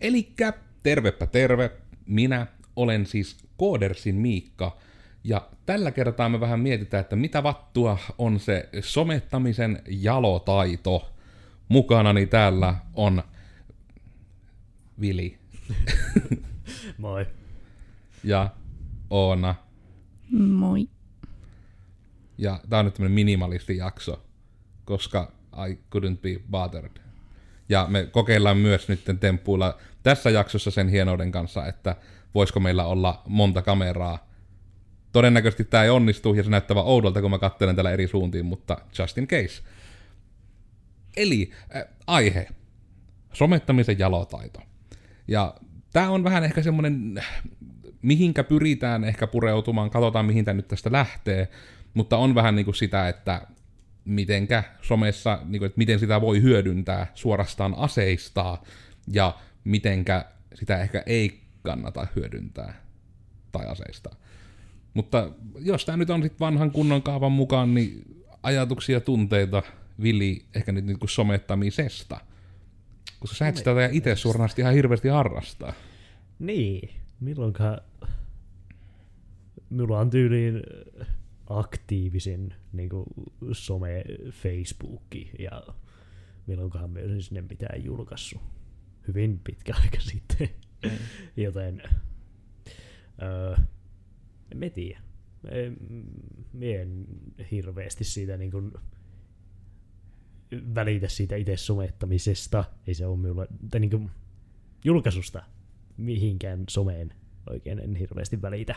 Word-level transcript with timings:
Elikkä 0.00 0.52
tervepä 0.82 1.26
terve, 1.26 1.70
minä 2.06 2.46
olen 2.76 3.06
siis 3.06 3.36
Koodersin 3.56 4.14
Miikka, 4.14 4.78
ja 5.24 5.48
tällä 5.66 5.90
kertaa 5.90 6.28
me 6.28 6.40
vähän 6.40 6.60
mietitään, 6.60 7.00
että 7.00 7.16
mitä 7.16 7.42
vattua 7.42 7.98
on 8.18 8.40
se 8.40 8.68
somettamisen 8.80 9.82
jalotaito. 9.88 11.12
Mukanani 11.68 12.26
täällä 12.26 12.74
on 12.94 13.22
Vili 15.00 15.38
Moi. 16.98 17.26
ja 18.24 18.50
Oona. 19.10 19.54
Moi. 20.30 20.88
Ja 22.38 22.60
tää 22.68 22.78
on 22.78 22.84
nyt 22.84 22.94
tämmönen 22.94 23.14
minimalistijakso, 23.14 24.24
koska 24.84 25.32
I 25.68 25.74
couldn't 25.74 26.18
be 26.20 26.40
bothered. 26.50 27.07
Ja 27.68 27.86
me 27.90 28.06
kokeillaan 28.06 28.56
myös 28.56 28.88
nyt 28.88 29.00
temppuilla 29.20 29.78
tässä 30.02 30.30
jaksossa 30.30 30.70
sen 30.70 30.88
hienouden 30.88 31.32
kanssa, 31.32 31.66
että 31.66 31.96
voisiko 32.34 32.60
meillä 32.60 32.84
olla 32.84 33.22
monta 33.26 33.62
kameraa. 33.62 34.28
Todennäköisesti 35.12 35.64
tämä 35.64 35.84
ei 35.84 35.90
onnistu 35.90 36.34
ja 36.34 36.42
se 36.42 36.50
näyttää 36.50 36.74
vaan 36.74 36.86
oudolta, 36.86 37.20
kun 37.20 37.30
mä 37.30 37.38
katselen 37.38 37.76
täällä 37.76 37.90
eri 37.90 38.08
suuntiin, 38.08 38.46
mutta 38.46 38.78
just 38.98 39.18
in 39.18 39.28
case. 39.28 39.62
Eli 41.16 41.50
äh, 41.76 41.84
aihe. 42.06 42.48
Somettamisen 43.32 43.98
jalotaito. 43.98 44.60
Ja 45.28 45.54
tämä 45.92 46.10
on 46.10 46.24
vähän 46.24 46.44
ehkä 46.44 46.62
semmoinen, 46.62 47.22
mihinkä 48.02 48.44
pyritään 48.44 49.04
ehkä 49.04 49.26
pureutumaan, 49.26 49.90
katsotaan 49.90 50.24
mihin 50.26 50.44
tämä 50.44 50.54
nyt 50.54 50.68
tästä 50.68 50.92
lähtee, 50.92 51.48
mutta 51.94 52.16
on 52.16 52.34
vähän 52.34 52.56
niin 52.56 52.64
kuin 52.64 52.74
sitä, 52.74 53.08
että 53.08 53.46
mitenkä 54.08 54.64
somessa, 54.82 55.38
niin 55.44 55.60
kuin, 55.60 55.66
että 55.66 55.78
miten 55.78 55.98
sitä 55.98 56.20
voi 56.20 56.42
hyödyntää, 56.42 57.06
suorastaan 57.14 57.74
aseistaa, 57.76 58.62
ja 59.12 59.34
mitenkä 59.64 60.24
sitä 60.54 60.82
ehkä 60.82 61.02
ei 61.06 61.40
kannata 61.62 62.06
hyödyntää 62.16 62.82
tai 63.52 63.66
aseistaa. 63.66 64.14
Mutta 64.94 65.30
jos 65.58 65.84
tämä 65.84 65.96
nyt 65.96 66.10
on 66.10 66.22
sitten 66.22 66.40
vanhan 66.40 66.70
kunnon 66.70 67.02
kaavan 67.02 67.32
mukaan, 67.32 67.74
niin 67.74 68.02
ajatuksia 68.42 68.96
ja 68.96 69.00
tunteita 69.00 69.62
Vili 70.02 70.44
ehkä 70.54 70.72
nyt 70.72 70.84
niin 70.84 70.98
kuin 70.98 71.10
somettamisesta. 71.10 72.20
Koska 73.20 73.36
sä 73.36 73.48
et 73.48 73.56
sitä 73.56 73.70
itse 73.92 74.16
suoranaisesti 74.16 74.62
ihan 74.62 74.74
hirveästi 74.74 75.08
harrastaa. 75.08 75.72
Niin, 76.38 76.90
milloinkaan 77.20 77.80
minulla 79.70 79.98
on 79.98 80.10
tyyliin 80.10 80.62
aktiivisin 81.48 82.54
niin 82.72 82.88
kuin 82.88 83.06
some 83.52 84.04
Facebookki 84.30 85.30
ja 85.38 85.62
milloinkohan 86.46 86.90
me 86.90 87.00
olisin 87.02 87.22
sinne 87.22 87.42
mitään 87.42 87.84
julkaissut. 87.84 88.42
Hyvin 89.08 89.40
pitkä 89.44 89.74
aika 89.82 90.00
sitten. 90.00 90.48
Mm. 90.84 90.90
Joten 91.36 91.82
öö, 93.22 93.56
en 94.50 94.72
tiedä. 94.72 95.00
Mie 96.52 96.82
en 96.82 97.06
hirveästi 97.50 98.04
siitä 98.04 98.36
niin 98.36 98.50
kuin, 98.50 98.72
välitä 100.74 101.08
siitä 101.08 101.36
itse 101.36 101.56
somettamisesta. 101.56 102.64
Ei 102.86 102.94
se 102.94 103.06
ole 103.06 103.16
minulla, 103.16 103.46
tai 103.70 103.80
niin 103.80 103.90
kuin, 103.90 104.10
julkaisusta 104.84 105.42
mihinkään 105.96 106.64
someen 106.68 107.14
oikein 107.50 107.78
en 107.78 107.96
hirveästi 107.96 108.42
välitä 108.42 108.74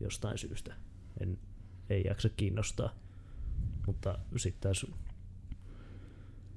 jostain 0.00 0.38
syystä. 0.38 0.74
En, 1.20 1.38
ei 1.90 2.02
jaksa 2.06 2.28
kiinnostaa. 2.28 2.94
Mutta 3.86 4.18
sitten 4.36 4.60
taas, 4.60 4.86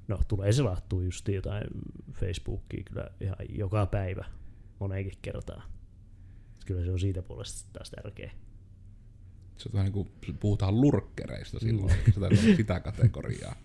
no 0.08 0.18
tulee 0.28 0.52
selattua 0.52 1.02
just 1.02 1.28
jotain 1.28 1.64
Facebookia 2.12 2.82
kyllä 2.84 3.10
ihan 3.20 3.36
joka 3.48 3.86
päivä 3.86 4.24
moneenkin 4.80 5.18
kertaan. 5.22 5.62
Kyllä 6.66 6.84
se 6.84 6.90
on 6.90 7.00
siitä 7.00 7.22
puolesta 7.22 7.68
taas 7.72 7.90
tärkeä. 7.90 8.32
Se 9.56 9.70
on 9.74 9.84
niin 9.84 9.92
kuin 9.92 10.10
puhutaan 10.40 10.80
lurkkereista 10.80 11.58
silloin, 11.58 11.92
mm. 11.92 12.12
sitä, 12.12 12.28
sitä 12.56 12.80
kategoriaa. 12.80 13.56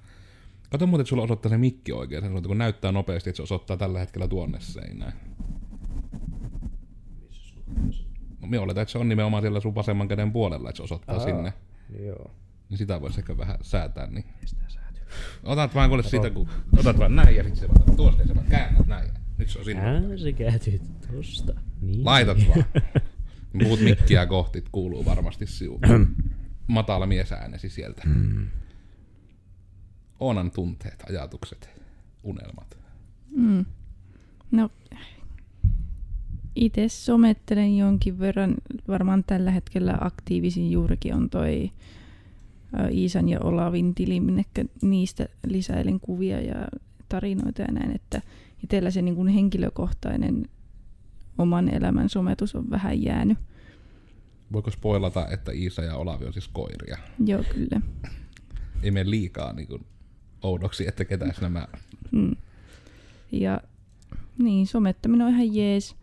Kato 0.69 0.87
muuten, 0.87 1.01
että 1.01 1.09
sulla 1.09 1.23
osoittaa 1.23 1.49
se 1.49 1.57
mikki 1.57 1.91
oikein, 1.91 2.23
sen 2.23 2.43
kun 2.43 2.57
näyttää 2.57 2.91
nopeasti, 2.91 3.29
että 3.29 3.37
se 3.37 3.43
osoittaa 3.43 3.77
tällä 3.77 3.99
hetkellä 3.99 4.27
tuonne 4.27 4.59
seinään. 4.59 5.13
No, 8.41 8.47
minä 8.47 8.61
oletan, 8.61 8.81
että 8.81 8.91
se 8.91 8.97
on 8.97 9.09
nimenomaan 9.09 9.43
siellä 9.43 9.59
sun 9.59 9.75
vasemman 9.75 10.07
käden 10.07 10.31
puolella, 10.31 10.69
että 10.69 10.77
se 10.77 10.83
osoittaa 10.83 11.15
Aa, 11.15 11.23
sinne. 11.23 11.53
Joo. 11.99 12.31
Niin 12.69 12.77
sitä 12.77 13.01
voisi 13.01 13.19
ehkä 13.19 13.37
vähän 13.37 13.57
säätää. 13.61 14.07
Niin. 14.07 14.25
Otat 15.43 15.75
vaan 15.75 15.89
kuule 15.89 16.03
siitä, 16.03 16.29
kun 16.29 16.49
otat 16.77 16.99
vaan 16.99 17.15
näin 17.15 17.35
ja 17.35 17.43
sitten 17.43 17.61
se 17.61 17.67
vaan 17.67 17.95
tuosta 17.95 18.21
ja 18.21 18.27
se 18.27 18.35
vaan 18.35 18.47
käännät 18.47 18.87
näin. 18.87 19.11
Nyt 19.37 19.49
se 19.49 19.59
on 19.59 19.65
sinne. 19.65 19.83
Ää, 19.83 20.01
se 20.17 20.33
kääntyy 20.33 20.81
tosta. 21.15 21.53
Niin. 21.81 22.05
Laitat 22.05 22.37
vaan. 22.47 22.65
Puhut 23.63 23.79
mikkiä 23.79 24.25
kohti, 24.25 24.63
kuuluu 24.71 25.05
varmasti 25.05 25.47
sinuun. 25.47 25.79
Matala 26.67 27.05
miesäänesi 27.05 27.69
sieltä. 27.69 28.01
Oonan 30.19 30.51
tunteet, 30.51 31.03
ajatukset, 31.09 31.69
unelmat. 32.23 32.77
Mm. 33.35 33.65
No, 34.51 34.69
itse 36.55 36.89
somettelen 36.89 37.77
jonkin 37.77 38.19
verran. 38.19 38.55
Varmaan 38.87 39.23
tällä 39.23 39.51
hetkellä 39.51 39.97
aktiivisin 40.01 40.71
juurikin 40.71 41.15
on 41.15 41.29
toi 41.29 41.71
Iisan 42.91 43.29
ja 43.29 43.39
Olavin 43.39 43.95
tili, 43.95 44.19
minne 44.19 44.45
niistä 44.81 45.25
lisäilen 45.47 45.99
kuvia 45.99 46.41
ja 46.41 46.67
tarinoita 47.09 47.61
ja 47.61 47.71
näin, 47.71 47.95
että 47.95 48.21
itsellä 48.63 48.91
se 48.91 49.01
niin 49.01 49.15
kuin 49.15 49.27
henkilökohtainen 49.27 50.49
oman 51.37 51.69
elämän 51.69 52.09
sometus 52.09 52.55
on 52.55 52.69
vähän 52.69 53.03
jäänyt. 53.03 53.37
Voiko 54.53 54.71
spoilata, 54.71 55.27
että 55.27 55.51
Iisa 55.51 55.81
ja 55.81 55.95
Olavi 55.95 56.25
on 56.25 56.33
siis 56.33 56.47
koiria? 56.47 56.97
Joo, 57.25 57.43
kyllä. 57.53 57.81
Ei 58.83 58.91
mene 58.91 59.09
liikaa 59.09 59.53
niin 59.53 59.67
kuin, 59.67 59.85
oudoksi, 60.41 60.87
että 60.87 61.05
ketäs 61.05 61.41
nämä... 61.41 61.67
Mm. 62.11 62.35
Ja 63.31 63.61
niin, 64.37 64.67
somettaminen 64.67 65.27
on 65.27 65.33
ihan 65.33 65.55
jees. 65.55 65.95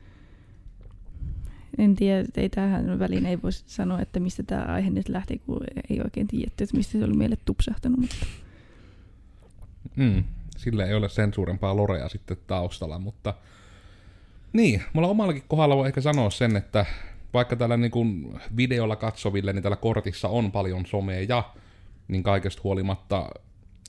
En 1.79 1.97
tiedä, 1.97 2.25
ei 2.37 2.49
tähän 2.49 2.99
väliin 2.99 3.27
ei 3.27 3.43
voisi 3.43 3.65
sanoa, 3.67 4.01
että 4.01 4.21
mistä 4.21 4.43
tämä 4.43 4.63
aihe 4.63 4.91
nyt 4.91 5.09
lähti, 5.09 5.39
kun 5.47 5.61
ei 5.91 6.01
oikein 6.05 6.27
tiedetty, 6.27 6.65
että 6.65 6.77
mistä 6.77 6.93
se 6.93 7.05
oli 7.05 7.15
meille 7.15 7.37
tupsahtanut. 7.45 8.01
Mutta 8.01 8.17
Mm, 9.97 10.25
sillä 10.57 10.87
ei 10.87 10.95
ole 10.95 11.09
sen 11.09 11.35
suurempaa 11.35 11.77
lorea 11.77 12.09
sitten 12.09 12.37
taustalla, 12.47 12.99
mutta 12.99 13.35
niin, 14.53 14.83
mulla 14.93 15.09
omallakin 15.09 15.43
kohdalla 15.49 15.77
voi 15.77 15.87
ehkä 15.87 16.01
sanoa 16.01 16.31
sen, 16.31 16.57
että 16.57 16.87
vaikka 17.35 17.57
tällä 17.57 17.77
niin 17.77 17.91
kuin 17.91 18.41
videolla 18.57 18.97
katsoville, 18.97 19.53
niin 19.53 19.63
tällä 19.63 19.77
kortissa 19.77 20.29
on 20.29 20.53
paljon 20.53 20.87
somea, 20.87 21.43
niin 22.09 22.23
kaikesta 22.23 22.61
huolimatta 22.65 23.29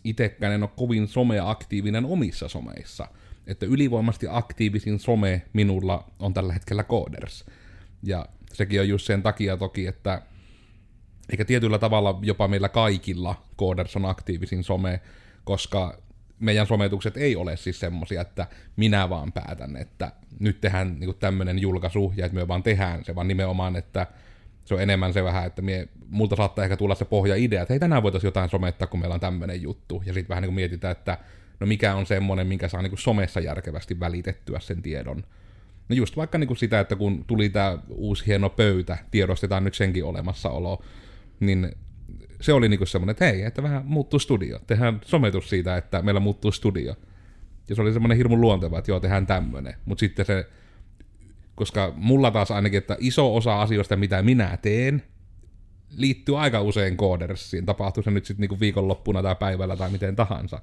itsekään 0.03 0.53
en 0.53 0.63
ole 0.63 0.69
kovin 0.75 1.07
somea-aktiivinen 1.07 2.05
omissa 2.05 2.47
someissa. 2.47 3.07
Että 3.47 3.65
ylivoimasti 3.65 4.27
aktiivisin 4.29 4.99
some 4.99 5.41
minulla 5.53 6.03
on 6.19 6.33
tällä 6.33 6.53
hetkellä 6.53 6.83
Coders. 6.83 7.45
Ja 8.07 8.25
sekin 8.53 8.81
on 8.81 8.89
just 8.89 9.05
sen 9.05 9.23
takia 9.23 9.57
toki, 9.57 9.87
että 9.87 10.21
eikä 11.29 11.45
tietyllä 11.45 11.79
tavalla 11.79 12.19
jopa 12.21 12.47
meillä 12.47 12.69
kaikilla 12.69 13.35
Coders 13.57 13.95
on 13.95 14.05
aktiivisin 14.05 14.63
some, 14.63 15.01
koska 15.43 15.97
meidän 16.39 16.67
sometukset 16.67 17.17
ei 17.17 17.35
ole 17.35 17.57
siis 17.57 17.79
semmosia, 17.79 18.21
että 18.21 18.47
minä 18.75 19.09
vaan 19.09 19.31
päätän, 19.31 19.77
että 19.77 20.11
nyt 20.39 20.61
tehdään 20.61 20.99
niinku 20.99 21.13
tämmönen 21.13 21.59
julkaisu 21.59 22.13
ja 22.17 22.25
että 22.25 22.35
me 22.35 22.47
vaan 22.47 22.63
tehdään 22.63 23.05
se, 23.05 23.15
vaan 23.15 23.27
nimenomaan, 23.27 23.75
että 23.75 24.07
se 24.65 24.73
on 24.73 24.81
enemmän 24.81 25.13
se 25.13 25.23
vähän, 25.23 25.45
että 25.45 25.61
mie, 25.61 25.87
multa 26.09 26.35
saattaa 26.35 26.63
ehkä 26.63 26.77
tulla 26.77 26.95
se 26.95 27.05
pohja-idea, 27.05 27.61
että 27.61 27.73
hei 27.73 27.79
tänään 27.79 28.03
voitaisiin 28.03 28.27
jotain 28.27 28.49
somettaa, 28.49 28.87
kun 28.87 28.99
meillä 28.99 29.13
on 29.13 29.19
tämmöinen 29.19 29.61
juttu. 29.61 30.03
Ja 30.05 30.13
sitten 30.13 30.29
vähän 30.29 30.41
niin 30.41 30.47
kuin 30.47 30.55
mietitään, 30.55 30.91
että 30.91 31.17
no 31.59 31.67
mikä 31.67 31.95
on 31.95 32.05
semmoinen, 32.05 32.47
minkä 32.47 32.67
saa 32.67 32.81
niin 32.81 32.91
kuin 32.91 32.99
somessa 32.99 33.39
järkevästi 33.39 33.99
välitettyä 33.99 34.59
sen 34.59 34.81
tiedon. 34.81 35.23
No 35.89 35.95
just 35.95 36.17
vaikka 36.17 36.37
niin 36.37 36.47
kuin 36.47 36.57
sitä, 36.57 36.79
että 36.79 36.95
kun 36.95 37.25
tuli 37.27 37.49
tämä 37.49 37.77
uusi 37.89 38.25
hieno 38.25 38.49
pöytä, 38.49 38.97
tiedostetaan 39.11 39.63
nyt 39.63 39.75
senkin 39.75 40.05
olemassaolo, 40.05 40.83
niin 41.39 41.71
se 42.41 42.53
oli 42.53 42.69
niinku 42.69 42.85
semmoinen, 42.85 43.11
että 43.11 43.25
hei, 43.25 43.43
että 43.43 43.63
vähän 43.63 43.85
muuttuu 43.85 44.19
studio. 44.19 44.59
Tehdään 44.67 45.01
sometus 45.05 45.49
siitä, 45.49 45.77
että 45.77 46.01
meillä 46.01 46.19
muuttuu 46.19 46.51
studio. 46.51 46.95
Ja 47.69 47.75
se 47.75 47.81
oli 47.81 47.93
semmoinen 47.93 48.17
hirmu 48.17 48.41
luonteva, 48.41 48.79
että 48.79 48.91
joo, 48.91 48.99
tehdään 48.99 49.27
tämmöinen. 49.27 49.73
Mutta 49.85 49.99
sitten 49.99 50.25
se, 50.25 50.49
koska 51.55 51.93
mulla 51.95 52.31
taas 52.31 52.51
ainakin, 52.51 52.77
että 52.77 52.97
iso 52.99 53.35
osa 53.35 53.61
asioista, 53.61 53.95
mitä 53.95 54.21
minä 54.21 54.57
teen, 54.61 55.03
liittyy 55.97 56.39
aika 56.39 56.61
usein 56.61 56.97
koodersiin. 56.97 57.65
Tapahtuu 57.65 58.03
se 58.03 58.11
nyt 58.11 58.25
sitten 58.25 58.41
niinku 58.41 58.59
viikonloppuna 58.59 59.23
tai 59.23 59.35
päivällä 59.35 59.75
tai 59.75 59.89
miten 59.89 60.15
tahansa. 60.15 60.61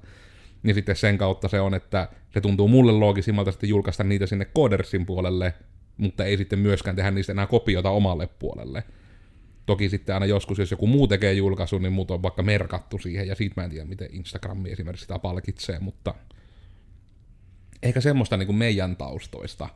Niin 0.65 0.75
sitten 0.75 0.95
sen 0.95 1.17
kautta 1.17 1.47
se 1.47 1.59
on, 1.59 1.73
että 1.73 2.07
se 2.33 2.41
tuntuu 2.41 2.67
mulle 2.67 2.91
loogisimmalta 2.91 3.51
sitten 3.51 3.69
julkaista 3.69 4.03
niitä 4.03 4.25
sinne 4.25 4.45
koodersin 4.45 5.05
puolelle, 5.05 5.53
mutta 5.97 6.25
ei 6.25 6.37
sitten 6.37 6.59
myöskään 6.59 6.95
tehdä 6.95 7.11
niistä 7.11 7.31
enää 7.31 7.47
kopiota 7.47 7.89
omalle 7.89 8.27
puolelle. 8.27 8.83
Toki 9.65 9.89
sitten 9.89 10.15
aina 10.15 10.25
joskus, 10.25 10.59
jos 10.59 10.71
joku 10.71 10.87
muu 10.87 11.07
tekee 11.07 11.33
julkaisun, 11.33 11.81
niin 11.81 11.93
muut 11.93 12.11
on 12.11 12.23
vaikka 12.23 12.43
merkattu 12.43 12.97
siihen, 12.97 13.27
ja 13.27 13.35
siitä 13.35 13.61
mä 13.61 13.65
en 13.65 13.69
tiedä, 13.69 13.85
miten 13.85 14.07
Instagrami 14.11 14.71
esimerkiksi 14.71 15.03
sitä 15.03 15.19
palkitsee, 15.19 15.79
mutta 15.79 16.13
ehkä 17.83 18.01
semmoista 18.01 18.37
niin 18.37 18.47
kuin 18.47 18.57
meidän 18.57 18.95
taustoista. 18.95 19.69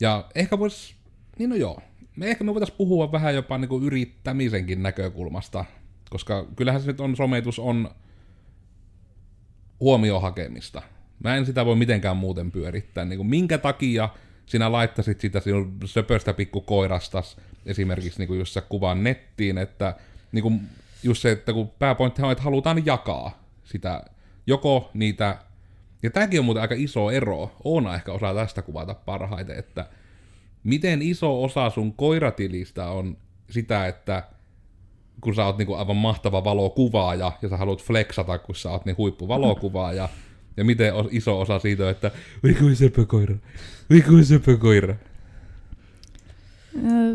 Ja 0.00 0.24
ehkä 0.34 0.58
vois, 0.58 0.96
niin 1.38 1.50
no 1.50 1.56
joo, 1.56 1.80
me 2.16 2.30
ehkä 2.30 2.44
me 2.44 2.54
voitaisiin 2.54 2.78
puhua 2.78 3.12
vähän 3.12 3.34
jopa 3.34 3.58
niin 3.58 3.68
kuin 3.68 3.84
yrittämisenkin 3.84 4.82
näkökulmasta, 4.82 5.64
koska 6.10 6.46
kyllähän 6.56 6.80
se 6.80 6.86
nyt 6.86 7.00
on, 7.00 7.16
sometus 7.16 7.58
on 7.58 7.90
huomioon 9.80 10.22
hakemista. 10.22 10.82
Mä 11.24 11.36
en 11.36 11.46
sitä 11.46 11.66
voi 11.66 11.76
mitenkään 11.76 12.16
muuten 12.16 12.52
pyörittää. 12.52 13.04
Niin 13.04 13.16
kuin 13.16 13.26
minkä 13.26 13.58
takia 13.58 14.08
sinä 14.46 14.72
laittasit 14.72 15.20
sitä 15.20 15.40
sinun 15.40 15.76
söpöstä 15.84 16.32
pikkukoirastas 16.32 17.36
esimerkiksi 17.66 18.18
niin 18.18 18.28
kuin 18.28 18.38
just 18.38 18.58
kuvan 18.68 19.04
nettiin, 19.04 19.58
että 19.58 19.94
niin 20.32 20.42
kuin 20.42 20.60
just 21.02 21.22
se, 21.22 21.30
että 21.30 21.52
kun 21.52 21.70
pääpointti 21.78 22.22
on, 22.22 22.32
että 22.32 22.44
halutaan 22.44 22.86
jakaa 22.86 23.42
sitä, 23.64 24.04
joko 24.46 24.90
niitä, 24.94 25.38
ja 26.02 26.10
tämäkin 26.10 26.40
on 26.40 26.44
muuten 26.44 26.62
aika 26.62 26.74
iso 26.78 27.10
ero, 27.10 27.52
Oona 27.64 27.94
ehkä 27.94 28.12
osaa 28.12 28.34
tästä 28.34 28.62
kuvata 28.62 28.94
parhaiten, 28.94 29.58
että 29.58 29.86
miten 30.64 31.02
iso 31.02 31.42
osa 31.42 31.70
sun 31.70 31.92
koiratilistä 31.92 32.86
on 32.86 33.16
sitä, 33.50 33.86
että 33.86 34.22
kun 35.20 35.34
sä 35.34 35.46
oot 35.46 35.58
niinku 35.58 35.74
aivan 35.74 35.96
mahtava 35.96 36.44
valokuvaaja 36.44 37.32
ja 37.42 37.48
sä 37.48 37.56
haluat 37.56 37.82
flexata, 37.82 38.38
kun 38.38 38.54
sä 38.54 38.70
oot 38.70 38.84
niin 38.84 38.96
huippuvalokuvaaja, 38.96 40.08
ja 40.56 40.64
miten 40.64 40.92
iso 41.10 41.40
osa 41.40 41.58
siitä 41.58 41.84
on, 41.84 41.90
että 41.90 42.10
oi 42.44 42.54
kuin 42.54 42.76
söpö 42.76 43.06
koira, 43.06 43.34
oi 43.90 44.00
kuin 44.00 44.24
söpö 44.24 44.56
koira. 44.56 44.94
Öö, 46.84 47.12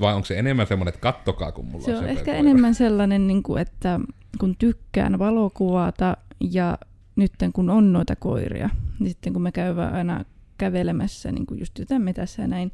Vai 0.00 0.14
onko 0.14 0.26
se 0.26 0.38
enemmän 0.38 0.66
semmoinen, 0.66 0.94
että 0.94 1.00
kattokaa, 1.00 1.52
kun 1.52 1.64
mulla 1.64 1.84
Se 1.84 1.90
on 1.90 1.96
on 1.96 2.02
söpö 2.02 2.12
ehkä 2.12 2.24
koira? 2.24 2.38
enemmän 2.38 2.74
sellainen, 2.74 3.26
niin 3.26 3.42
kuin, 3.42 3.62
että 3.62 4.00
kun 4.40 4.56
tykkään 4.58 5.18
valokuvata 5.18 6.16
ja 6.40 6.78
nyt 7.16 7.32
kun 7.52 7.70
on 7.70 7.92
noita 7.92 8.16
koiria, 8.16 8.70
niin 8.98 9.08
sitten 9.08 9.32
kun 9.32 9.42
me 9.42 9.52
käydään 9.52 9.94
aina 9.94 10.24
kävelemässä 10.58 11.32
niin 11.32 11.46
kuin 11.46 11.60
just 11.60 11.78
jotain 11.78 12.02
metässä 12.02 12.42
ja 12.42 12.48
näin, 12.48 12.72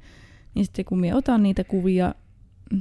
niin 0.54 0.64
sitten 0.64 0.84
kun 0.84 1.00
minä 1.00 1.16
otan 1.16 1.42
niitä 1.42 1.64
kuvia, 1.64 2.14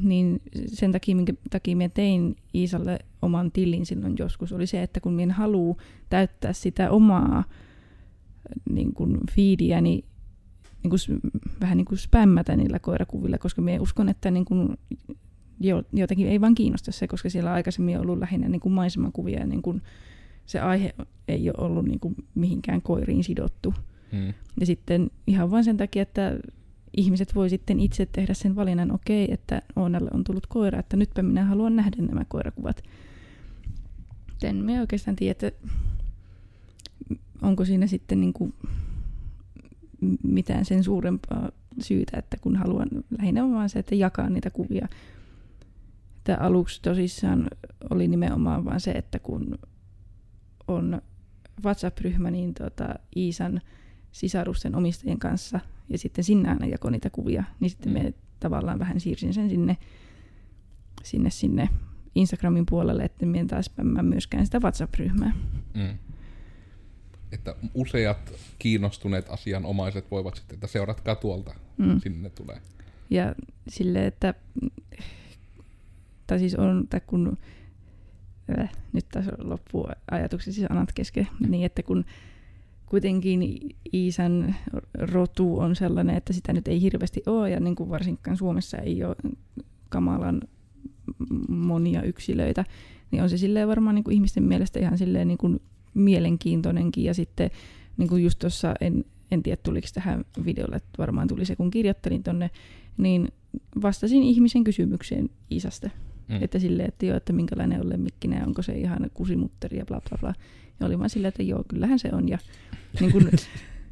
niin 0.04 0.42
sen 0.68 0.92
takia, 0.92 1.16
minkä 1.16 1.34
takia 1.50 1.76
minä 1.76 1.90
tein 1.90 2.36
Iisalle 2.56 3.00
oman 3.22 3.52
tilin 3.52 3.86
silloin 3.86 4.16
joskus, 4.20 4.54
oli 4.54 4.68
se, 4.68 4.84
että 4.84 5.00
kun 5.00 5.14
minä 5.14 5.34
haluu 5.34 5.78
täyttää 6.10 6.54
sitä 6.54 6.92
omaa 6.92 7.44
niin 8.70 8.94
kuin 8.94 9.18
feediäni 9.36 10.04
niin 10.84 10.90
kuin, 10.90 11.00
s- 11.00 11.12
vähän 11.62 11.78
niin 11.78 11.86
kuin 11.86 11.98
spämmätä 11.98 12.56
niillä 12.56 12.80
koirakuvilla, 12.80 13.38
koska 13.38 13.62
minä 13.62 13.82
uskon, 13.82 14.10
että 14.10 14.32
niin 14.32 14.46
kuin 14.46 14.70
jo, 15.60 15.84
jotenkin 15.94 16.28
ei 16.28 16.42
vaan 16.42 16.56
kiinnosta 16.56 16.92
se, 16.92 17.08
koska 17.08 17.30
siellä 17.30 17.50
on 17.50 17.56
aikaisemmin 17.56 18.00
ollut 18.00 18.20
lähinnä 18.20 18.50
niin 18.50 18.60
kuin 18.62 18.74
maisemakuvia 18.74 19.40
ja 19.40 19.46
niin 19.46 19.62
kuin 19.62 19.82
se 20.46 20.60
aihe 20.60 20.96
ei 21.28 21.50
ole 21.50 21.66
ollut 21.66 21.86
niin 21.86 22.00
kuin 22.00 22.16
mihinkään 22.36 22.82
koiriin 22.82 23.24
sidottu. 23.24 23.74
Hmm. 24.12 24.34
Ja 24.60 24.66
sitten 24.66 25.12
ihan 25.28 25.52
vain 25.52 25.64
sen 25.64 25.78
takia, 25.78 26.02
että 26.02 26.40
ihmiset 26.98 27.36
voi 27.36 27.50
sitten 27.50 27.80
itse 27.80 28.06
tehdä 28.06 28.34
sen 28.34 28.56
valinnan, 28.56 28.92
okei, 28.92 29.34
että 29.34 29.62
Oonalle 29.76 30.10
on 30.14 30.24
tullut 30.24 30.48
koira, 30.48 30.80
että 30.80 30.98
nytpä 30.98 31.22
minä 31.22 31.46
haluan 31.46 31.76
nähdä 31.76 32.02
nämä 32.02 32.26
koirakuvat. 32.26 32.84
En 34.44 34.56
minä 34.56 34.82
oikeastaan 34.82 35.16
tiedä, 35.16 35.32
että 35.32 35.52
onko 37.42 37.66
siinä 37.66 37.88
sitten 37.88 38.22
niin 38.22 38.34
kuin 38.34 38.54
mitään 40.24 40.66
sen 40.66 40.84
suurempaa 40.84 41.52
syytä, 41.82 42.18
että 42.18 42.38
kun 42.38 42.56
haluan 42.56 42.88
lähinnä 43.20 43.52
vaan 43.52 43.70
se, 43.70 43.80
että 43.80 43.96
jakaa 43.96 44.30
niitä 44.30 44.50
kuvia. 44.50 44.88
Että 46.18 46.38
aluksi 46.38 46.82
tosissaan 46.82 47.48
oli 47.90 48.08
nimenomaan 48.08 48.66
vaan 48.66 48.80
se, 48.80 48.92
että 48.92 49.20
kun 49.20 49.60
on 50.68 51.02
WhatsApp-ryhmä, 51.64 52.32
niin 52.32 52.54
tota 52.54 52.96
Iisan 53.16 53.62
sisarusten 54.12 54.76
omistajien 54.76 55.20
kanssa, 55.20 55.60
ja 55.90 55.98
sitten 55.98 56.24
sinne 56.24 56.50
aina 56.50 56.66
jakoi 56.66 56.92
niitä 56.92 57.10
kuvia, 57.10 57.44
niin 57.60 57.70
sitten 57.70 57.94
Mm. 57.94 58.00
me 58.04 58.14
tavallaan 58.40 58.80
vähän 58.80 59.00
siirsin 59.00 59.34
sen 59.34 59.50
sinne, 59.50 59.78
sinne, 61.04 61.30
sinne 61.30 61.70
Instagramin 62.16 62.66
puolelle, 62.66 63.04
että 63.04 63.26
minä 63.26 63.40
en 63.40 63.48
taas 63.48 63.66
spämmää 63.66 64.04
myöskään 64.04 64.46
sitä 64.46 64.60
WhatsApp-ryhmää. 64.60 65.34
Mm. 65.74 65.98
Että 67.32 67.56
useat 67.74 68.34
kiinnostuneet 68.60 69.30
asianomaiset 69.30 70.12
voivat 70.12 70.36
sitten, 70.36 70.56
että 70.56 70.68
seuratkaa 70.68 71.16
tuolta, 71.16 71.54
Mm. 71.78 72.00
sinne 72.00 72.30
tulee. 72.30 72.62
Ja 73.10 73.36
sille, 73.68 74.08
että 74.08 74.34
tai 76.28 76.40
siis 76.40 76.56
on, 76.56 76.88
tai 76.90 77.02
kun 77.08 77.38
äh, 78.60 78.72
nyt 78.94 79.06
taas 79.10 79.26
loppuu 79.38 79.88
ajatukset 80.12 80.54
siis 80.54 80.72
anat 80.72 80.94
kesken, 80.94 81.28
niin 81.48 81.66
että 81.66 81.84
kun 81.84 82.06
kuitenkin 82.94 83.60
Iisan 83.94 84.56
rotu 84.94 85.60
on 85.60 85.76
sellainen, 85.76 86.16
että 86.16 86.34
sitä 86.34 86.54
nyt 86.54 86.68
ei 86.68 86.82
hirveästi 86.82 87.24
ole, 87.26 87.50
ja 87.50 87.60
niin 87.60 87.76
kuin 87.76 87.90
varsinkaan 87.90 88.38
Suomessa 88.38 88.78
ei 88.78 89.04
ole 89.04 89.16
kamalan 89.90 90.42
monia 91.48 92.02
yksilöitä, 92.02 92.66
niin 93.12 93.24
on 93.24 93.30
se 93.30 93.38
silleen 93.38 93.68
varmaan 93.68 93.96
niin 93.96 94.04
kuin 94.04 94.14
ihmisten 94.14 94.44
mielestä 94.44 94.80
ihan 94.80 94.98
silleen 94.98 95.28
niin 95.28 95.38
kuin 95.38 95.62
mielenkiintoinenkin, 95.94 97.04
ja 97.04 97.14
sitten 97.14 97.52
niin 97.98 98.10
kuin 98.10 98.24
just 98.24 98.40
tuossa, 98.40 98.74
en, 98.82 99.06
en 99.32 99.44
tiedä 99.44 99.62
tuliko 99.64 99.88
tähän 99.94 100.26
videolle, 100.46 100.76
että 100.76 100.98
varmaan 100.98 101.28
tuli 101.28 101.46
se 101.46 101.56
kun 101.56 101.72
kirjoittelin 101.72 102.24
tonne, 102.24 102.50
niin 102.98 103.28
vastasin 103.82 104.24
ihmisen 104.24 104.64
kysymykseen 104.64 105.30
Iisasta. 105.52 105.90
Mm. 106.28 106.36
Mm. 106.36 106.44
Että 106.44 106.60
silleen, 106.60 106.88
että 106.88 107.06
joo, 107.06 107.18
että 107.18 107.34
minkälainen 107.34 107.82
on 107.82 107.90
lemmikkinen 107.90 108.40
ja 108.40 108.46
onko 108.46 108.62
se 108.62 108.74
ihan 108.74 109.10
kusimutteri 109.14 109.78
ja 109.78 109.86
bla 109.86 110.02
bla 110.10 110.18
bla. 110.22 110.34
Ja 110.80 110.86
oli 110.86 111.00
vaan 111.00 111.10
silleen, 111.10 111.30
että 111.30 111.44
joo, 111.44 111.64
kyllähän 111.68 112.00
se 112.00 112.10
on. 112.14 112.30
Ja 112.30 112.38
niin 113.00 113.12
kun, 113.12 113.30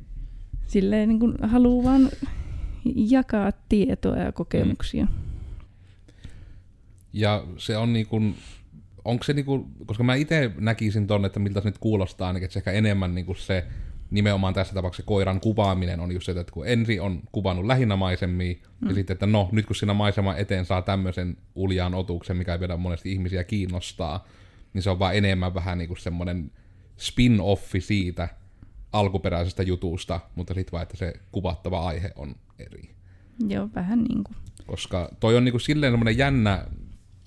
silleen 0.68 1.10
niin 1.10 1.20
kun 1.20 1.38
haluaa 1.42 1.84
vaan 1.84 2.10
jakaa 2.96 3.52
tietoa 3.70 4.18
ja 4.18 4.32
kokemuksia. 4.32 5.08
Ja 7.14 7.46
se 7.58 7.78
on 7.78 7.94
niin 7.94 8.08
kuin, 8.08 8.36
onko 9.06 9.24
se 9.24 9.34
niin 9.34 9.46
kuin, 9.46 9.66
koska 9.86 10.04
mä 10.04 10.16
itse 10.16 10.52
näkisin 10.60 11.08
tonne, 11.08 11.26
että 11.26 11.40
miltä 11.40 11.62
se 11.62 11.70
nyt 11.70 11.78
kuulostaa 11.78 12.28
ainakin, 12.28 12.46
että 12.46 12.54
se 12.54 12.60
ehkä 12.60 12.72
enemmän 12.72 13.16
niin 13.16 13.26
kuin 13.26 13.38
se 13.38 13.68
nimenomaan 14.12 14.54
tässä 14.54 14.74
tapauksessa 14.74 15.08
koiran 15.08 15.40
kuvaaminen 15.40 16.00
on 16.00 16.12
just 16.12 16.26
se, 16.26 16.32
että 16.32 16.54
kun 16.54 16.68
ensin 16.68 17.02
on 17.02 17.22
kuvannut 17.32 17.66
lähinnä 17.66 17.96
maisemia, 17.96 18.56
mm. 18.82 18.90
ja 18.90 18.96
sitten, 18.96 19.14
että 19.14 19.26
no, 19.26 19.50
nyt 19.52 19.66
kun 19.66 19.76
siinä 19.76 19.94
maisema 19.94 20.36
eteen 20.36 20.66
saa 20.66 20.82
tämmöisen 20.82 21.38
uljaan 21.56 21.96
otuksen, 21.96 22.38
mikä 22.38 22.54
ei 22.54 22.60
vielä 22.60 22.78
monesti 22.78 23.12
ihmisiä 23.12 23.44
kiinnostaa, 23.44 24.28
niin 24.74 24.82
se 24.82 24.90
on 24.90 25.00
vaan 25.00 25.16
enemmän 25.16 25.54
vähän 25.54 25.78
niin 25.78 25.88
kuin 25.88 25.98
semmoinen 25.98 26.52
spin-offi 26.98 27.82
siitä 27.82 28.30
alkuperäisestä 28.94 29.64
jutusta, 29.64 30.20
mutta 30.36 30.54
sitten 30.54 30.72
vaan, 30.72 30.84
että 30.84 30.98
se 30.98 31.14
kuvattava 31.32 31.88
aihe 31.88 32.12
on 32.16 32.36
eri 32.60 32.90
Joo, 33.48 33.70
vähän 33.76 34.04
niin 34.04 34.24
kuin. 34.24 34.36
koska 34.68 35.10
toi 35.20 35.38
on 35.38 35.46
niinku 35.46 35.60
silleen 35.60 35.94
semmoinen 35.94 36.18
jännä, 36.18 36.66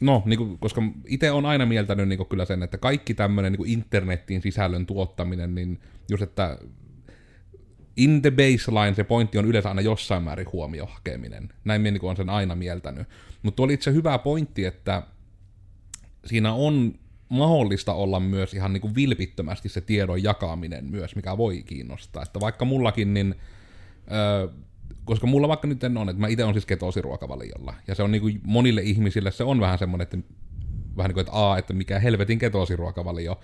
no, 0.04 0.22
niinku, 0.26 0.58
koska 0.60 0.82
itse 1.06 1.30
on 1.30 1.46
aina 1.46 1.66
mieltänyt 1.66 2.08
niinku 2.08 2.24
kyllä 2.24 2.44
sen, 2.44 2.62
että 2.62 2.78
kaikki 2.78 3.14
tämmöinen 3.14 3.52
niinku 3.52 3.64
internetin 3.64 4.42
sisällön 4.42 4.86
tuottaminen, 4.86 5.54
niin 5.54 5.80
just 6.08 6.22
että 6.22 6.58
in 7.96 8.22
the 8.22 8.30
baseline 8.30 8.94
se 8.94 9.04
pointti 9.04 9.38
on 9.38 9.44
yleensä 9.44 9.68
aina 9.68 9.80
jossain 9.80 10.22
määrin 10.22 10.52
huomio 10.52 10.86
hakeminen. 10.86 11.48
Näin 11.64 11.80
minä 11.80 11.90
niinku 11.90 12.08
on 12.08 12.16
sen 12.16 12.30
aina 12.30 12.54
mieltänyt. 12.54 13.08
Mutta 13.42 13.62
oli 13.62 13.74
itse 13.74 13.92
hyvä 13.92 14.18
pointti, 14.18 14.64
että 14.64 15.02
siinä 16.26 16.52
on 16.52 16.94
mahdollista 17.28 17.92
olla 17.92 18.20
myös 18.20 18.54
ihan 18.54 18.72
niinku 18.72 18.94
vilpittömästi 18.94 19.68
se 19.68 19.80
tiedon 19.80 20.22
jakaminen 20.22 20.84
myös, 20.84 21.16
mikä 21.16 21.36
voi 21.36 21.62
kiinnostaa. 21.62 22.22
Että 22.22 22.40
vaikka 22.40 22.64
mullakin, 22.64 23.14
niin 23.14 23.34
öö, 24.12 24.48
koska 25.04 25.26
mulla 25.26 25.48
vaikka 25.48 25.68
nyt 25.68 25.84
on, 25.84 26.08
että 26.08 26.20
mä 26.20 26.28
itse 26.28 26.44
on 26.44 26.54
siis 26.54 26.66
ketosiruokavaliolla, 26.66 27.74
ja 27.86 27.94
se 27.94 28.02
on 28.02 28.10
niinku 28.10 28.30
monille 28.42 28.82
ihmisille 28.82 29.30
se 29.30 29.44
on 29.44 29.60
vähän 29.60 29.78
semmoinen, 29.78 30.02
että 30.02 30.18
vähän 30.96 31.08
niin 31.08 31.14
kuin, 31.14 31.22
että 31.22 31.50
a, 31.50 31.58
että 31.58 31.72
mikä 31.72 31.98
helvetin 31.98 32.38
ketosiruokavalio, 32.38 33.40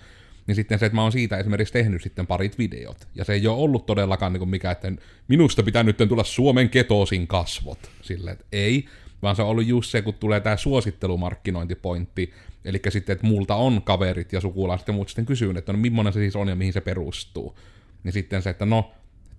niin 0.47 0.55
sitten 0.55 0.79
se, 0.79 0.85
että 0.85 0.95
mä 0.95 1.01
oon 1.01 1.11
siitä 1.11 1.37
esimerkiksi 1.37 1.73
tehnyt 1.73 2.01
sitten 2.01 2.27
parit 2.27 2.57
videot, 2.57 3.07
ja 3.15 3.25
se 3.25 3.33
ei 3.33 3.47
ole 3.47 3.57
ollut 3.57 3.85
todellakaan 3.85 4.33
niin 4.33 4.49
mikä, 4.49 4.71
että 4.71 4.91
minusta 5.27 5.63
pitää 5.63 5.83
nyt 5.83 5.97
tulla 5.97 6.23
Suomen 6.23 6.69
ketosin 6.69 7.27
kasvot, 7.27 7.91
silleen, 8.01 8.33
että 8.33 8.45
ei, 8.51 8.85
vaan 9.21 9.35
se 9.35 9.41
on 9.41 9.47
ollut 9.47 9.67
just 9.67 9.91
se, 9.91 10.01
kun 10.01 10.13
tulee 10.13 10.39
tämä 10.39 10.57
suosittelumarkkinointipointti, 10.57 12.33
eli 12.65 12.81
sitten, 12.89 13.13
että 13.13 13.27
multa 13.27 13.55
on 13.55 13.81
kaverit 13.81 14.33
ja 14.33 14.41
sukulaiset 14.41 14.87
ja 14.87 14.93
muut 14.93 15.09
sitten 15.09 15.25
kysyy, 15.25 15.53
että 15.57 15.73
no 15.73 15.79
millainen 15.79 16.13
se 16.13 16.19
siis 16.19 16.35
on 16.35 16.47
ja 16.47 16.55
mihin 16.55 16.73
se 16.73 16.81
perustuu. 16.81 17.57
Niin 18.03 18.11
sitten 18.11 18.41
se, 18.41 18.49
että 18.49 18.65
no, 18.65 18.91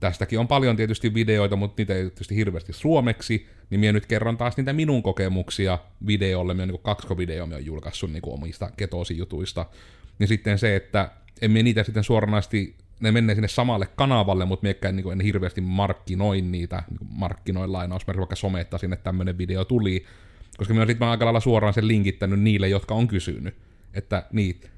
tästäkin 0.03 0.39
on 0.39 0.49
paljon 0.49 0.77
tietysti 0.77 1.15
videoita, 1.15 1.57
mutta 1.57 1.81
niitä 1.81 1.95
ei 1.95 2.03
tietysti 2.03 2.37
hirveästi 2.37 2.73
suomeksi, 2.73 3.47
niin 3.71 3.81
minä 3.81 3.93
nyt 3.93 4.07
kerron 4.07 4.37
taas 4.37 4.57
niitä 4.57 4.73
minun 4.73 5.03
kokemuksia 5.03 5.79
videolle, 6.07 6.55
minä 6.55 6.67
niin 6.67 6.79
kaksi 6.83 7.17
videoa 7.17 7.47
minä 7.47 7.57
olen 7.57 7.67
julkaissut 7.67 8.13
niin 8.13 8.23
omista 8.27 8.71
ketosijutuista, 8.77 9.67
niin 10.19 10.29
sitten 10.29 10.59
se, 10.59 10.77
että 10.77 11.11
en 11.43 11.51
minä 11.51 11.63
niitä 11.63 11.83
sitten 11.83 12.05
suoranaisesti, 12.05 12.75
ne 13.01 13.13
menee 13.13 13.35
sinne 13.35 13.49
samalle 13.49 13.89
kanavalle, 13.97 14.45
mutta 14.45 14.65
miekään 14.65 14.97
niin 14.97 15.13
en 15.13 15.21
hirveästi 15.21 15.61
markkinoin 15.61 16.53
niitä, 16.53 16.83
niin 16.91 17.11
markkinoin 17.11 17.73
lainausmerkiksi, 17.73 18.21
vaikka 18.21 18.37
sometta 18.37 18.79
sinne 18.79 18.97
tämmöinen 18.97 19.39
video 19.39 19.65
tuli, 19.65 20.05
koska 20.57 20.75
minä 20.75 20.87
sitten 20.87 21.09
aika 21.09 21.25
lailla 21.25 21.41
suoraan 21.41 21.75
sen 21.75 21.89
linkittänyt 21.89 22.41
niille, 22.41 22.69
jotka 22.69 22.95
on 22.95 23.09
kysynyt, 23.09 23.55
että 23.95 24.25
niitä 24.33 24.69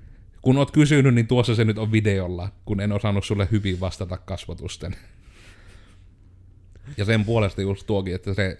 kun 0.44 0.58
oot 0.58 0.70
kysynyt, 0.70 1.14
niin 1.14 1.26
tuossa 1.26 1.54
se 1.54 1.64
nyt 1.64 1.78
on 1.78 1.92
videolla, 1.92 2.48
kun 2.64 2.80
en 2.80 2.92
osannut 2.92 3.24
sulle 3.24 3.48
hyvin 3.50 3.80
vastata 3.80 4.16
kasvotusten. 4.16 4.96
Ja 6.96 7.04
sen 7.04 7.24
puolesta 7.24 7.62
just 7.62 7.86
tuokin, 7.86 8.14
että 8.14 8.34
se 8.34 8.58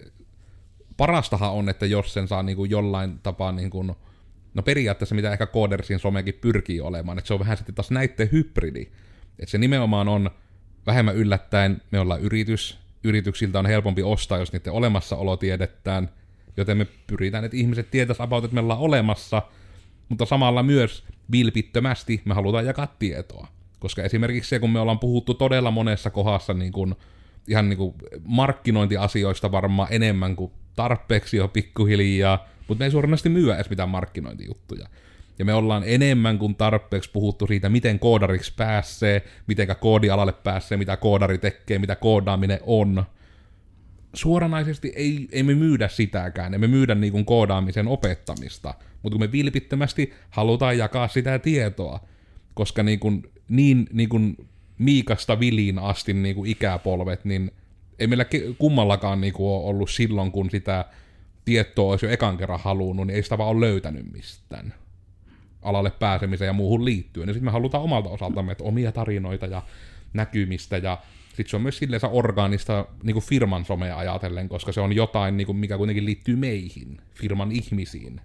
parastahan 0.96 1.52
on, 1.52 1.68
että 1.68 1.86
jos 1.86 2.12
sen 2.12 2.28
saa 2.28 2.42
niin 2.42 2.56
kuin 2.56 2.70
jollain 2.70 3.18
tapaa 3.22 3.52
niin 3.52 3.70
kuin, 3.70 3.92
no 4.54 4.62
periaatteessa 4.62 5.14
mitä 5.14 5.32
ehkä 5.32 5.46
Codersin 5.46 5.98
somekin 5.98 6.34
pyrkii 6.40 6.80
olemaan, 6.80 7.18
että 7.18 7.28
se 7.28 7.34
on 7.34 7.40
vähän 7.40 7.56
sitten 7.56 7.74
taas 7.74 7.90
näitten 7.90 8.28
hybridi. 8.32 8.86
Että 9.38 9.50
se 9.50 9.58
nimenomaan 9.58 10.08
on 10.08 10.30
vähemmän 10.86 11.16
yllättäen, 11.16 11.82
me 11.90 12.00
ollaan 12.00 12.20
yritys, 12.20 12.78
yrityksiltä 13.04 13.58
on 13.58 13.66
helpompi 13.66 14.02
ostaa, 14.02 14.38
jos 14.38 14.52
niiden 14.52 14.72
olemassaolo 14.72 15.36
tiedetään, 15.36 16.10
joten 16.56 16.76
me 16.76 16.86
pyritään, 17.06 17.44
että 17.44 17.56
ihmiset 17.56 17.90
tietäisi 17.90 18.22
about, 18.22 18.44
että 18.44 18.54
me 18.54 18.60
ollaan 18.60 18.80
olemassa, 18.80 19.42
mutta 20.08 20.26
samalla 20.26 20.62
myös 20.62 21.04
vilpittömästi 21.32 22.22
me 22.24 22.34
halutaan 22.34 22.66
jakaa 22.66 22.94
tietoa. 22.98 23.48
Koska 23.78 24.02
esimerkiksi 24.02 24.48
se, 24.48 24.58
kun 24.58 24.70
me 24.70 24.80
ollaan 24.80 24.98
puhuttu 24.98 25.34
todella 25.34 25.70
monessa 25.70 26.10
kohdassa 26.10 26.54
niin 26.54 26.72
kuin, 26.72 26.94
ihan 27.48 27.68
niin 27.68 27.76
kuin 27.76 27.94
markkinointiasioista 28.24 29.52
varmaan 29.52 29.88
enemmän 29.90 30.36
kuin 30.36 30.52
tarpeeksi 30.76 31.36
jo 31.36 31.48
pikkuhiljaa, 31.48 32.48
mutta 32.68 32.78
me 32.78 32.84
ei 32.84 32.90
suoranaisesti 32.90 33.28
myyä 33.28 33.54
edes 33.54 33.70
mitään 33.70 33.88
markkinointijuttuja. 33.88 34.88
Ja 35.38 35.44
me 35.44 35.54
ollaan 35.54 35.82
enemmän 35.86 36.38
kuin 36.38 36.54
tarpeeksi 36.54 37.10
puhuttu 37.10 37.46
siitä, 37.46 37.68
miten 37.68 37.98
koodariksi 37.98 38.52
pääsee, 38.56 39.22
miten 39.46 39.68
koodialalle 39.80 40.32
pääsee, 40.32 40.78
mitä 40.78 40.96
koodari 40.96 41.38
tekee, 41.38 41.78
mitä 41.78 41.96
koodaaminen 41.96 42.58
on. 42.62 43.04
Suoranaisesti 44.14 44.92
ei, 44.96 45.28
ei 45.32 45.42
me 45.42 45.54
myydä 45.54 45.88
sitäkään, 45.88 46.54
emme 46.54 46.66
myydä 46.66 46.94
niin 46.94 47.12
kuin 47.12 47.24
koodaamisen 47.24 47.88
opettamista, 47.88 48.74
mutta 49.02 49.14
kun 49.14 49.26
me 49.26 49.32
vilpittömästi 49.32 50.12
halutaan 50.30 50.78
jakaa 50.78 51.08
sitä 51.08 51.38
tietoa, 51.38 52.00
koska 52.54 52.82
niin, 52.82 52.98
kuin, 52.98 53.22
niin, 53.48 53.86
niin 53.92 54.08
kuin 54.08 54.36
Miikasta 54.78 55.40
Viliin 55.40 55.78
asti 55.78 56.14
niin 56.14 56.34
kuin 56.34 56.50
ikäpolvet, 56.50 57.24
niin 57.24 57.50
ei 57.98 58.06
meillä 58.06 58.24
kummallakaan 58.58 59.20
niin 59.20 59.32
kuin 59.32 59.50
ole 59.50 59.64
ollut 59.64 59.90
silloin, 59.90 60.32
kun 60.32 60.50
sitä 60.50 60.84
tietoa 61.44 61.90
olisi 61.90 62.06
jo 62.06 62.12
ekan 62.12 62.36
kerran 62.36 62.60
halunnut, 62.60 63.06
niin 63.06 63.16
ei 63.16 63.22
sitä 63.22 63.38
vaan 63.38 63.50
ole 63.50 63.66
löytänyt 63.66 64.12
mistään 64.12 64.74
alalle 65.62 65.90
pääsemiseen 65.90 66.46
ja 66.46 66.52
muuhun 66.52 66.84
liittyen. 66.84 67.28
Sitten 67.28 67.44
me 67.44 67.50
halutaan 67.50 67.84
omalta 67.84 68.08
osaltamme, 68.08 68.52
että 68.52 68.64
omia 68.64 68.92
tarinoita 68.92 69.46
ja 69.46 69.62
näkymistä 70.12 70.76
ja 70.76 70.98
sitten 71.28 71.50
se 71.50 71.56
on 71.56 71.62
myös 71.62 71.78
silleen 71.78 72.00
orgaanista 72.12 72.86
niin 73.02 73.14
kuin 73.14 73.24
firman 73.24 73.64
somea 73.64 73.98
ajatellen, 73.98 74.48
koska 74.48 74.72
se 74.72 74.80
on 74.80 74.92
jotain, 74.92 75.36
niin 75.36 75.46
kuin, 75.46 75.56
mikä 75.56 75.76
kuitenkin 75.76 76.04
liittyy 76.04 76.36
meihin, 76.36 76.96
firman 77.14 77.52
ihmisiin. 77.52 78.20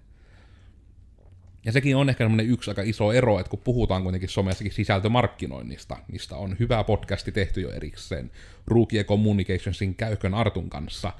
Ja 1.64 1.72
sekin 1.72 1.96
on 1.96 2.08
ehkä 2.08 2.30
yksi 2.46 2.70
aika 2.70 2.82
iso 2.82 3.12
ero, 3.12 3.38
että 3.38 3.50
kun 3.50 3.58
puhutaan 3.58 4.02
kuitenkin 4.02 4.28
somessakin 4.28 4.72
sisältömarkkinoinnista, 4.72 5.96
mistä 6.12 6.36
on 6.36 6.56
hyvä 6.60 6.84
podcasti 6.84 7.32
tehty 7.32 7.60
jo 7.60 7.70
erikseen, 7.70 8.30
Rookie 8.66 9.04
Communicationsin 9.04 9.94
Käykön 9.94 10.34
Artun 10.34 10.70
kanssa, 10.70 11.12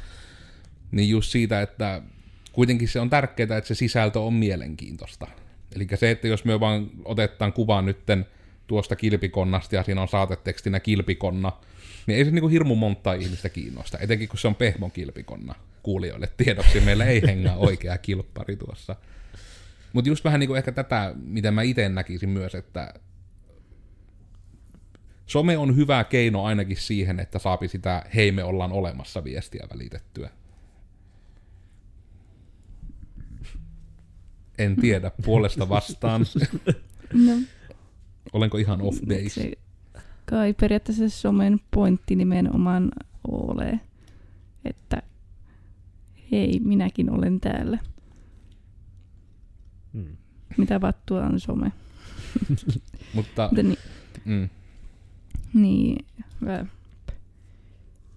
niin 0.90 1.10
just 1.10 1.30
siitä, 1.30 1.62
että 1.62 2.02
kuitenkin 2.52 2.88
se 2.88 3.00
on 3.00 3.10
tärkeää, 3.10 3.56
että 3.56 3.68
se 3.68 3.74
sisältö 3.74 4.20
on 4.20 4.34
mielenkiintoista. 4.34 5.26
Eli 5.76 5.86
se, 5.94 6.10
että 6.10 6.28
jos 6.28 6.44
me 6.44 6.60
vaan 6.60 6.90
otetaan 7.04 7.52
kuva 7.52 7.82
nytten 7.82 8.26
tuosta 8.66 8.96
kilpikonnasta 8.96 9.76
ja 9.76 9.82
siinä 9.82 10.02
on 10.02 10.08
saatetekstinä 10.08 10.80
kilpikonna, 10.80 11.52
niin 12.06 12.18
ei 12.18 12.24
se 12.24 12.30
niinku 12.30 12.48
hirmu 12.48 12.74
montaa 12.74 13.14
ihmistä 13.14 13.48
kiinnosta, 13.48 13.98
etenkin 13.98 14.28
kun 14.28 14.38
se 14.38 14.48
on 14.48 14.54
pehmon 14.54 14.90
kilpikonna 14.90 15.54
kuulijoille 15.82 16.28
tiedoksi. 16.36 16.80
Meillä 16.80 17.04
ei 17.04 17.22
hengaa 17.26 17.56
oikea 17.56 17.98
kilppari 17.98 18.56
tuossa. 18.56 18.96
Mutta 19.92 20.08
just 20.08 20.24
vähän 20.24 20.40
niinku 20.40 20.54
ehkä 20.54 20.72
tätä, 20.72 21.14
mitä 21.22 21.50
mä 21.50 21.62
itse 21.62 21.88
näkisin 21.88 22.28
myös, 22.28 22.54
että 22.54 22.94
some 25.26 25.58
on 25.58 25.76
hyvä 25.76 26.04
keino 26.04 26.44
ainakin 26.44 26.76
siihen, 26.76 27.20
että 27.20 27.38
saapi 27.38 27.68
sitä 27.68 28.04
hei 28.14 28.32
me 28.32 28.44
ollaan 28.44 28.72
olemassa 28.72 29.24
viestiä 29.24 29.66
välitettyä. 29.72 30.30
En 34.58 34.76
tiedä, 34.76 35.10
puolesta 35.24 35.68
vastaan. 35.68 36.26
No, 37.26 37.32
Olenko 38.32 38.58
ihan 38.58 38.82
off 38.82 39.00
base? 39.00 39.28
se 39.28 39.52
kai 40.24 40.54
periaatteessa 40.60 41.08
somen 41.08 41.60
pointti 41.70 42.16
nimenomaan 42.16 42.92
ole, 43.28 43.80
että 44.64 45.02
hei, 46.32 46.60
minäkin 46.64 47.10
olen 47.10 47.40
täällä. 47.40 47.78
Hmm. 49.94 50.16
Mitä 50.56 50.80
vattua 50.80 51.24
on 51.24 51.40
some? 51.40 51.72
Mutta, 53.14 53.48
Mutta 53.48 53.62
ni, 53.62 53.76
mm, 54.24 54.48
niin, 55.54 56.06
vä- 56.44 56.66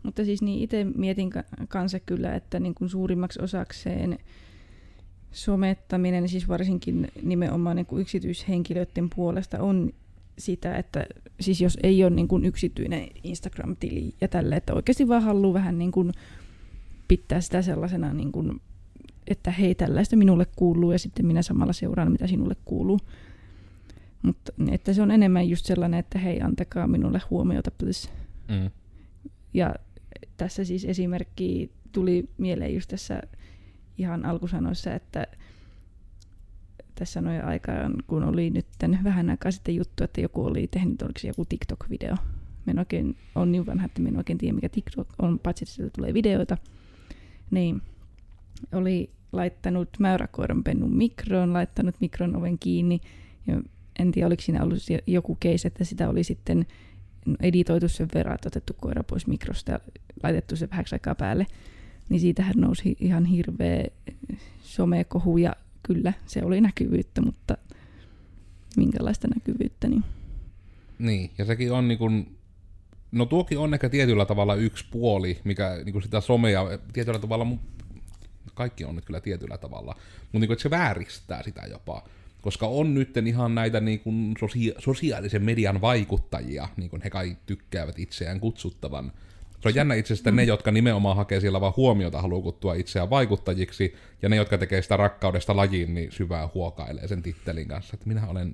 mutta 0.03 0.25
siis 0.25 0.41
niin 0.41 0.63
itse 0.63 0.83
mietin 0.83 1.29
ka- 1.29 1.43
kanssa 1.67 1.99
kyllä, 1.99 2.35
että 2.35 2.59
niin 2.59 2.75
kuin 2.75 2.89
suurimmaksi 2.89 3.41
osakseen 3.41 4.17
somettaminen, 5.31 6.29
siis 6.29 6.47
varsinkin 6.47 7.07
nimenomaan 7.21 7.75
niin 7.75 7.85
kuin 7.85 8.01
yksityishenkilöiden 8.01 9.09
puolesta 9.15 9.59
on 9.59 9.93
sitä, 10.37 10.75
että 10.75 11.05
siis 11.39 11.61
jos 11.61 11.77
ei 11.83 12.03
ole 12.03 12.09
niin 12.09 12.27
kuin 12.27 12.45
yksityinen 12.45 13.07
Instagram-tili 13.23 14.13
ja 14.21 14.27
tälle, 14.27 14.55
että 14.55 14.73
oikeasti 14.73 15.07
vaan 15.07 15.23
haluaa 15.23 15.53
vähän 15.53 15.77
niin 15.77 15.91
kuin 15.91 16.11
pitää 17.07 17.41
sitä 17.41 17.61
sellaisena, 17.61 18.13
niin 18.13 18.31
kuin, 18.31 18.61
että 19.27 19.51
hei 19.51 19.75
tällaista 19.75 20.15
minulle 20.15 20.45
kuuluu 20.55 20.91
ja 20.91 20.99
sitten 20.99 21.25
minä 21.25 21.41
samalla 21.41 21.73
seuraan, 21.73 22.11
mitä 22.11 22.27
sinulle 22.27 22.55
kuuluu. 22.65 22.99
Mutta 24.21 24.53
että 24.71 24.93
se 24.93 25.01
on 25.01 25.11
enemmän 25.11 25.49
just 25.49 25.65
sellainen, 25.65 25.99
että 25.99 26.19
hei 26.19 26.41
antakaa 26.41 26.87
minulle 26.87 27.21
huomiota 27.29 27.71
please. 27.71 28.09
mm, 28.47 28.71
Ja 29.53 29.75
tässä 30.37 30.63
siis 30.63 30.85
esimerkki 30.85 31.71
tuli 31.91 32.29
mieleen 32.37 32.73
just 32.73 32.89
tässä 32.89 33.21
ihan 33.97 34.25
alkusanoissa, 34.25 34.93
että 34.93 35.27
tässä 36.95 37.21
noin 37.21 37.45
aikaan, 37.45 37.93
kun 38.07 38.23
oli 38.23 38.49
nyt 38.49 38.65
vähän 39.03 39.29
aikaa 39.29 39.51
sitten 39.51 39.75
juttu, 39.75 40.03
että 40.03 40.21
joku 40.21 40.45
oli 40.45 40.67
tehnyt, 40.67 41.01
oliko 41.01 41.19
se 41.19 41.27
joku 41.27 41.45
TikTok-video. 41.45 42.15
Mä 42.65 42.71
en 42.71 42.79
oikein, 42.79 43.15
on 43.35 43.51
niin 43.51 43.65
vanha, 43.65 43.85
että 43.85 44.01
mä 44.01 44.09
en 44.09 44.17
oikein 44.17 44.37
tiedä, 44.37 44.55
mikä 44.55 44.69
TikTok 44.69 45.07
on, 45.19 45.39
paitsi 45.39 45.63
että 45.63 45.75
sieltä 45.75 45.91
tulee 45.95 46.13
videoita. 46.13 46.57
Niin 47.51 47.81
oli 48.71 49.09
laittanut 49.31 49.89
mäyräkoiran 49.99 50.63
pennun 50.63 50.97
mikroon, 50.97 51.53
laittanut 51.53 51.95
mikron 51.99 52.35
oven 52.35 52.59
kiinni. 52.59 53.01
Ja 53.47 53.61
en 53.99 54.11
tiedä, 54.11 54.27
oliko 54.27 54.41
siinä 54.41 54.63
ollut 54.63 54.79
joku 55.07 55.37
case, 55.43 55.67
että 55.67 55.83
sitä 55.83 56.09
oli 56.09 56.23
sitten 56.23 56.65
editoitu 57.41 57.89
sen 57.89 58.07
verran, 58.13 58.35
että 58.35 58.47
otettu 58.47 58.73
koira 58.81 59.03
pois 59.03 59.27
mikrosta 59.27 59.71
ja 59.71 59.79
laitettu 60.23 60.55
se 60.55 60.69
vähäksi 60.69 60.95
aikaa 60.95 61.15
päälle. 61.15 61.45
Niin 62.09 62.19
siitähän 62.19 62.55
nousi 62.57 62.97
ihan 62.99 63.25
hirveä 63.25 63.83
somekohu 64.61 65.37
ja 65.37 65.55
kyllä 65.83 66.13
se 66.25 66.43
oli 66.43 66.61
näkyvyyttä, 66.61 67.21
mutta 67.21 67.57
minkälaista 68.77 69.27
näkyvyyttä, 69.27 69.87
niin 69.87 70.03
niin, 70.99 71.31
ja 71.37 71.45
sekin 71.45 71.71
on 71.71 71.87
niin 71.87 71.97
kuin, 71.97 72.37
no 73.11 73.25
tuokin 73.25 73.57
on 73.57 73.73
ehkä 73.73 73.89
tietyllä 73.89 74.25
tavalla 74.25 74.55
yksi 74.55 74.85
puoli, 74.91 75.39
mikä 75.43 75.81
niin 75.85 75.93
kuin 75.93 76.03
sitä 76.03 76.21
somea 76.21 76.63
tietyllä 76.93 77.19
tavalla, 77.19 77.47
kaikki 78.53 78.85
on 78.85 78.95
nyt 78.95 79.05
kyllä 79.05 79.21
tietyllä 79.21 79.57
tavalla, 79.57 79.95
mutta 80.21 80.39
niin 80.39 80.47
kuin, 80.47 80.53
että 80.53 80.63
se 80.63 80.69
vääristää 80.69 81.43
sitä 81.43 81.61
jopa. 81.71 82.03
Koska 82.41 82.67
on 82.67 82.93
nyt 82.93 83.17
ihan 83.17 83.55
näitä 83.55 83.79
niin 83.79 83.99
kuin 83.99 84.33
sosia- 84.39 84.75
sosiaalisen 84.81 85.43
median 85.43 85.81
vaikuttajia, 85.81 86.67
niin 86.77 86.89
kuin 86.89 87.01
he 87.01 87.09
kai 87.09 87.37
tykkäävät 87.45 87.99
itseään 87.99 88.39
kutsuttavan. 88.39 89.11
Se 89.59 89.69
on 89.69 89.75
jännä 89.75 89.95
itse 89.95 90.13
asiassa 90.13 90.31
ne, 90.31 90.43
jotka 90.43 90.71
nimenomaan 90.71 91.15
hakee 91.15 91.39
siellä 91.39 91.61
vaan 91.61 91.73
huomiota, 91.77 92.21
haluaa 92.21 92.41
kuttua 92.41 92.73
itseään 92.73 93.09
vaikuttajiksi, 93.09 93.95
ja 94.21 94.29
ne, 94.29 94.35
jotka 94.35 94.57
tekee 94.57 94.81
sitä 94.81 94.97
rakkaudesta 94.97 95.55
lajiin, 95.55 95.93
niin 95.93 96.11
syvää 96.11 96.49
huokailee 96.53 97.07
sen 97.07 97.21
tittelin 97.21 97.67
kanssa, 97.67 97.91
että 97.93 98.07
minä 98.07 98.27
olen 98.27 98.53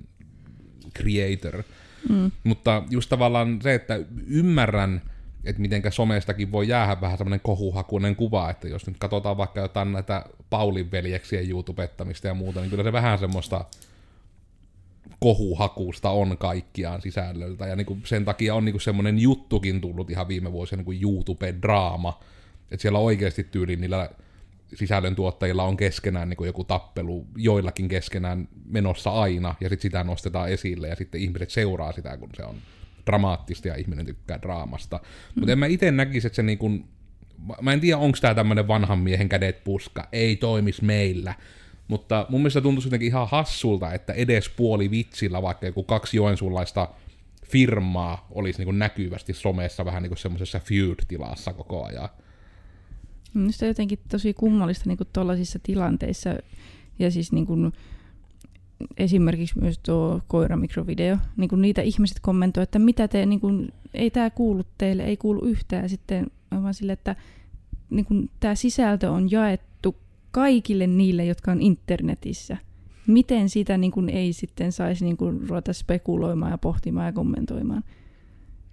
creator. 0.96 1.62
mm, 2.08 2.30
Mutta 2.44 2.82
just 2.90 3.08
tavallaan 3.08 3.58
se, 3.62 3.74
että 3.74 4.00
ymmärrän, 4.26 5.02
että 5.44 5.62
mitenkä 5.62 5.90
somestakin 5.90 6.52
voi 6.52 6.68
jäädä 6.68 7.00
vähän 7.00 7.18
semmoinen 7.18 7.40
kohuhakuinen 7.40 8.16
kuva, 8.16 8.50
että 8.50 8.68
jos 8.68 8.86
nyt 8.86 8.98
katsotaan 8.98 9.36
vaikka 9.36 9.60
jotain 9.60 9.92
näitä 9.92 10.24
Paulin 10.50 10.90
veljeksien 10.90 11.50
YouTubettamista 11.50 12.28
ja 12.28 12.34
muuta, 12.34 12.60
niin 12.60 12.70
kyllä 12.70 12.84
se 12.84 12.92
vähän 12.92 13.18
semmoista 13.18 13.64
kohuhakusta 15.20 16.10
on 16.10 16.38
kaikkiaan 16.38 17.02
sisällöltä, 17.02 17.66
ja 17.66 17.76
niinku 17.76 17.98
sen 18.04 18.24
takia 18.24 18.54
on 18.54 18.64
niinku 18.64 18.78
semmoinen 18.78 19.18
juttukin 19.18 19.80
tullut 19.80 20.10
ihan 20.10 20.28
viime 20.28 20.52
vuosina 20.52 20.82
niinku 20.82 21.06
YouTube-draama, 21.06 22.20
että 22.70 22.82
siellä 22.82 22.98
oikeasti 22.98 23.44
tyyliin 23.44 23.80
niillä 23.80 24.10
sisällöntuottajilla 24.74 25.64
on 25.64 25.76
keskenään 25.76 26.28
niin 26.28 26.46
joku 26.46 26.64
tappelu, 26.64 27.26
joillakin 27.36 27.88
keskenään 27.88 28.48
menossa 28.64 29.10
aina, 29.10 29.54
ja 29.60 29.68
sitten 29.68 29.82
sitä 29.82 30.04
nostetaan 30.04 30.48
esille, 30.48 30.88
ja 30.88 30.96
sitten 30.96 31.20
ihmiset 31.20 31.50
seuraa 31.50 31.92
sitä, 31.92 32.16
kun 32.16 32.30
se 32.36 32.42
on 32.42 32.56
dramaattista, 33.06 33.68
ja 33.68 33.74
ihminen 33.74 34.06
tykkää 34.06 34.42
draamasta. 34.42 34.96
Mm. 34.96 35.40
Mutta 35.40 35.52
en 35.52 35.58
mä 35.58 35.66
itse 35.66 35.90
näkisi, 35.90 36.26
että 36.26 36.36
se 36.36 36.42
niin 36.42 36.84
mä 37.60 37.72
en 37.72 37.80
tiedä, 37.80 37.98
onko 37.98 38.18
tämä 38.20 38.34
tämmöinen 38.34 38.68
vanhan 38.68 38.98
miehen 38.98 39.28
kädet 39.28 39.64
puska, 39.64 40.08
ei 40.12 40.36
toimis 40.36 40.82
meillä, 40.82 41.34
Mutta 41.90 42.26
mun 42.28 42.40
mielestä 42.40 42.60
tuntuisi 42.60 42.86
jotenkin 42.86 43.06
ihan 43.06 43.28
hassulta, 43.30 43.92
että 43.92 44.12
edes 44.12 44.48
puoli 44.48 44.90
vitsillä 44.90 45.42
vaikka 45.42 45.66
joku 45.66 45.82
kaksi 45.82 46.16
joensuunlaista 46.16 46.88
firmaa 47.46 48.26
olisi 48.30 48.64
niin 48.64 48.78
näkyvästi 48.78 49.34
somessa 49.34 49.84
vähän 49.84 50.02
niin 50.02 50.10
kuin 50.10 50.18
semmoisessa 50.18 50.60
feud-tilassa 50.60 51.52
koko 51.52 51.84
ajan. 51.84 52.08
Minusta 53.34 53.66
jotenkin 53.66 53.98
tosi 54.08 54.34
kummallista 54.34 54.84
niin 54.86 54.98
tuollaisissa 55.12 55.58
tilanteissa, 55.62 56.30
ja 56.98 57.10
siis 57.10 57.32
niin 57.32 57.46
kuin, 57.46 57.72
esimerkiksi 58.96 59.60
myös 59.60 59.78
tuo 59.78 60.20
koiramikrovideo, 60.28 61.16
niin 61.36 61.48
kuin 61.48 61.62
niitä 61.62 61.82
ihmiset 61.82 62.20
kommentoivat, 62.20 62.68
että 62.68 62.78
mitä 62.78 63.08
te, 63.08 63.26
niin 63.26 63.40
kuin, 63.40 63.68
ei 63.94 64.10
tämä 64.10 64.30
kuulu 64.30 64.62
teille, 64.78 65.02
ei 65.02 65.16
kuulu 65.16 65.44
yhtään, 65.44 65.88
sitten 65.88 66.26
vaan 66.62 66.74
sille, 66.74 66.92
että 66.92 67.16
niin 67.90 68.04
kuin, 68.04 68.30
tämä 68.40 68.54
sisältö 68.54 69.10
on 69.10 69.30
jaettu 69.30 69.96
kaikille 70.30 70.86
niille, 70.86 71.24
jotka 71.24 71.52
on 71.52 71.60
internetissä. 71.60 72.56
Miten 73.06 73.48
sitä 73.48 73.78
niin 73.78 73.92
kuin, 73.92 74.08
ei 74.08 74.32
sitten 74.32 74.72
saisi 74.72 75.04
niin 75.04 75.16
kuin, 75.16 75.48
ruveta 75.48 75.72
spekuloimaan 75.72 76.50
ja 76.50 76.58
pohtimaan 76.58 77.06
ja 77.06 77.12
kommentoimaan? 77.12 77.84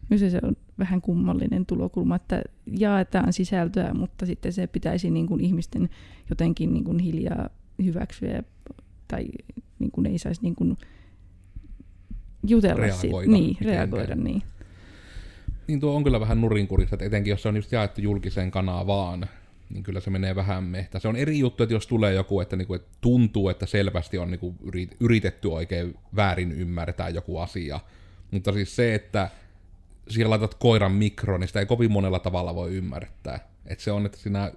Nyt 0.09 0.19
se 0.19 0.39
on 0.43 0.55
vähän 0.79 1.01
kummallinen 1.01 1.65
tulokulma, 1.65 2.15
että 2.15 2.41
jaetaan 2.65 3.33
sisältöä, 3.33 3.93
mutta 3.93 4.25
sitten 4.25 4.53
se 4.53 4.67
pitäisi 4.67 5.11
niin 5.11 5.27
kuin, 5.27 5.41
ihmisten 5.41 5.89
jotenkin 6.29 6.73
niin 6.73 6.83
kuin, 6.83 6.99
hiljaa 6.99 7.49
hyväksyä 7.83 8.43
tai 9.07 9.25
niin 9.79 9.91
kuin, 9.91 10.05
ei 10.07 10.17
saisi 10.17 10.41
niin 10.41 10.55
kuin, 10.55 10.77
jutella 12.47 12.75
Reagoida 12.75 13.01
siitä. 13.01 13.17
Niin, 13.17 13.31
mitenkään. 13.31 13.75
reagoida, 13.75 14.15
niin. 14.15 14.43
Niin 15.67 15.79
tuo 15.79 15.95
on 15.95 16.03
kyllä 16.03 16.19
vähän 16.19 16.41
nurinkurista, 16.41 16.95
että 16.95 17.05
etenkin 17.05 17.31
jos 17.31 17.41
se 17.41 17.49
on 17.49 17.55
just 17.55 17.71
jaettu 17.71 18.01
julkiseen 18.01 18.51
kanavaan, 18.51 19.27
niin 19.69 19.83
kyllä 19.83 19.99
se 19.99 20.09
menee 20.09 20.35
vähän 20.35 20.63
mehtä. 20.63 20.99
Se 20.99 21.07
on 21.07 21.15
eri 21.15 21.39
juttu, 21.39 21.63
että 21.63 21.75
jos 21.75 21.87
tulee 21.87 22.13
joku, 22.13 22.41
että, 22.41 22.55
niinku, 22.55 22.73
että 22.73 22.97
tuntuu, 23.01 23.49
että 23.49 23.65
selvästi 23.65 24.17
on 24.17 24.31
niinku 24.31 24.55
yrit- 24.63 24.95
yritetty 24.99 25.47
oikein 25.47 25.95
väärin 26.15 26.51
ymmärtää 26.51 27.09
joku 27.09 27.37
asia. 27.37 27.79
Mutta 28.31 28.51
siis 28.53 28.75
se, 28.75 28.95
että 28.95 29.29
siellä 30.09 30.29
laitat 30.29 30.53
koiran 30.53 30.91
mikroon, 30.91 31.39
niin 31.39 31.47
sitä 31.47 31.59
ei 31.59 31.65
kovin 31.65 31.91
monella 31.91 32.19
tavalla 32.19 32.55
voi 32.55 32.75
ymmärtää. 32.75 33.39
Että 33.65 33.83
se 33.83 33.91
on, 33.91 34.05
että 34.05 34.17
siinä, 34.17 34.51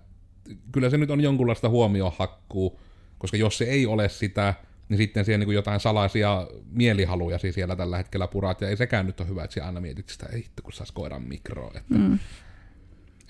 kyllä 0.73 0.91
se 0.91 0.99
nyt 0.99 1.11
on 1.11 1.21
jonkunlaista 1.21 1.69
huomiohakkuu, 1.69 2.81
koska 3.19 3.37
jos 3.37 3.59
se 3.59 3.65
ei 3.65 3.87
ole 3.87 4.09
sitä, 4.09 4.55
niin 4.91 4.99
sitten 4.99 5.25
siellä 5.25 5.45
niin 5.45 5.55
jotain 5.55 5.81
salaisia 5.81 6.47
mielihaluja 6.73 7.39
siis 7.39 7.55
siellä 7.55 7.77
tällä 7.77 7.97
hetkellä 7.97 8.29
purat, 8.29 8.61
ja 8.61 8.69
ei 8.69 8.77
sekään 8.77 9.07
nyt 9.07 9.21
ole 9.21 9.29
hyvä, 9.29 9.45
että 9.45 9.55
siellä 9.55 9.67
aina 9.67 9.81
mietit 9.81 10.09
sitä, 10.09 10.27
ei 10.33 10.43
hitto, 10.43 10.63
kun 10.63 10.73
saisi 10.73 10.93
koiran 10.93 11.23
mikroon. 11.23 11.77
Että 11.77 11.95
Mm. 11.95 12.19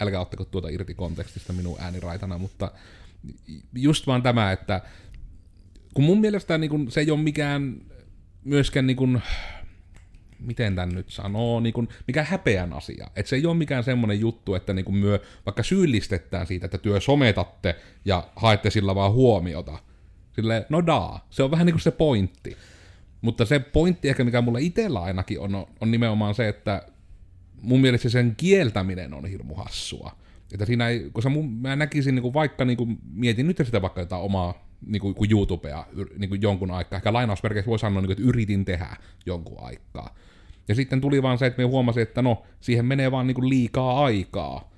älkää 0.01 0.21
ottako 0.21 0.45
tuota 0.45 0.69
irti 0.69 0.95
kontekstista 0.95 1.53
minun 1.53 1.77
ääniraitana, 1.81 2.39
mutta 2.39 2.73
just 3.75 4.07
vaan 4.07 4.23
tämä, 4.23 4.53
että 4.53 4.81
kun 5.95 6.05
mun 6.05 6.21
mielestä 6.21 6.59
niin 6.59 6.71
kun, 6.71 6.91
se 6.91 7.01
ei 7.01 7.11
ole 7.11 7.21
mikään 7.21 7.81
myöskään 8.45 8.87
niin 8.87 8.97
kun, 8.97 9.21
miten 10.39 10.75
tämän 10.75 10.95
nyt 10.95 11.11
sanoo, 11.11 11.61
niin 11.61 11.73
kun, 11.73 11.89
mikä 12.07 12.23
häpeän 12.25 12.73
asia. 12.73 13.07
Että 13.17 13.31
se 13.31 13.37
ei 13.37 13.47
ole 13.47 13.57
mikään 13.57 13.85
semmoinen 13.85 14.21
juttu, 14.21 14.55
että 14.55 14.73
niin 14.73 14.85
kun 14.85 14.97
myö 14.97 15.21
vaikka 15.47 15.63
syyllistetään 15.63 16.47
siitä, 16.47 16.67
että 16.67 16.79
työ 16.79 17.01
sometatte 17.01 17.77
ja 18.05 18.29
haette 18.37 18.71
sillä 18.71 18.95
vaan 18.95 19.13
huomiota. 19.13 19.79
Sille, 20.41 20.67
no 20.69 20.87
daa, 20.87 21.27
se 21.31 21.43
on 21.43 21.51
vähän 21.51 21.67
niin 21.67 21.75
kuin 21.75 21.83
se 21.83 21.91
pointti. 21.91 22.57
Mutta 23.21 23.45
se 23.45 23.59
pointti 23.59 24.09
ehkä, 24.09 24.25
mikä 24.25 24.41
mulla 24.41 24.59
itsellä 24.59 25.03
ainakin 25.03 25.41
on, 25.41 25.67
on 25.81 25.91
nimenomaan 25.91 26.35
se, 26.35 26.49
että 26.49 26.83
mun 27.63 27.81
mielestä 27.81 28.09
sen 28.09 28.35
kieltäminen 28.37 29.15
on 29.15 29.27
hirmu 29.27 29.55
hassua. 29.55 30.13
Että 30.53 30.67
siinä 30.67 30.89
ei, 30.89 31.11
koska 31.13 31.31
mun, 31.31 31.53
mä 31.53 31.77
näkisin 31.77 32.15
niin 32.15 32.23
kuin 32.23 32.35
vaikka, 32.35 32.65
niin 32.65 32.77
kuin, 32.77 32.99
mietin 33.13 33.47
nyt 33.47 33.63
sitä 33.65 33.83
vaikka 33.83 34.01
jotain 34.01 34.23
omaa 34.23 34.71
niin 34.87 35.01
kuin, 35.01 35.15
kuin 35.15 35.33
YouTubea 35.33 35.87
niin 36.19 36.29
kuin 36.29 36.43
jonkun 36.43 36.71
aikaa. 36.71 36.97
Ehkä 36.97 37.13
lainausmerkeissä 37.13 37.69
voi 37.69 37.79
sanoa, 37.79 38.01
niin 38.01 38.07
kuin, 38.07 38.19
että 38.19 38.29
yritin 38.29 38.65
tehdä 38.65 38.97
jonkun 39.27 39.59
aikaa. 39.61 40.15
Ja 40.69 40.75
sitten 40.75 41.01
tuli 41.01 41.23
vaan 41.23 41.39
se, 41.39 41.47
että 41.47 41.63
me 41.63 41.67
huomasin, 41.67 42.03
että 42.03 42.23
no, 42.23 42.43
siihen 42.61 42.85
menee 42.87 43.11
vaan 43.11 43.27
niin 43.27 43.35
kuin 43.35 43.49
liikaa 43.49 44.05
aikaa 44.05 44.70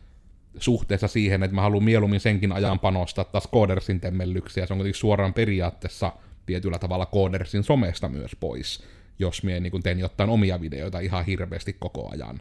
suhteessa 0.59 1.09
siihen, 1.09 1.42
että 1.42 1.54
mä 1.54 1.62
haluan 1.62 1.85
mieluummin 1.85 2.21
senkin 2.21 2.52
ajan 2.52 2.78
panostaa 2.78 3.25
taas 3.25 3.49
Codersin 3.52 4.00
temmellyksiä. 4.00 4.66
Se 4.66 4.72
on 4.72 4.79
kuitenkin 4.79 5.00
suoraan 5.00 5.35
periaatteessa 5.35 6.12
tietyllä 6.46 6.79
tavalla 6.79 7.07
Codersin 7.07 7.64
somesta 7.64 8.09
myös 8.09 8.37
pois, 8.40 8.83
jos 9.18 9.42
mie 9.42 9.61
niin 9.61 9.83
teen 9.83 9.98
jotain 9.98 10.31
omia 10.31 10.61
videoita 10.61 11.00
ihan 11.00 11.24
hirveästi 11.24 11.72
koko 11.72 12.11
ajan. 12.11 12.40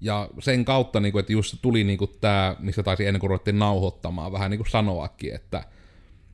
Ja 0.00 0.28
sen 0.40 0.64
kautta, 0.64 1.00
niin 1.00 1.12
kuin, 1.12 1.20
että 1.20 1.32
just 1.32 1.56
tuli 1.62 1.84
niin 1.84 1.98
kuin 1.98 2.10
tämä, 2.20 2.56
mistä 2.58 2.82
taisi 2.82 3.06
ennen 3.06 3.20
kuin 3.20 3.30
ruvettiin 3.30 3.58
nauhoittamaan, 3.58 4.32
vähän 4.32 4.50
niin 4.50 4.58
kuin 4.58 4.70
sanoakin, 4.70 5.34
että, 5.34 5.64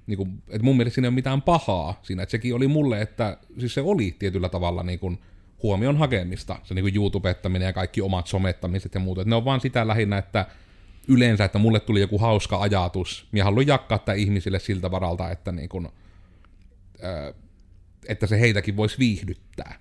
niin 0.06 0.16
kuin, 0.16 0.42
että 0.48 0.64
mun 0.64 0.76
mielestä 0.76 0.94
siinä 0.94 1.06
ei 1.06 1.08
ole 1.08 1.14
mitään 1.14 1.42
pahaa 1.42 2.00
siinä, 2.02 2.22
että 2.22 2.30
sekin 2.30 2.54
oli 2.54 2.68
mulle, 2.68 3.02
että 3.02 3.36
siis 3.58 3.74
se 3.74 3.80
oli 3.80 4.16
tietyllä 4.18 4.48
tavalla 4.48 4.82
niin 4.82 4.98
kuin 4.98 5.18
huomion 5.64 5.96
hakemista, 5.96 6.56
se 6.62 6.74
niin 6.74 6.96
YouTubettaminen 6.96 7.66
ja 7.66 7.72
kaikki 7.72 8.00
omat 8.00 8.26
somettamiset 8.26 8.94
ja 8.94 9.00
muut, 9.00 9.18
että 9.18 9.28
ne 9.28 9.36
on 9.36 9.44
vaan 9.44 9.60
sitä 9.60 9.88
lähinnä, 9.88 10.18
että 10.18 10.46
yleensä, 11.08 11.44
että 11.44 11.58
mulle 11.58 11.80
tuli 11.80 12.00
joku 12.00 12.18
hauska 12.18 12.60
ajatus, 12.60 13.28
minä 13.32 13.44
haluan 13.44 13.66
jakaa 13.66 13.98
tämä 13.98 14.16
ihmisille 14.16 14.58
siltä 14.58 14.90
varalta, 14.90 15.30
että, 15.30 15.52
niin 15.52 15.68
kuin, 15.68 15.88
ää, 17.02 17.32
että 18.08 18.26
se 18.26 18.40
heitäkin 18.40 18.76
voisi 18.76 18.98
viihdyttää. 18.98 19.78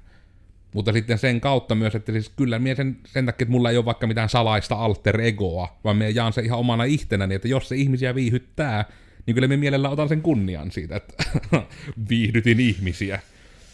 Mutta 0.74 0.94
sitten 0.94 1.18
sen 1.18 1.42
kautta 1.42 1.76
myös, 1.76 1.96
että 1.96 2.12
siis 2.12 2.30
kyllä 2.30 2.60
minä 2.60 2.76
sen, 2.76 2.98
sen 3.06 3.26
takia, 3.26 3.44
että 3.44 3.52
mulla 3.52 3.70
ei 3.70 3.78
ole 3.78 3.86
vaikka 3.86 4.08
mitään 4.08 4.30
salaista 4.30 4.76
alter 4.76 5.22
egoa, 5.22 5.80
vaan 5.84 5.98
minä 5.98 6.10
jaan 6.10 6.34
se 6.34 6.42
ihan 6.42 6.60
omana 6.60 6.84
ihtenäni, 6.84 7.36
että 7.36 7.48
jos 7.48 7.70
se 7.70 7.76
ihmisiä 7.76 8.16
viihyttää, 8.16 8.86
niin 9.26 9.36
kyllä 9.36 9.48
minä 9.48 9.60
mielellä 9.60 9.90
otan 9.90 10.10
sen 10.10 10.22
kunnian 10.22 10.72
siitä, 10.72 10.96
että 10.96 11.24
viihdytin 12.10 12.60
ihmisiä. 12.60 13.20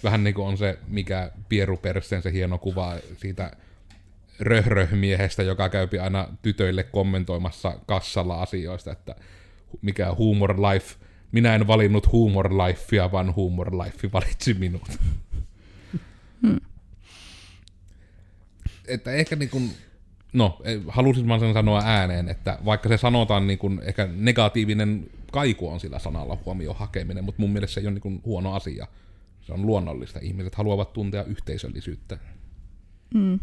Vähän 0.04 0.24
niin 0.24 0.34
kuin 0.34 0.48
on 0.48 0.58
se, 0.58 0.80
mikä 0.88 1.32
Pieru 1.50 1.78
Perssen, 1.78 2.22
se 2.22 2.32
hieno 2.32 2.58
kuva 2.58 2.96
siitä 3.18 3.52
röhrömiehestä, 4.40 5.44
joka 5.44 5.70
käypi 5.70 6.00
aina 6.00 6.28
tytöille 6.42 6.84
kommentoimassa 6.84 7.80
kassalla 7.86 8.42
asioista, 8.42 8.92
että 8.92 9.16
mikä 9.82 10.16
humor 10.18 10.56
life, 10.62 10.96
minä 11.32 11.56
en 11.56 11.68
valinnut 11.68 12.12
humor 12.12 12.54
lifea, 12.54 13.12
vaan 13.12 13.36
humor 13.36 13.78
life 13.78 14.12
valitsi 14.14 14.54
minut. 14.54 15.00
että 18.90 19.12
ehkä 19.12 19.36
niin 19.36 19.50
kuin, 19.50 19.72
no, 20.34 20.62
halusin 20.88 21.28
vaan 21.28 21.40
sen 21.40 21.54
sanoa 21.54 21.82
ääneen, 21.86 22.30
että 22.30 22.60
vaikka 22.66 22.90
se 22.90 22.98
sanotaan 22.98 23.48
niin 23.48 23.60
kuin, 23.60 23.82
ehkä 23.84 24.10
negatiivinen 24.16 25.10
kaiku 25.32 25.70
on 25.70 25.80
sillä 25.80 26.00
sanalla 26.00 26.38
huomioon 26.46 26.76
hakeminen, 26.76 27.24
mutta 27.24 27.42
mun 27.42 27.54
mielestä 27.54 27.74
se 27.74 27.80
ei 27.80 27.88
ole 27.88 27.94
niin 27.94 28.02
kuin 28.02 28.22
huono 28.26 28.54
asia. 28.54 28.88
Se 29.50 29.54
on 29.54 29.66
luonnollista. 29.66 30.20
Ihmiset 30.22 30.56
haluavat 30.56 30.94
tuntea 30.94 31.24
yhteisöllisyyttä. 31.24 32.18
Mm. 33.14 33.40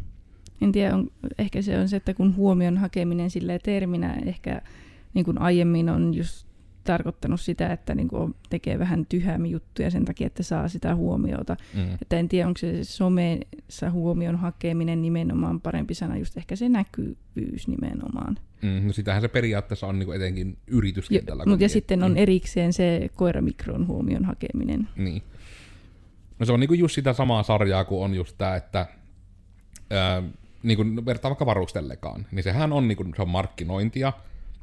En 0.60 0.72
tiedä, 0.72 0.94
on, 0.94 1.10
ehkä 1.38 1.62
se 1.62 1.78
on 1.78 1.88
se, 1.88 1.96
että 1.96 2.14
kun 2.14 2.36
huomion 2.36 2.78
hakeminen 2.78 3.30
sille 3.30 3.58
terminä 3.58 4.14
ehkä 4.26 4.62
niin 5.14 5.24
kuin 5.24 5.40
aiemmin 5.40 5.88
on 5.88 6.14
just 6.14 6.46
tarkoittanut 6.84 7.40
sitä, 7.40 7.72
että 7.72 7.94
niin 7.94 8.08
kuin 8.08 8.34
tekee 8.50 8.78
vähän 8.78 9.06
tyhäämmin 9.06 9.50
juttuja 9.50 9.90
sen 9.90 10.04
takia, 10.04 10.26
että 10.26 10.42
saa 10.42 10.68
sitä 10.68 10.94
huomiota. 10.94 11.56
Mm. 11.74 11.94
Että 12.02 12.18
en 12.18 12.28
tiedä, 12.28 12.46
onko 12.48 12.58
se 12.58 12.84
somessa 12.84 13.90
huomion 13.90 14.36
hakeminen 14.36 15.02
nimenomaan 15.02 15.60
parempi 15.60 15.94
sana, 15.94 16.16
just 16.16 16.36
ehkä 16.36 16.56
se 16.56 16.68
näkyvyys 16.68 17.68
nimenomaan. 17.68 18.38
Mm, 18.62 18.86
no 18.86 18.92
sitähän 18.92 19.22
se 19.22 19.28
periaatteessa 19.28 19.86
on 19.86 19.98
niin 19.98 20.06
kuin 20.06 20.16
etenkin 20.16 20.58
yrityskentällä. 20.66 21.44
mutta 21.46 21.64
ja 21.64 21.68
sitten 21.68 22.02
on 22.02 22.16
erikseen 22.16 22.72
se 22.72 23.10
koiramikron 23.14 23.86
huomion 23.86 24.24
hakeminen. 24.24 24.88
Niin. 24.96 25.22
No 26.38 26.46
se 26.46 26.52
on 26.52 26.60
niinku 26.60 26.74
just 26.74 26.94
sitä 26.94 27.12
samaa 27.12 27.42
sarjaa 27.42 27.84
kuin 27.84 28.04
on 28.04 28.14
just 28.14 28.38
tää, 28.38 28.56
että 28.56 28.86
ää, 29.90 30.22
niinku 30.62 30.84
vertaa 31.06 31.30
vaikka 31.30 31.46
varustellekaan, 31.46 32.26
niin 32.32 32.42
sehän 32.42 32.72
on, 32.72 32.88
niinku, 32.88 33.04
se 33.16 33.22
on 33.22 33.28
markkinointia, 33.28 34.12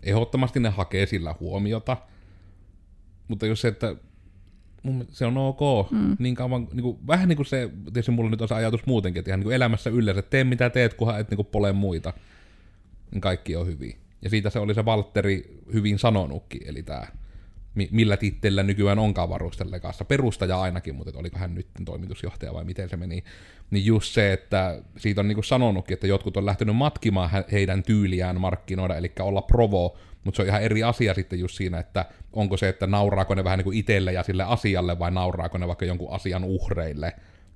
ehdottomasti 0.03 0.59
ne 0.59 0.69
hakee 0.69 1.05
sillä 1.05 1.35
huomiota, 1.39 1.97
mutta 3.27 3.45
jos 3.45 3.61
se, 3.61 3.67
että 3.67 3.95
mun, 4.83 5.05
se 5.09 5.25
on 5.25 5.37
ok, 5.37 5.91
mm. 5.91 6.15
niin 6.19 6.35
kauan, 6.35 6.67
niinku, 6.73 6.99
vähän 7.07 7.29
niin 7.29 7.37
kuin 7.37 7.45
se, 7.45 7.69
tietysti 7.83 8.11
mulla 8.11 8.29
nyt 8.29 8.41
on 8.41 8.47
se 8.47 8.55
ajatus 8.55 8.85
muutenkin, 8.85 9.19
että 9.19 9.31
ihan 9.31 9.39
niinku 9.39 9.51
elämässä 9.51 9.89
yleensä, 9.89 10.19
että 10.19 10.29
tee 10.29 10.43
mitä 10.43 10.69
teet, 10.69 10.93
kunhan 10.93 11.19
et 11.19 11.29
niinku 11.29 11.43
pole 11.43 11.73
muita, 11.73 12.13
niin 13.11 13.21
kaikki 13.21 13.55
on 13.55 13.67
hyvin. 13.67 13.95
Ja 14.21 14.29
siitä 14.29 14.49
se 14.49 14.59
oli 14.59 14.73
se 14.73 14.85
Valtteri 14.85 15.59
hyvin 15.73 15.99
sanonutkin, 15.99 16.61
eli 16.65 16.83
tämä 16.83 17.07
millä 17.91 18.17
titteillä 18.17 18.63
nykyään 18.63 18.99
onkaan 18.99 19.29
varustelle 19.29 19.79
kanssa. 19.79 20.05
Perustaja 20.05 20.61
ainakin, 20.61 20.95
mutta 20.95 21.19
oliko 21.19 21.39
hän 21.39 21.55
nyt 21.55 21.67
toimitusjohtaja 21.85 22.53
vai 22.53 22.63
miten 22.63 22.89
se 22.89 22.97
meni. 22.97 23.23
Niin 23.71 23.85
just 23.85 24.13
se, 24.13 24.33
että 24.33 24.81
siitä 24.97 25.21
on 25.21 25.27
niinku 25.27 25.43
sanonutkin, 25.43 25.93
että 25.93 26.07
jotkut 26.07 26.37
on 26.37 26.45
lähtenyt 26.45 26.75
matkimaan 26.75 27.29
heidän 27.51 27.83
tyyliään 27.83 28.41
markkinoida, 28.41 28.97
eli 28.97 29.11
olla 29.19 29.41
provo, 29.41 29.97
mutta 30.23 30.35
se 30.35 30.41
on 30.41 30.47
ihan 30.47 30.61
eri 30.61 30.83
asia 30.83 31.13
sitten 31.13 31.39
just 31.39 31.55
siinä, 31.55 31.79
että 31.79 32.05
onko 32.33 32.57
se, 32.57 32.69
että 32.69 32.87
nauraako 32.87 33.35
ne 33.35 33.43
vähän 33.43 33.59
niin 33.59 33.63
kuin 33.63 33.77
itselle 33.77 34.13
ja 34.13 34.23
sille 34.23 34.43
asialle, 34.43 34.99
vai 34.99 35.11
nauraako 35.11 35.57
ne 35.57 35.67
vaikka 35.67 35.85
jonkun 35.85 36.11
asian 36.11 36.43
uhreille, 36.43 37.13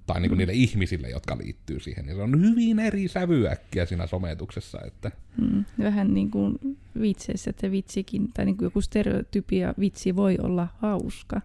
tai 0.07 0.21
niin 0.21 0.29
kuin 0.29 0.37
niille 0.37 0.53
ihmisille, 0.53 1.09
jotka 1.09 1.37
liittyy 1.37 1.79
siihen. 1.79 2.05
Niin 2.05 2.15
se 2.15 2.21
on 2.21 2.41
hyvin 2.41 2.79
eri 2.79 3.07
sävyäkkiä 3.07 3.85
siinä 3.85 4.07
sometuksessa, 4.07 4.79
että 4.85 5.11
Mm. 5.37 5.65
Vähän 5.79 6.13
niin 6.13 6.31
kuin 6.31 6.77
vitseissä, 7.01 7.49
että 7.49 7.71
vitsikin, 7.71 8.33
tai 8.33 8.45
niin 8.45 8.57
kuin 8.57 8.65
joku 8.65 8.81
stereotypia 8.81 9.73
vitsi 9.79 10.15
voi 10.15 10.37
olla 10.41 10.67
hauska, 10.77 11.41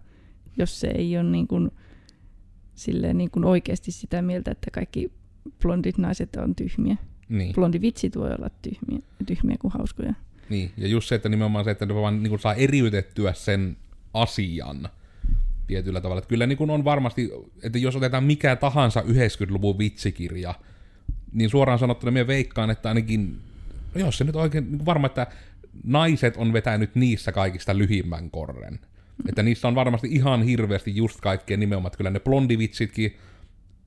jos 0.56 0.80
se 0.80 0.86
ei 0.86 1.18
ole 1.18 1.30
niin 1.30 1.48
kuin, 1.48 1.70
silleen 2.74 3.18
niin 3.18 3.30
kuin 3.30 3.44
oikeasti 3.44 3.92
sitä 3.92 4.22
mieltä, 4.22 4.50
että 4.50 4.70
kaikki 4.70 5.12
blondit 5.62 5.98
naiset 5.98 6.36
on 6.36 6.54
tyhmiä. 6.54 6.96
Niin. 7.28 7.54
Blondivitsit 7.54 8.16
voi 8.16 8.30
olla 8.32 8.50
tyhmiä, 8.62 9.06
tyhmiä 9.26 9.56
kuin 9.60 9.72
hauskoja. 9.72 10.14
Niin, 10.48 10.70
ja 10.76 10.88
just 10.88 11.08
se, 11.08 11.14
että 11.14 11.28
nimenomaan 11.28 11.64
se, 11.64 11.70
että 11.70 11.86
ne 11.86 11.94
vaan 11.94 12.22
niin 12.22 12.30
kuin 12.30 12.40
saa 12.40 12.54
eriytettyä 12.54 13.32
sen 13.32 13.76
asian 14.14 14.88
tietyllä 15.72 16.00
tavalla. 16.00 16.18
Että 16.18 16.28
kyllä 16.28 16.46
niin 16.46 16.58
kuin 16.58 16.70
on 16.70 16.84
varmasti, 16.84 17.30
että 17.62 17.78
jos 17.78 17.96
otetaan 17.96 18.24
mikä 18.24 18.56
tahansa 18.56 19.00
90-luvun 19.00 19.78
vitsikirja, 19.78 20.54
niin 21.32 21.50
suoraan 21.50 21.78
sanottuna 21.78 22.12
minä 22.12 22.26
veikkaan, 22.26 22.70
että 22.70 22.88
ainakin, 22.88 23.38
no 23.94 24.00
jos 24.00 24.18
se 24.18 24.24
nyt 24.24 24.36
oikein 24.36 24.72
niin 24.72 24.86
varma, 24.86 25.06
että 25.06 25.26
naiset 25.84 26.36
on 26.36 26.52
vetänyt 26.52 26.94
niissä 26.94 27.32
kaikista 27.32 27.78
lyhimmän 27.78 28.30
korren. 28.30 28.78
Että 29.28 29.42
niissä 29.42 29.68
on 29.68 29.74
varmasti 29.74 30.08
ihan 30.10 30.42
hirveästi 30.42 30.96
just 30.96 31.20
kaikkea 31.20 31.56
nimenomaan, 31.56 31.88
että 31.88 31.96
kyllä 31.96 32.10
ne 32.10 32.20
blondivitsitkin, 32.20 33.16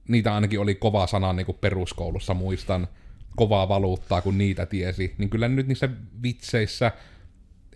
niitä 0.07 0.35
ainakin 0.35 0.59
oli 0.59 0.75
kova 0.75 1.07
sana 1.07 1.33
niin 1.33 1.45
kuin 1.45 1.57
peruskoulussa, 1.61 2.33
muistan, 2.33 2.87
kovaa 3.35 3.69
valuuttaa, 3.69 4.21
kun 4.21 4.37
niitä 4.37 4.65
tiesi. 4.65 5.15
Niin 5.17 5.29
kyllä 5.29 5.47
nyt 5.47 5.67
niissä 5.67 5.89
vitseissä, 6.23 6.91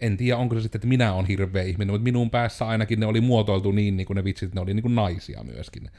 en 0.02 0.18
tiedä 0.18 0.38
onko 0.38 0.56
se 0.56 0.62
sitten, 0.62 0.80
että 0.80 0.88
minä 0.88 1.14
olen 1.14 1.26
hirveä 1.26 1.64
ihminen, 1.64 1.94
mutta 1.94 2.04
minun 2.04 2.30
päässä 2.30 2.68
ainakin 2.68 3.00
ne 3.00 3.06
oli 3.06 3.22
muotoiltu 3.22 3.72
niin, 3.72 3.98
niin 3.98 4.08
kuin 4.08 4.16
ne 4.16 4.24
vitsit, 4.24 4.56
ne 4.56 4.62
oli 4.62 4.74
niin 4.74 4.82
kuin 4.82 4.96
naisia 4.96 5.44
myöskin. 5.44 5.90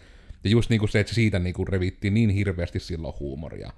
Ja 0.44 0.50
just 0.50 0.70
niin 0.70 0.78
kuin 0.78 0.90
se, 0.90 1.00
että 1.00 1.14
siitä 1.14 1.38
niin 1.38 1.54
kuin 1.54 1.68
revittiin 1.68 2.14
niin 2.14 2.30
hirveästi 2.30 2.80
silloin 2.80 3.14
huumoria. 3.20 3.72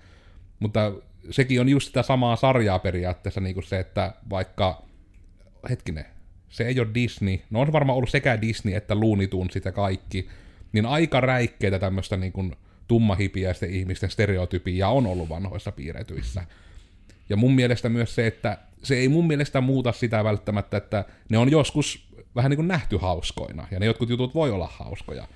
Mutta 0.59 0.93
sekin 1.31 1.61
on 1.61 1.69
just 1.69 1.87
sitä 1.87 2.03
samaa 2.03 2.37
sarjaa 2.37 2.79
periaatteessa, 2.79 3.41
niin 3.41 3.55
kuin 3.55 3.65
se, 3.65 3.79
että 3.79 4.15
vaikka, 4.31 4.83
hetkinen, 5.71 6.05
se 6.49 6.65
ei 6.65 6.81
ole 6.81 6.89
Disney, 6.95 7.39
no 7.51 7.61
on 7.61 7.73
varmaan 7.73 7.97
ollut 7.97 8.11
sekä 8.11 8.41
Disney 8.41 8.75
että 8.75 9.01
Looney 9.01 9.27
Tunes 9.27 9.53
sitä 9.53 9.73
kaikki, 9.73 10.29
niin 10.73 10.87
aika 10.87 11.21
räikkeitä 11.21 11.79
tämmöistä 11.79 12.17
niin 12.17 12.33
kuin 12.33 12.57
tummahipiäisten 12.89 13.71
ihmisten 13.71 14.11
stereotypia 14.11 14.89
on 14.89 15.07
ollut 15.07 15.29
vanhoissa 15.29 15.73
piirretyissä. 15.73 16.45
Ja 17.29 17.37
mun 17.37 17.55
mielestä 17.55 17.89
myös 17.89 18.15
se, 18.15 18.27
että 18.27 18.59
se 18.83 18.97
ei 18.97 19.09
mun 19.09 19.27
mielestä 19.27 19.61
muuta 19.61 19.93
sitä 19.93 20.25
välttämättä, 20.25 20.77
että 20.77 21.05
ne 21.29 21.39
on 21.39 21.51
joskus 21.51 22.09
vähän 22.37 22.51
niin 22.51 22.57
kuin 22.57 22.69
nähty 22.69 22.97
hauskoina, 22.97 23.67
ja 23.71 23.81
ne 23.81 23.87
jotkut 23.87 24.09
jutut 24.09 24.35
voi 24.35 24.51
olla 24.51 24.71
hauskoja. 24.77 25.29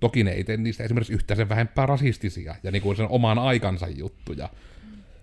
Toki 0.00 0.24
ne 0.24 0.30
ei 0.30 0.44
tee 0.44 0.56
niistä 0.56 0.84
esimerkiksi 0.84 1.12
yhtä 1.12 1.34
sen 1.34 1.48
vähempää 1.48 1.86
rasistisia, 1.86 2.54
ja 2.62 2.70
niin 2.70 2.82
kuin 2.82 2.96
sen 2.96 3.08
oman 3.08 3.38
aikansa 3.38 3.88
juttuja. 3.88 4.48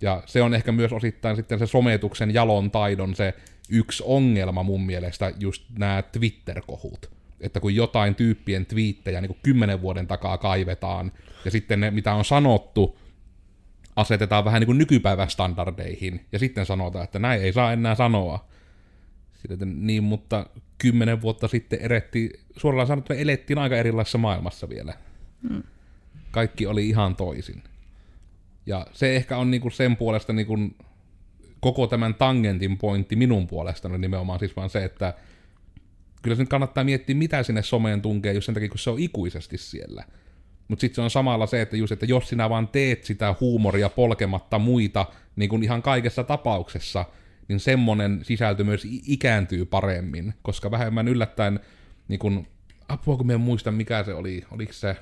Ja 0.01 0.23
se 0.25 0.41
on 0.41 0.53
ehkä 0.53 0.71
myös 0.71 0.93
osittain 0.93 1.35
sitten 1.35 1.59
se 1.59 1.67
sometuksen 1.67 2.33
jalon 2.33 2.71
taidon 2.71 3.15
se 3.15 3.33
yksi 3.69 4.03
ongelma 4.05 4.63
mun 4.63 4.85
mielestä, 4.85 5.31
just 5.39 5.63
nämä 5.77 6.01
Twitter-kohut. 6.01 7.11
Että 7.41 7.59
kun 7.59 7.75
jotain 7.75 8.15
tyyppien 8.15 8.65
twiittejä 8.65 9.21
niin 9.21 9.29
kuin 9.29 9.39
kymmenen 9.43 9.81
vuoden 9.81 10.07
takaa 10.07 10.37
kaivetaan, 10.37 11.11
ja 11.45 11.51
sitten 11.51 11.79
ne, 11.79 11.91
mitä 11.91 12.13
on 12.13 12.25
sanottu, 12.25 12.97
asetetaan 13.95 14.45
vähän 14.45 14.59
niin 14.59 14.65
kuin 14.65 14.77
nykypäivän 14.77 15.29
standardeihin, 15.29 16.25
ja 16.31 16.39
sitten 16.39 16.65
sanotaan, 16.65 17.03
että 17.03 17.19
näin 17.19 17.41
ei 17.41 17.53
saa 17.53 17.73
enää 17.73 17.95
sanoa. 17.95 18.47
Sitten, 19.33 19.87
niin, 19.87 20.03
mutta 20.03 20.45
kymmenen 20.77 21.21
vuotta 21.21 21.47
sitten 21.47 21.79
eretti, 21.79 22.29
suoraan 22.57 22.87
sanottuna 22.87 23.19
elettiin 23.19 23.57
aika 23.57 23.77
erilaisessa 23.77 24.17
maailmassa 24.17 24.69
vielä. 24.69 24.93
Mm. 25.49 25.63
Kaikki 26.31 26.67
oli 26.67 26.89
ihan 26.89 27.15
toisin. 27.15 27.63
Ja 28.65 28.87
se 28.93 29.15
ehkä 29.15 29.37
on 29.37 29.51
niinku 29.51 29.69
sen 29.69 29.97
puolesta 29.97 30.33
niinku 30.33 30.57
koko 31.59 31.87
tämän 31.87 32.15
tangentin 32.15 32.77
pointti 32.77 33.15
minun 33.15 33.47
puolestani 33.47 33.97
nimenomaan 33.97 34.39
siis 34.39 34.55
vaan 34.55 34.69
se, 34.69 34.83
että 34.83 35.13
kyllä 36.21 36.35
se 36.35 36.41
nyt 36.41 36.49
kannattaa 36.49 36.83
miettiä, 36.83 37.15
mitä 37.15 37.43
sinne 37.43 37.61
someen 37.61 38.01
tunkee, 38.01 38.33
just 38.33 38.45
sen 38.45 38.53
takia, 38.53 38.69
kun 38.69 38.79
se 38.79 38.89
on 38.89 38.99
ikuisesti 38.99 39.57
siellä. 39.57 40.03
Mutta 40.67 40.81
sitten 40.81 40.95
se 40.95 41.01
on 41.01 41.09
samalla 41.09 41.45
se, 41.45 41.61
että, 41.61 41.77
just, 41.77 41.91
että 41.91 42.05
jos 42.05 42.29
sinä 42.29 42.49
vaan 42.49 42.67
teet 42.67 43.03
sitä 43.03 43.35
huumoria 43.39 43.89
polkematta 43.89 44.59
muita 44.59 45.05
niin 45.35 45.49
kuin 45.49 45.63
ihan 45.63 45.81
kaikessa 45.81 46.23
tapauksessa, 46.23 47.05
niin 47.47 47.59
semmonen 47.59 48.19
sisältö 48.23 48.63
myös 48.63 48.87
ikääntyy 49.07 49.65
paremmin, 49.65 50.33
koska 50.41 50.71
vähemmän 50.71 51.07
yllättäen, 51.07 51.59
niin 52.07 52.19
kun, 52.19 52.47
apua 52.87 53.17
kun 53.17 53.27
me 53.27 53.37
muista 53.37 53.71
mikä 53.71 54.03
se 54.03 54.13
oli, 54.13 54.43
oliko 54.51 54.73
se 54.73 54.95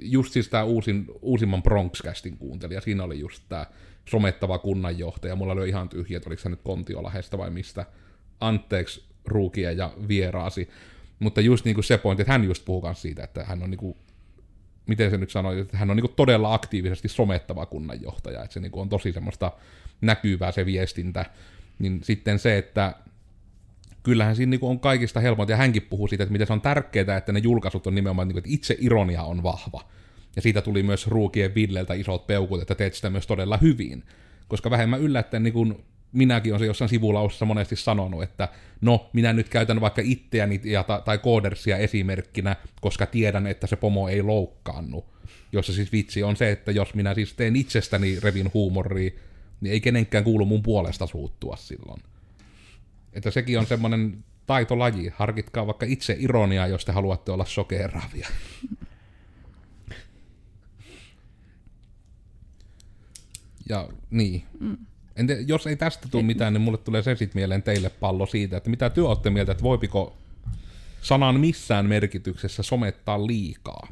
just 0.00 0.32
siis 0.32 0.48
tämä 0.48 0.64
uusin, 0.64 1.06
uusimman 1.22 1.62
Bronx-kästin 1.62 2.36
kuuntelija, 2.36 2.80
siinä 2.80 3.04
oli 3.04 3.20
just 3.20 3.42
tämä 3.48 3.66
somettava 4.08 4.58
kunnanjohtaja, 4.58 5.36
mulla 5.36 5.52
oli 5.52 5.68
ihan 5.68 5.88
tyhjä, 5.88 6.16
että 6.16 6.28
oliko 6.28 6.42
se 6.42 6.48
nyt 6.48 6.62
Kontiolahesta 6.62 7.38
vai 7.38 7.50
mistä, 7.50 7.86
anteeksi 8.40 9.04
ruukia 9.24 9.72
ja 9.72 9.92
vieraasi, 10.08 10.68
mutta 11.18 11.40
just 11.40 11.64
niin 11.64 11.74
kuin 11.74 11.84
se 11.84 11.98
pointti, 11.98 12.22
että 12.22 12.32
hän 12.32 12.44
just 12.44 12.64
puhuu 12.64 12.94
siitä, 12.94 13.24
että 13.24 13.44
hän 13.44 13.62
on 13.62 13.70
niin 13.70 13.78
kuin, 13.78 13.96
miten 14.88 15.10
se 15.10 15.16
nyt 15.16 15.30
sanoi, 15.30 15.60
että 15.60 15.76
hän 15.76 15.90
on 15.90 15.96
niin 15.96 16.14
todella 16.16 16.54
aktiivisesti 16.54 17.08
somettava 17.08 17.66
kunnanjohtaja, 17.66 18.42
että 18.42 18.54
se 18.54 18.60
niin 18.60 18.72
on 18.74 18.88
tosi 18.88 19.12
semmoista 19.12 19.52
näkyvää 20.00 20.52
se 20.52 20.66
viestintä, 20.66 21.24
niin 21.78 22.00
sitten 22.02 22.38
se, 22.38 22.58
että 22.58 22.94
kyllähän 24.02 24.36
siinä 24.36 24.50
niin 24.50 24.60
on 24.62 24.80
kaikista 24.80 25.20
helpointa, 25.20 25.52
ja 25.52 25.56
hänkin 25.56 25.82
puhuu 25.82 26.08
siitä, 26.08 26.24
että 26.24 26.32
miten 26.32 26.46
se 26.46 26.52
on 26.52 26.60
tärkeää, 26.60 27.16
että 27.16 27.32
ne 27.32 27.38
julkaisut 27.38 27.86
on 27.86 27.94
nimenomaan, 27.94 28.28
niin 28.28 28.34
kuin, 28.34 28.40
että 28.40 28.54
itse 28.54 28.76
ironia 28.80 29.22
on 29.22 29.42
vahva. 29.42 29.84
Ja 30.36 30.42
siitä 30.42 30.62
tuli 30.62 30.82
myös 30.82 31.06
Ruukien 31.06 31.54
Villeltä 31.54 31.94
isot 31.94 32.26
peukut, 32.26 32.62
että 32.62 32.74
teet 32.74 32.94
sitä 32.94 33.10
myös 33.10 33.26
todella 33.26 33.56
hyvin. 33.56 34.04
Koska 34.48 34.70
vähemmän 34.70 35.00
yllättäen 35.00 35.42
niin 35.42 35.52
kuin 35.52 35.84
minäkin 36.12 36.54
olen 36.54 36.66
jossain 36.66 36.88
sivulausessa 36.88 37.44
monesti 37.44 37.76
sanonut, 37.76 38.22
että 38.22 38.48
no, 38.80 39.10
minä 39.12 39.32
nyt 39.32 39.48
käytän 39.48 39.80
vaikka 39.80 40.02
itseäni 40.04 40.60
ja, 40.64 40.84
tai 41.04 41.18
koodersia 41.18 41.76
esimerkkinä, 41.76 42.56
koska 42.80 43.06
tiedän, 43.06 43.46
että 43.46 43.66
se 43.66 43.76
pomo 43.76 44.08
ei 44.08 44.22
loukkaannu. 44.22 45.04
Jossa 45.52 45.72
siis 45.72 45.92
vitsi 45.92 46.22
on 46.22 46.36
se, 46.36 46.50
että 46.50 46.72
jos 46.72 46.94
minä 46.94 47.14
siis 47.14 47.34
teen 47.34 47.56
itsestäni 47.56 48.20
revin 48.20 48.50
huumoria, 48.54 49.10
niin 49.60 49.72
ei 49.72 49.80
kenenkään 49.80 50.24
kuulu 50.24 50.44
mun 50.44 50.62
puolesta 50.62 51.06
suuttua 51.06 51.56
silloin. 51.56 52.02
Että 53.12 53.30
sekin 53.30 53.58
on 53.58 53.66
semmoinen 53.66 54.24
taitolaji. 54.46 55.12
Harkitkaa 55.16 55.66
vaikka 55.66 55.86
itse 55.86 56.16
ironiaa, 56.18 56.66
jos 56.66 56.84
te 56.84 56.92
haluatte 56.92 57.32
olla 57.32 57.44
sokeeraavia. 57.44 58.28
Ja 63.68 63.88
niin. 64.10 64.42
Mm. 64.60 64.76
En 65.18 65.26
te, 65.26 65.44
jos 65.46 65.66
ei 65.66 65.76
tästä 65.76 66.08
tule 66.10 66.22
mitään, 66.22 66.52
niin 66.52 66.60
mulle 66.60 66.78
tulee 66.78 67.02
se 67.02 67.16
sitten 67.16 67.40
mieleen 67.40 67.62
teille 67.62 67.90
pallo 67.90 68.26
siitä, 68.26 68.56
että 68.56 68.70
mitä 68.70 68.90
työ 68.90 69.08
olette 69.08 69.30
mieltä, 69.30 69.52
että 69.52 69.64
voipiko 69.64 70.16
sanan 71.02 71.40
missään 71.40 71.86
merkityksessä 71.86 72.62
somettaa 72.62 73.26
liikaa? 73.26 73.88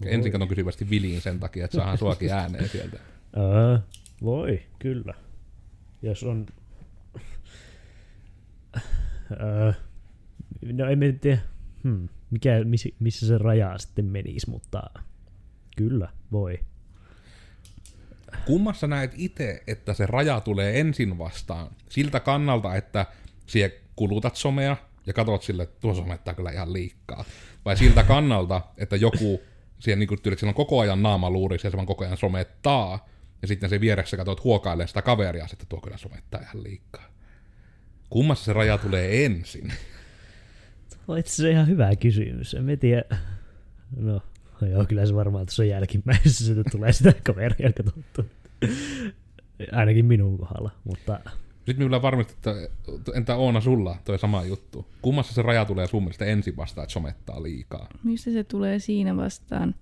Voi. 0.00 0.14
Ensin 0.14 0.32
katon 0.32 0.48
kysyvästi 0.48 0.90
Viliin 0.90 1.20
sen 1.20 1.40
takia, 1.40 1.64
että 1.64 1.76
saahan 1.76 1.98
suakin 1.98 2.32
ääneen 2.32 2.68
sieltä. 2.68 2.98
Ää, 3.36 3.82
voi, 4.22 4.62
kyllä. 4.78 5.14
Jos 6.02 6.22
on... 6.22 6.46
Ää, 9.38 9.74
no 10.72 10.86
en 10.86 11.18
tiedä, 11.20 11.38
hmm, 11.84 12.08
mikä, 12.30 12.64
missä, 12.64 12.88
missä 13.00 13.26
se 13.26 13.38
raja 13.38 13.78
sitten 13.78 14.04
menisi, 14.04 14.50
mutta 14.50 14.82
kyllä, 15.76 16.08
voi. 16.32 16.58
Kummassa 18.46 18.86
näet 18.86 19.12
itse, 19.16 19.62
että 19.66 19.94
se 19.94 20.06
raja 20.06 20.40
tulee 20.40 20.80
ensin 20.80 21.18
vastaan? 21.18 21.70
Siltä 21.88 22.20
kannalta, 22.20 22.76
että 22.76 23.06
sie 23.46 23.80
kulutat 23.96 24.36
somea 24.36 24.76
ja 25.06 25.12
katsot 25.12 25.42
sille, 25.42 25.62
että 25.62 25.80
tuo 25.80 25.94
somettaa 25.94 26.34
kyllä 26.34 26.50
ihan 26.50 26.72
liikkaa. 26.72 27.24
Vai 27.64 27.76
siltä 27.76 28.02
kannalta, 28.02 28.60
että 28.76 28.96
joku 28.96 29.40
siihen 29.78 29.98
niin 29.98 30.08
sillä 30.38 30.50
on 30.50 30.54
koko 30.54 30.80
ajan 30.80 31.02
naama 31.02 31.30
luurissa 31.30 31.66
ja 31.66 31.70
se 31.70 31.76
vaan 31.76 31.86
koko 31.86 32.04
ajan 32.04 32.16
somettaa, 32.16 33.08
ja 33.42 33.48
sitten 33.48 33.70
se 33.70 33.80
vieressä 33.80 34.16
katsot 34.16 34.44
huokailee 34.44 34.86
sitä 34.86 35.02
kaveria, 35.02 35.46
että 35.52 35.66
tuo 35.68 35.80
kyllä 35.80 35.96
somettaa 35.96 36.40
ihan 36.40 36.62
liikaa. 36.62 37.04
Kummassa 38.10 38.44
se 38.44 38.52
raja 38.52 38.78
tulee 38.78 39.24
ensin? 39.24 39.72
Tuo 40.90 41.14
on 41.14 41.18
itse 41.18 41.32
asiassa 41.32 41.52
ihan 41.52 41.68
hyvä 41.68 41.96
kysymys. 41.96 42.54
En 42.54 42.78
tiedä. 42.78 43.18
No, 43.96 44.22
joo, 44.72 44.84
kyllä 44.84 45.06
se 45.06 45.14
varmaan 45.14 45.46
tuossa 45.46 45.64
jälkimmäisessä 45.64 46.44
sitä 46.44 46.62
tulee 46.70 46.92
sitä 46.92 47.12
kaveria 47.22 47.72
katsottu. 47.72 48.24
Ainakin 49.72 50.04
minun 50.04 50.38
kohdalla, 50.38 50.70
mutta 50.84 51.20
Sitten 51.56 51.76
minulla 51.78 52.02
varmasti, 52.02 52.32
että 52.32 52.54
entä 53.14 53.36
Oona 53.36 53.60
sulla 53.60 53.96
toi 54.04 54.18
sama 54.18 54.44
juttu. 54.44 54.86
Kummassa 55.02 55.34
se 55.34 55.42
raja 55.42 55.64
tulee 55.64 55.86
sun 55.86 56.02
mielestä 56.02 56.24
ensin 56.24 56.56
vastaan, 56.56 56.82
että 56.84 56.92
somettaa 56.92 57.42
liikaa? 57.42 57.88
Mistä 58.04 58.30
se 58.30 58.44
tulee 58.44 58.78
siinä 58.78 59.16
vastaan? 59.16 59.74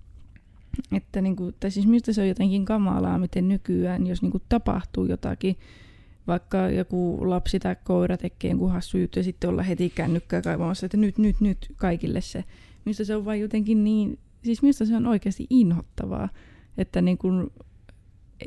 Että 0.91 1.21
niinku, 1.21 1.51
tai 1.59 1.71
siis 1.71 1.87
mistä 1.87 2.13
se 2.13 2.21
on 2.21 2.27
jotenkin 2.27 2.65
kamalaa, 2.65 3.17
miten 3.17 3.47
nykyään, 3.47 4.07
jos 4.07 4.21
niinku 4.21 4.41
tapahtuu 4.49 5.05
jotakin, 5.05 5.55
vaikka 6.27 6.69
joku 6.69 7.29
lapsi 7.29 7.59
tai 7.59 7.75
koira 7.83 8.17
tekee 8.17 8.49
jonkun 8.51 8.71
hassu 8.71 8.97
juttu 8.97 9.19
ja 9.19 9.23
sitten 9.23 9.49
olla 9.49 9.63
heti 9.63 9.89
kännykkää 9.89 10.41
kaivamassa, 10.41 10.85
että 10.85 10.97
nyt, 10.97 11.17
nyt, 11.17 11.41
nyt 11.41 11.73
kaikille 11.75 12.21
se. 12.21 12.43
Mistä 12.85 13.03
se 13.03 13.15
on 13.15 13.25
vain 13.25 13.41
jotenkin 13.41 13.83
niin, 13.83 14.19
siis 14.43 14.61
mistä 14.61 14.85
se 14.85 14.95
on 14.95 15.05
oikeasti 15.07 15.47
inhottavaa, 15.49 16.29
että 16.77 17.01
niinku, 17.01 17.27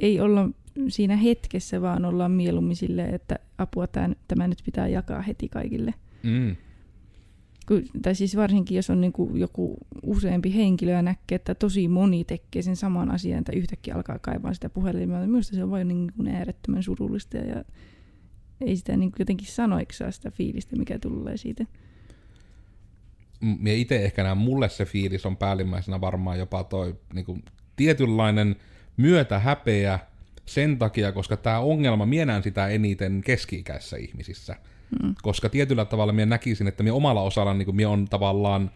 ei 0.02 0.20
olla 0.20 0.48
siinä 0.88 1.16
hetkessä 1.16 1.80
vaan 1.80 2.04
ollaan 2.04 2.30
mieluummin 2.30 2.76
silleen, 2.76 3.14
että 3.14 3.38
apua 3.58 3.86
tämän, 3.86 4.16
tämä 4.28 4.48
nyt 4.48 4.62
pitää 4.64 4.88
jakaa 4.88 5.22
heti 5.22 5.48
kaikille. 5.48 5.94
Mm. 6.22 6.56
Kun, 7.68 7.82
tai 8.02 8.14
siis 8.14 8.36
varsinkin, 8.36 8.76
jos 8.76 8.90
on 8.90 9.00
niin 9.00 9.12
kuin 9.12 9.40
joku 9.40 9.76
useampi 10.02 10.54
henkilö 10.54 10.92
ja 10.92 11.02
näkee, 11.02 11.36
että 11.36 11.54
tosi 11.54 11.88
moni 11.88 12.24
tekee 12.24 12.62
sen 12.62 12.76
saman 12.76 13.10
asian, 13.10 13.38
että 13.38 13.52
yhtäkkiä 13.52 13.94
alkaa 13.94 14.18
kaivaa 14.18 14.54
sitä 14.54 14.70
puhelimia. 14.70 15.26
Minusta 15.26 15.56
se 15.56 15.64
on 15.64 15.70
vain 15.70 15.88
niin 15.88 16.12
kuin 16.16 16.28
äärettömän 16.28 16.82
surullista 16.82 17.36
ja 17.36 17.64
ei 18.60 18.76
sitä 18.76 18.96
niin 18.96 19.10
kuin 19.10 19.18
jotenkin 19.18 19.46
sanoiksi 19.46 19.98
saa 19.98 20.10
sitä 20.10 20.30
fiilistä, 20.30 20.76
mikä 20.76 20.98
tulee 20.98 21.36
siitä. 21.36 21.64
Mie 23.40 23.74
itse 23.74 24.04
ehkä 24.04 24.22
näen, 24.22 24.38
mulle 24.38 24.68
se 24.68 24.84
fiilis 24.84 25.26
on 25.26 25.36
päällimmäisenä 25.36 26.00
varmaan 26.00 26.38
jopa 26.38 26.64
toi 26.64 26.96
niin 27.12 27.24
kuin, 27.24 27.44
tietynlainen 27.76 28.56
myötä 28.96 29.38
häpeä 29.38 29.98
sen 30.46 30.78
takia, 30.78 31.12
koska 31.12 31.36
tämä 31.36 31.58
ongelma, 31.58 32.06
mienään 32.06 32.42
sitä 32.42 32.68
eniten 32.68 33.22
keski-ikäisissä 33.24 33.96
ihmisissä. 33.96 34.56
Mm. 35.02 35.14
Koska 35.22 35.48
tietyllä 35.48 35.84
tavalla 35.84 36.12
minä 36.12 36.26
näkisin, 36.26 36.68
että 36.68 36.82
minä 36.82 36.94
omalla 36.94 37.22
osalla 37.22 37.54
niin 37.54 37.76
minä 37.76 37.88
on 37.88 38.08
tavallaan, 38.08 38.70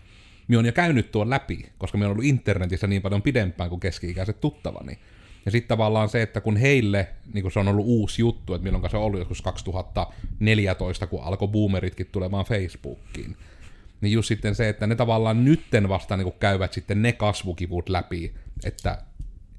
minä 0.49 0.59
on 0.59 0.67
jo 0.67 0.73
käynyt 0.73 1.13
tuon 1.13 1.31
läpi, 1.31 1.67
koska 1.79 1.99
minä 1.99 2.07
on 2.07 2.13
ollut 2.13 2.25
internetissä 2.25 2.87
niin 2.87 3.03
paljon 3.03 3.23
pidempään 3.23 3.71
kuin 3.71 3.81
keski-ikäiset 3.81 4.41
tuttavani. 4.41 4.99
Ja 5.45 5.51
sitten 5.51 5.69
tavallaan 5.69 6.09
se, 6.09 6.23
että 6.23 6.41
kun 6.41 6.57
heille 6.57 7.09
niin 7.35 7.53
se 7.53 7.59
on 7.59 7.69
ollut 7.69 7.87
uusi 7.87 8.23
juttu, 8.23 8.55
että 8.55 8.65
milloin 8.65 8.91
se 8.91 8.97
on 8.97 9.03
ollut 9.03 9.19
joskus 9.19 9.43
2014, 9.43 11.07
kun 11.07 11.23
alkoi 11.23 11.49
boomeritkin 11.49 12.09
tulemaan 12.13 12.45
Facebookiin, 12.45 13.37
niin 14.01 14.13
just 14.13 14.29
sitten 14.29 14.55
se, 14.55 14.69
että 14.69 14.87
ne 14.87 14.95
tavallaan 14.95 15.45
nytten 15.45 15.89
vasta 15.89 16.17
niin 16.17 16.33
käyvät 16.41 16.73
sitten 16.73 17.03
ne 17.03 17.13
kasvukivut 17.13 17.89
läpi, 17.89 18.35
että 18.65 18.99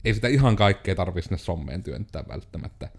ei 0.05 0.13
sitä 0.13 0.27
ihan 0.27 0.55
kaikkea 0.55 0.95
tarvitse 0.95 1.27
sinne 1.27 1.37
sommeen 1.37 1.83
työntää 1.83 2.23
välttämättä. 2.27 2.89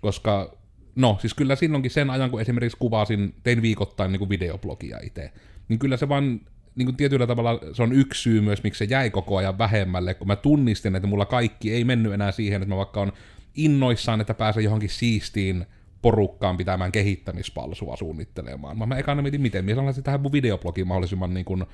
Koska, 0.00 0.56
no 0.96 1.18
siis 1.20 1.34
kyllä 1.34 1.56
silloinkin 1.56 1.90
sen 1.90 2.10
ajan, 2.10 2.30
kun 2.30 2.40
esimerkiksi 2.40 2.78
kuvasin, 2.78 3.34
tein 3.42 3.62
viikoittain 3.62 4.12
niin 4.12 4.18
kuin 4.18 4.28
videoblogia 4.28 4.98
itse, 5.02 5.32
niin 5.68 5.78
kyllä 5.78 5.96
se 5.96 6.08
vaan 6.08 6.40
niin 6.74 6.86
kuin 6.86 6.96
tietyllä 6.96 7.26
tavalla 7.26 7.60
se 7.72 7.82
on 7.82 7.92
yksi 7.92 8.22
syy 8.22 8.40
myös, 8.40 8.62
miksi 8.62 8.78
se 8.78 8.84
jäi 8.84 9.10
koko 9.10 9.36
ajan 9.36 9.58
vähemmälle, 9.58 10.14
kun 10.14 10.26
mä 10.26 10.36
tunnistin, 10.36 10.96
että 10.96 11.08
mulla 11.08 11.26
kaikki 11.26 11.72
ei 11.72 11.84
mennyt 11.84 12.12
enää 12.12 12.32
siihen, 12.32 12.62
että 12.62 12.74
mä 12.74 12.76
vaikka 12.76 13.00
on 13.00 13.12
innoissaan, 13.54 14.20
että 14.20 14.34
pääsen 14.34 14.64
johonkin 14.64 14.90
siistiin 14.90 15.66
porukkaan 16.02 16.56
pitämään 16.56 16.92
kehittämispalsua 16.92 17.96
suunnittelemaan. 17.96 18.78
Mä, 18.78 18.86
mä 18.86 18.96
ekana 18.96 19.22
mietin, 19.22 19.40
miten 19.40 19.64
mä 19.64 19.74
saan 19.74 20.02
tähän 20.02 20.20
mun 20.20 20.32
videoblogiin 20.32 20.86
mahdollisimman 20.86 21.34
niin 21.34 21.44
kuin 21.44 21.64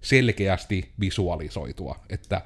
selkeästi 0.00 0.90
visualisoitua, 1.00 2.00
että 2.10 2.42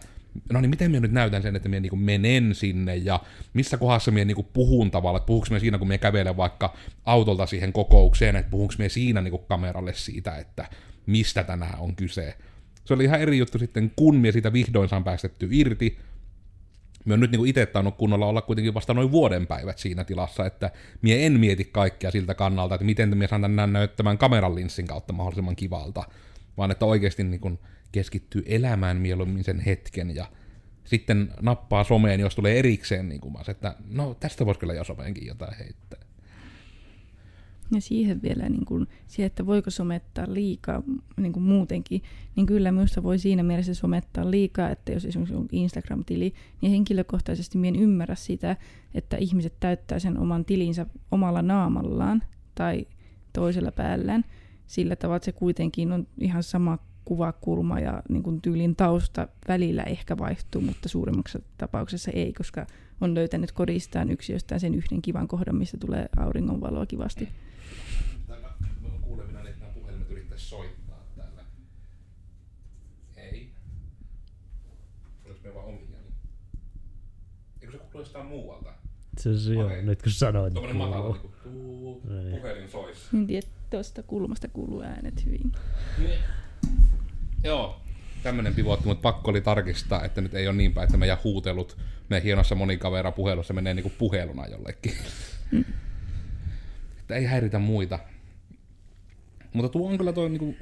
no 0.53 0.61
niin 0.61 0.71
miten 0.71 0.91
minä 0.91 1.01
nyt 1.01 1.13
näytän 1.13 1.43
sen, 1.43 1.57
että 1.57 1.69
minä 1.69 1.81
niin 1.81 1.99
menen 1.99 2.55
sinne 2.55 2.97
ja 2.97 3.21
missä 3.55 3.79
kohdassa 3.79 4.11
minä 4.11 4.25
niin 4.25 4.47
puhun 4.53 4.91
tavalla, 4.91 5.17
että 5.17 5.27
puhuks 5.27 5.51
minä 5.51 5.61
siinä, 5.61 5.79
kun 5.79 5.89
minä 5.89 5.99
kävelen 5.99 6.37
vaikka 6.37 6.75
autolta 7.05 7.47
siihen 7.47 7.73
kokoukseen, 7.73 8.37
että 8.37 8.51
puhuks 8.51 8.79
minä 8.79 8.89
siinä 8.89 9.21
niin 9.21 9.39
kameralle 9.49 9.95
siitä, 9.95 10.37
että 10.37 10.69
mistä 11.07 11.45
tänään 11.45 11.79
on 11.79 11.97
kyse. 11.97 12.37
Se 12.85 12.95
oli 12.95 13.05
ihan 13.05 13.21
eri 13.21 13.39
juttu 13.39 13.59
sitten, 13.59 13.93
kun 13.97 14.17
minä 14.17 14.33
siitä 14.33 14.53
vihdoin 14.53 14.89
saan 14.89 15.05
päästetty 15.05 15.49
irti. 15.51 15.99
Minä 17.05 17.13
olen 17.13 17.21
nyt 17.21 17.31
niin 17.31 17.47
itse 17.47 17.67
tainnut 17.67 17.97
kunnolla 17.97 18.27
olla 18.27 18.43
kuitenkin 18.43 18.75
vasta 18.75 18.95
noin 18.95 19.13
vuoden 19.13 19.47
päivät 19.47 19.79
siinä 19.79 20.05
tilassa, 20.05 20.47
että 20.47 20.71
minä 21.03 21.17
en 21.17 21.41
mieti 21.41 21.65
kaikkea 21.65 22.11
siltä 22.11 22.35
kannalta, 22.35 22.75
että 22.75 22.85
miten 22.85 23.09
minä 23.09 23.29
saan 23.29 23.43
tänään 23.43 23.73
näyttämään 23.73 24.19
kameran 24.19 24.55
linssin 24.55 24.87
kautta 24.87 25.13
mahdollisimman 25.13 25.57
kivalta, 25.57 26.05
vaan 26.57 26.71
että 26.71 26.87
oikeasti 26.87 27.25
niin 27.25 27.41
kuin 27.41 27.59
keskittyy 27.93 28.43
elämään 28.47 28.97
mieluummin 28.97 29.45
sen 29.45 29.61
hetken 29.61 30.15
ja 30.15 30.27
sitten 30.85 31.33
nappaa 31.41 31.85
someen, 31.85 32.21
jos 32.21 32.35
tulee 32.35 32.59
erikseen 32.59 33.09
niin 33.09 33.21
kuin 33.21 33.35
että 33.49 33.75
no 33.91 34.15
tästä 34.21 34.47
voisi 34.47 34.61
kyllä 34.61 34.75
jo 34.75 34.85
someenkin 34.85 35.27
jotain 35.27 35.55
heittää. 35.59 36.08
Ja 37.75 37.81
siihen 37.81 38.23
vielä, 38.23 38.49
niin 38.49 38.65
kuin, 38.65 38.87
siihen, 39.07 39.27
että 39.27 39.47
voiko 39.47 39.71
somettaa 39.71 40.27
liikaa 40.29 40.83
niin 41.17 41.33
kuin 41.33 41.43
muutenkin, 41.43 42.03
niin 42.37 42.47
kyllä 42.47 42.73
minusta 42.73 43.03
voi 43.03 43.19
siinä 43.19 43.43
mielessä 43.43 43.75
somettaa 43.75 44.31
liikaa, 44.31 44.71
että 44.71 44.93
jos 44.93 45.05
esimerkiksi 45.05 45.35
on 45.35 45.49
Instagram-tili, 45.53 46.35
niin 46.61 46.73
henkilökohtaisesti 46.73 47.59
minä 47.59 47.77
en 47.79 47.83
ymmärrä 47.83 48.15
sitä, 48.15 48.57
että 48.95 49.17
ihmiset 49.17 49.55
täyttää 49.61 49.99
sen 49.99 50.19
oman 50.19 50.45
tilinsä 50.45 50.87
omalla 51.11 51.43
naamallaan 51.43 52.23
tai 52.55 52.87
toisella 53.33 53.73
päällään, 53.73 54.25
sillä 54.67 54.97
tavalla, 54.97 55.17
että 55.17 55.25
se 55.25 55.33
kuitenkin 55.33 55.93
on 55.93 56.07
ihan 56.21 56.43
sama 56.43 56.79
kuvakulma 57.05 57.81
ja 57.81 58.03
niin 58.09 58.23
kuin 58.23 58.43
tyylin 58.43 58.77
tausta 58.77 59.29
välillä 59.49 59.83
ehkä 59.83 60.19
vaihtuu, 60.19 60.61
mutta 60.61 60.89
suurimmassa 60.89 61.39
tapauksessa 61.59 62.11
ei, 62.11 62.33
koska 62.33 62.67
on 63.01 63.15
löytänyt 63.15 63.53
kodistaan 63.53 64.11
yksiöstään 64.11 64.61
sen 64.61 64.75
yhden 64.75 65.03
kivan 65.03 65.29
kohdan, 65.29 65.57
missä 65.57 65.77
tulee 65.77 66.09
auringonvaloa 66.17 66.87
kivasti. 66.87 67.29
Kuulevina, 69.01 69.41
että 69.41 69.61
nämä 69.61 69.73
puhelimet 69.73 70.11
yrittäisi 70.11 70.45
soittaa 70.45 70.99
täällä. 71.17 71.45
Ei. 73.17 73.53
Olis 75.25 75.43
me 75.45 75.55
vaan 75.55 75.67
omia. 75.67 75.79
Niin. 75.81 76.13
Eikö 77.61 77.73
se 77.73 77.79
kuulu 77.79 77.88
jostain 77.99 78.27
muualta? 78.27 78.73
Se 79.19 79.29
on 79.29 79.55
joo, 79.55 79.71
nyt 79.83 80.03
kun 80.03 80.13
sanoit. 80.13 80.55
Tuommoinen 80.55 80.77
matala, 80.77 81.19
niin 81.45 81.81
kuin 81.83 82.01
puhelin 82.31 82.69
sois. 82.69 83.09
En 83.15 83.27
tiedä, 83.27 83.47
tuosta 83.71 84.03
kulmasta 84.03 84.49
kuuluu 84.49 84.83
äänet 84.83 85.25
hyvin. 85.27 85.53
Niin. 85.99 86.19
Joo, 87.45 87.81
tämmönen 88.23 88.55
pivotti, 88.55 88.87
mutta 88.87 89.03
pakko 89.03 89.31
oli 89.31 89.41
tarkistaa, 89.41 90.05
että 90.05 90.21
nyt 90.21 90.35
ei 90.35 90.49
ole 90.49 90.57
niin 90.57 90.75
päin, 90.75 90.85
että 90.85 90.97
meidän 90.97 91.19
huutelut 91.25 91.77
meidän 92.09 92.25
hienossa 92.25 92.55
monikavera 92.55 93.13
puhelussa 93.13 93.55
menee 93.55 93.75
niinku 93.75 93.93
puheluna 93.99 94.47
jollekin. 94.47 94.93
Mm. 95.53 95.65
että 97.01 97.15
ei 97.15 97.25
häiritä 97.25 97.59
muita. 97.59 97.99
Mutta 99.53 99.69
tuo 99.69 99.91
on 99.91 99.99
kyllä 99.99 100.13
toi 100.13 100.31
niinku... 100.31 100.57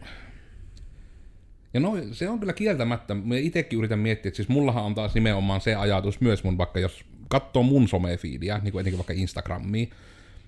Ja 1.75 1.81
no, 1.81 1.93
se 2.13 2.29
on 2.29 2.41
kyllä 2.41 2.53
kieltämättä, 2.53 3.15
mä 3.15 3.37
itsekin 3.37 3.79
yritän 3.79 3.99
miettiä, 3.99 4.29
että 4.29 4.37
siis 4.37 4.49
mullahan 4.49 4.85
on 4.85 4.95
taas 4.95 5.15
nimenomaan 5.15 5.61
se 5.61 5.75
ajatus 5.75 6.21
myös 6.21 6.45
mun, 6.45 6.59
vaikka 6.59 6.81
jos 6.81 7.05
katsoo 7.29 7.63
mun 7.63 7.89
somefiidiä, 7.89 8.59
niin 8.63 8.73
kuin 8.73 8.81
etenkin 8.81 8.99
vaikka 8.99 9.13
Instagramia, 9.13 9.87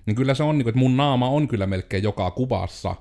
niin 0.05 0.15
kyllä 0.15 0.33
se 0.33 0.43
on, 0.43 0.57
niin 0.57 0.63
kuin, 0.63 0.71
että 0.71 0.79
mun 0.79 0.97
naama 0.97 1.29
on 1.29 1.47
kyllä 1.47 1.67
melkein 1.67 2.03
joka 2.03 2.31
kuvassa, 2.31 2.95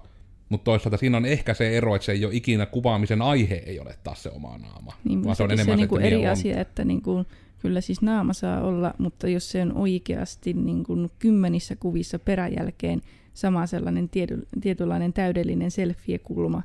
mutta 0.48 0.64
toisaalta 0.64 0.96
siinä 0.96 1.16
on 1.16 1.26
ehkä 1.26 1.54
se 1.54 1.76
ero, 1.76 1.94
että 1.94 2.06
se 2.06 2.12
ei 2.12 2.24
ole 2.24 2.34
ikinä 2.34 2.66
kuvaamisen 2.66 3.22
aihe, 3.22 3.54
ei 3.54 3.80
ole 3.80 3.98
taas 4.04 4.22
se 4.22 4.30
oma 4.30 4.58
naama. 4.58 4.92
Niin, 5.04 5.24
vaan 5.24 5.36
se 5.36 5.42
on 5.42 5.50
enemmän 5.50 5.72
se, 5.72 5.76
niinku 5.76 5.96
eri 5.96 6.26
asia, 6.26 6.54
on... 6.54 6.60
että 6.60 6.84
niinku, 6.84 7.24
kyllä 7.58 7.80
siis 7.80 8.02
naama 8.02 8.32
saa 8.32 8.62
olla, 8.62 8.94
mutta 8.98 9.28
jos 9.28 9.50
se 9.50 9.62
on 9.62 9.72
oikeasti 9.72 10.52
niinku 10.52 11.10
kymmenissä 11.18 11.76
kuvissa 11.76 12.18
peräjälkeen 12.18 13.00
sama 13.34 13.66
sellainen 13.66 14.08
tiety, 14.08 14.46
tietynlainen 14.60 15.12
täydellinen 15.12 15.70
selfie-kulma, 15.70 16.62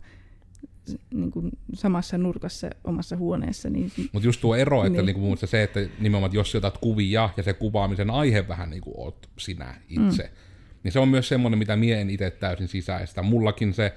niin 1.14 1.32
kuin 1.32 1.52
samassa 1.74 2.18
nurkassa 2.18 2.70
omassa 2.84 3.18
huoneessa. 3.18 3.70
Niin, 3.70 3.92
Mutta 4.12 4.28
just 4.28 4.42
tuo 4.42 4.56
ero, 4.56 4.86
että 4.86 5.02
niin. 5.02 5.22
niin 5.22 5.38
se, 5.38 5.64
että 5.64 5.80
nimenomaan 6.00 6.34
jos 6.34 6.56
otat 6.56 6.78
kuvia 6.78 7.30
ja 7.38 7.44
se 7.44 7.54
kuvaamisen 7.54 8.10
aihe 8.10 8.48
vähän 8.48 8.70
niin 8.70 8.82
kuin 8.82 8.94
oot 8.98 9.30
sinä 9.38 9.76
itse, 9.90 10.24
mm 10.24 10.54
niin 10.84 10.92
se 10.92 11.00
on 11.00 11.08
myös 11.08 11.28
semmoinen, 11.28 11.60
mitä 11.60 11.76
mie 11.76 12.02
en 12.02 12.10
itse 12.10 12.32
täysin 12.32 12.68
sisäistä. 12.68 13.22
Mullakin 13.22 13.74
se 13.74 13.94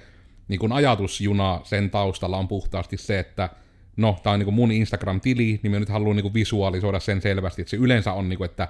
niin 0.47 0.59
kun 0.59 0.71
ajatusjuna 0.71 1.61
sen 1.63 1.89
taustalla 1.89 2.37
on 2.37 2.47
puhtaasti 2.47 2.97
se, 2.97 3.19
että 3.19 3.49
no, 3.97 4.19
tämä 4.23 4.33
on 4.33 4.39
niin 4.39 4.53
mun 4.53 4.71
Instagram-tili, 4.71 5.59
niin 5.63 5.71
mä 5.71 5.79
nyt 5.79 5.89
haluan 5.89 6.15
niin 6.15 6.33
visualisoida 6.33 6.99
sen 6.99 7.21
selvästi, 7.21 7.61
että 7.61 7.69
se 7.69 7.77
yleensä 7.77 8.13
on, 8.13 8.29
niin 8.29 8.37
kuin, 8.37 8.49
että 8.49 8.67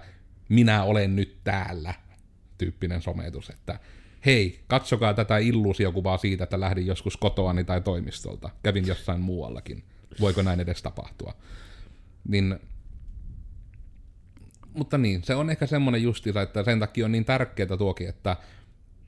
minä 0.49 0.83
olen 0.83 1.15
nyt 1.15 1.37
täällä 1.43 1.93
tyyppinen 2.57 3.01
sometus, 3.01 3.49
että 3.49 3.79
hei, 4.27 4.59
katsokaa 4.67 5.13
tätä 5.13 5.37
illuusiokuvaa 5.37 6.17
siitä, 6.17 6.43
että 6.43 6.59
lähdin 6.59 6.87
joskus 6.87 7.17
kotoani 7.17 7.63
tai 7.63 7.81
toimistolta, 7.81 8.49
kävin 8.63 8.87
jossain 8.87 9.21
muuallakin, 9.21 9.83
voiko 10.19 10.41
näin 10.41 10.59
edes 10.59 10.81
tapahtua. 10.81 11.33
Niin 12.27 12.59
mutta 14.73 14.97
niin, 14.97 15.23
se 15.23 15.35
on 15.35 15.49
ehkä 15.49 15.65
semmoinen 15.65 16.03
justiinsa, 16.03 16.41
että 16.41 16.63
sen 16.63 16.79
takia 16.79 17.05
on 17.05 17.11
niin 17.11 17.25
tärkeää 17.25 17.77
tuokin, 17.77 18.09
että 18.09 18.37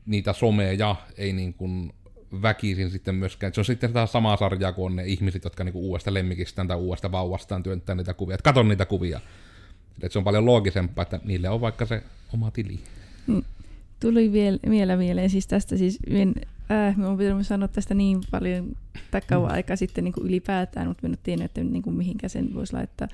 niitä 0.06 0.34
someja 0.34 0.96
ei 1.18 1.34
niin 1.34 1.54
kuin 1.54 1.94
väkisin 2.42 2.92
sitten 2.92 3.16
myöskään. 3.16 3.54
Se 3.54 3.62
on 3.62 3.66
sitten 3.66 3.90
sitä 3.90 4.06
samaa 4.06 4.38
sarjaa 4.38 4.74
kuin 4.74 4.86
on 4.86 4.96
ne 4.96 5.04
ihmiset, 5.06 5.44
jotka 5.44 5.64
niin 5.64 5.74
kuin 5.74 5.86
uudesta 5.86 6.14
lemmikistään 6.14 6.68
tai 6.68 6.78
uudesta 6.78 7.12
vauvastaan 7.12 7.64
työntää 7.64 7.96
niitä 7.96 8.14
kuvia. 8.14 8.36
Että 8.36 8.44
katon 8.44 8.68
niitä 8.68 8.86
kuvia. 8.86 9.22
Että 10.04 10.14
se 10.14 10.20
on 10.20 10.24
paljon 10.24 10.46
loogisempaa, 10.46 11.02
että 11.02 11.20
niille 11.24 11.50
on 11.50 11.62
vaikka 11.62 11.86
se 11.86 12.04
oma 12.34 12.52
tili. 12.52 12.80
Mm. 13.28 13.44
Tuli 14.00 14.32
vielä, 14.32 14.60
vielä 14.70 14.98
mieleen 14.98 15.30
siis 15.30 15.48
tästä, 15.48 15.78
siis 15.78 16.00
en, 16.08 16.36
äh, 16.72 16.98
mä 16.98 17.08
oon 17.08 17.44
sanoa 17.44 17.68
tästä 17.68 17.94
niin 17.94 18.22
paljon 18.32 18.76
tai 19.12 19.22
kauan 19.28 19.52
aikaa 19.52 19.76
sitten 19.76 20.04
niin 20.04 20.14
kuin 20.14 20.28
ylipäätään, 20.28 20.88
mutta 20.88 21.08
mä 21.08 21.14
en 21.14 21.20
tiedä, 21.24 21.46
että 21.46 21.64
niin 21.64 21.84
kuin 21.84 21.96
mihinkä 21.96 22.28
sen 22.28 22.54
voisi 22.54 22.74
laittaa. 22.74 23.08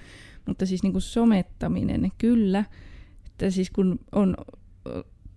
Mutta 0.45 0.65
siis 0.65 0.83
niin 0.83 0.91
kuin 0.91 1.01
somettaminen, 1.01 2.11
kyllä. 2.17 2.65
Että 3.25 3.49
siis 3.49 3.69
kun 3.69 3.99
on 4.11 4.35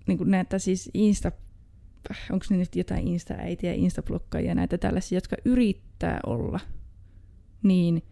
niin 0.07 0.19
kuin 0.19 0.31
näitä 0.31 0.59
siis 0.59 0.91
Insta, 0.95 1.33
onko 2.33 2.45
ne 2.51 2.57
nyt 2.57 2.77
jotain 2.77 3.09
Insta-äitiä, 3.09 3.73
Insta-blokkaajia, 3.75 4.55
näitä 4.55 4.79
tällaisia, 4.79 5.17
jotka 5.17 5.37
yrittää 5.45 6.21
olla 6.27 6.61
niin 7.63 8.03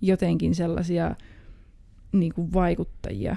jotenkin 0.00 0.54
sellaisia 0.54 1.16
niin 2.12 2.34
kuin 2.34 2.52
vaikuttajia. 2.52 3.36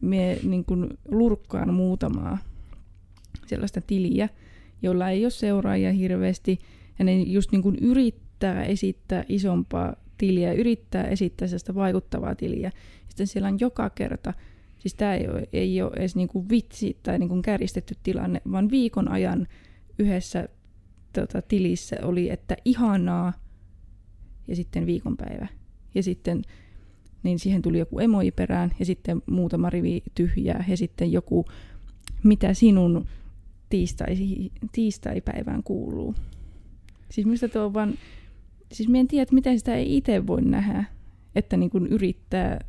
Mie 0.00 0.38
niin 0.42 0.64
kuin 0.64 0.98
lurkkaan 1.08 1.74
muutamaa 1.74 2.38
sellaista 3.46 3.80
tiliä, 3.80 4.28
jolla 4.82 5.10
ei 5.10 5.24
ole 5.24 5.30
seuraajia 5.30 5.92
hirveästi, 5.92 6.58
ja 6.98 7.04
ne 7.04 7.22
just 7.22 7.52
niin 7.52 7.62
kuin 7.62 7.76
yrittää 7.80 8.64
esittää 8.64 9.24
isompaa 9.28 9.96
tiliä, 10.18 10.52
yrittää 10.52 11.04
esittää 11.04 11.48
sellaista 11.48 11.74
vaikuttavaa 11.74 12.34
tiliä. 12.34 12.70
Sitten 13.08 13.26
siellä 13.26 13.48
on 13.48 13.60
joka 13.60 13.90
kerta, 13.90 14.34
siis 14.78 14.94
tämä 14.94 15.14
ei 15.14 15.28
ole, 15.28 15.48
ei 15.52 15.82
ole 15.82 15.92
edes 15.96 16.16
niin 16.16 16.28
kuin 16.28 16.48
vitsi 16.48 16.96
tai 17.02 17.18
niin 17.18 17.28
kuin 17.28 17.42
kärjistetty 17.42 17.94
tilanne, 18.02 18.40
vaan 18.52 18.70
viikon 18.70 19.08
ajan 19.10 19.46
yhdessä 19.98 20.48
tota, 21.12 21.42
tilissä 21.42 21.96
oli, 22.02 22.30
että 22.30 22.56
ihanaa, 22.64 23.32
ja 24.48 24.56
sitten 24.56 24.86
viikonpäivä. 24.86 25.46
Ja 25.94 26.02
sitten 26.02 26.42
niin 27.22 27.38
siihen 27.38 27.62
tuli 27.62 27.78
joku 27.78 27.98
emoji 27.98 28.30
perään, 28.30 28.72
ja 28.78 28.84
sitten 28.84 29.22
muutama 29.30 29.70
rivi 29.70 30.02
tyhjää, 30.14 30.64
ja 30.68 30.76
sitten 30.76 31.12
joku, 31.12 31.44
mitä 32.22 32.54
sinun 32.54 33.06
tiistai, 33.68 34.16
tiistaipäivään 34.72 35.62
kuuluu. 35.62 36.14
Siis 37.10 37.26
minusta 37.26 37.48
tuo 37.48 37.64
on 37.64 37.74
vaan, 37.74 37.94
siis 38.72 38.88
minä 38.88 39.00
en 39.00 39.08
tiedä, 39.08 39.22
että 39.22 39.34
miten 39.34 39.58
sitä 39.58 39.74
ei 39.74 39.96
itse 39.96 40.26
voi 40.26 40.42
nähdä, 40.42 40.84
että 41.34 41.56
niin 41.56 41.70
kuin 41.70 41.86
yrittää, 41.86 42.60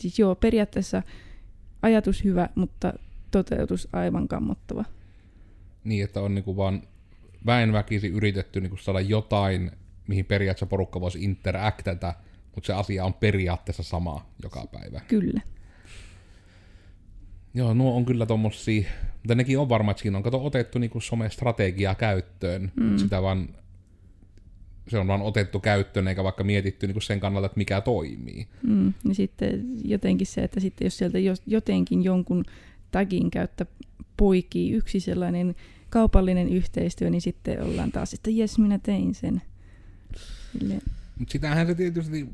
siis 0.00 0.18
joo, 0.18 0.34
periaatteessa 0.34 1.02
ajatus 1.82 2.24
hyvä, 2.24 2.48
mutta 2.54 2.92
toteutus 3.30 3.88
aivan 3.92 4.28
kammottava. 4.28 4.84
Niin, 5.84 6.04
että 6.04 6.20
on 6.20 6.34
niinku 6.34 6.56
vaan 6.56 6.82
väen 7.46 7.72
väkisi 7.72 8.08
yritetty 8.08 8.60
niinku 8.60 8.76
saada 8.76 9.00
jotain, 9.00 9.70
mihin 10.08 10.24
periaatteessa 10.24 10.66
porukka 10.66 11.00
voisi 11.00 11.24
interactata, 11.24 12.14
mutta 12.54 12.66
se 12.66 12.72
asia 12.72 13.04
on 13.04 13.14
periaatteessa 13.14 13.82
sama 13.82 14.26
joka 14.42 14.66
päivä. 14.72 15.00
Kyllä. 15.08 15.40
Joo, 17.54 17.74
nuo 17.74 17.96
on 17.96 18.04
kyllä 18.04 18.26
tommosia, 18.26 18.88
mutta 19.12 19.34
nekin 19.34 19.58
on 19.58 19.68
varma, 19.68 19.90
että 19.90 20.00
siinä 20.02 20.16
on 20.16 20.22
kato 20.22 20.44
otettu 20.44 20.78
niinku 20.78 21.00
some-strategiaa 21.00 21.94
käyttöön. 21.94 22.72
Mm. 22.76 22.98
Sitä 22.98 23.22
vaan, 23.22 23.48
se 24.88 24.98
on 24.98 25.06
vaan 25.06 25.22
otettu 25.22 25.60
käyttöön, 25.60 26.08
eikä 26.08 26.24
vaikka 26.24 26.44
mietitty 26.44 26.86
niinku 26.86 27.00
sen 27.00 27.20
kannalta, 27.20 27.46
että 27.46 27.58
mikä 27.58 27.80
toimii. 27.80 28.46
Mm. 28.62 28.92
Ja 29.08 29.14
sitten 29.14 29.66
jotenkin 29.84 30.26
se, 30.26 30.40
että 30.40 30.60
sitten 30.60 30.86
jos 30.86 30.98
sieltä 30.98 31.18
jotenkin 31.46 32.04
jonkun 32.04 32.44
tagin 32.90 33.30
käyttä 33.30 33.66
poikii 34.16 34.72
yksi 34.72 35.00
sellainen 35.00 35.54
kaupallinen 35.90 36.48
yhteistyö, 36.48 37.10
niin 37.10 37.20
sitten 37.20 37.62
ollaan 37.62 37.92
taas, 37.92 38.14
että 38.14 38.30
jes, 38.30 38.58
minä 38.58 38.78
tein 38.78 39.14
sen. 39.14 39.42
Silleen, 40.58 40.82
Mutta 41.18 41.32
sitähän 41.32 41.66
se 41.66 41.74
tietysti, 41.74 42.28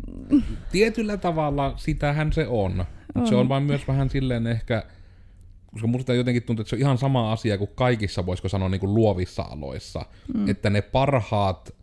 tietyllä 0.73 1.17
tavalla 1.17 1.75
sitähän 1.77 2.33
se 2.33 2.47
on. 2.47 2.85
Mut 3.15 3.27
se 3.27 3.35
On. 3.35 3.41
on 3.41 3.49
vain 3.49 3.63
myös 3.63 3.89
vähän 3.89 4.11
silleen 4.11 4.47
ehkä, 4.47 4.87
koska 5.75 5.87
musta 5.87 6.15
jotenkin 6.15 6.43
tuntuu, 6.43 6.63
että 6.63 6.71
se 6.71 6.77
on 6.77 6.81
ihan 6.81 6.99
sama 6.99 7.33
asia 7.33 7.59
kuin 7.59 7.71
kaikissa, 7.75 8.27
voisiko 8.27 8.49
sanoa, 8.49 8.69
niin 8.69 8.81
kuin 8.81 8.95
luovissa 8.95 9.43
aloissa. 9.43 10.07
Mm. 10.35 10.49
Että 10.49 10.71
ne 10.71 10.83
parhaat 10.83 11.75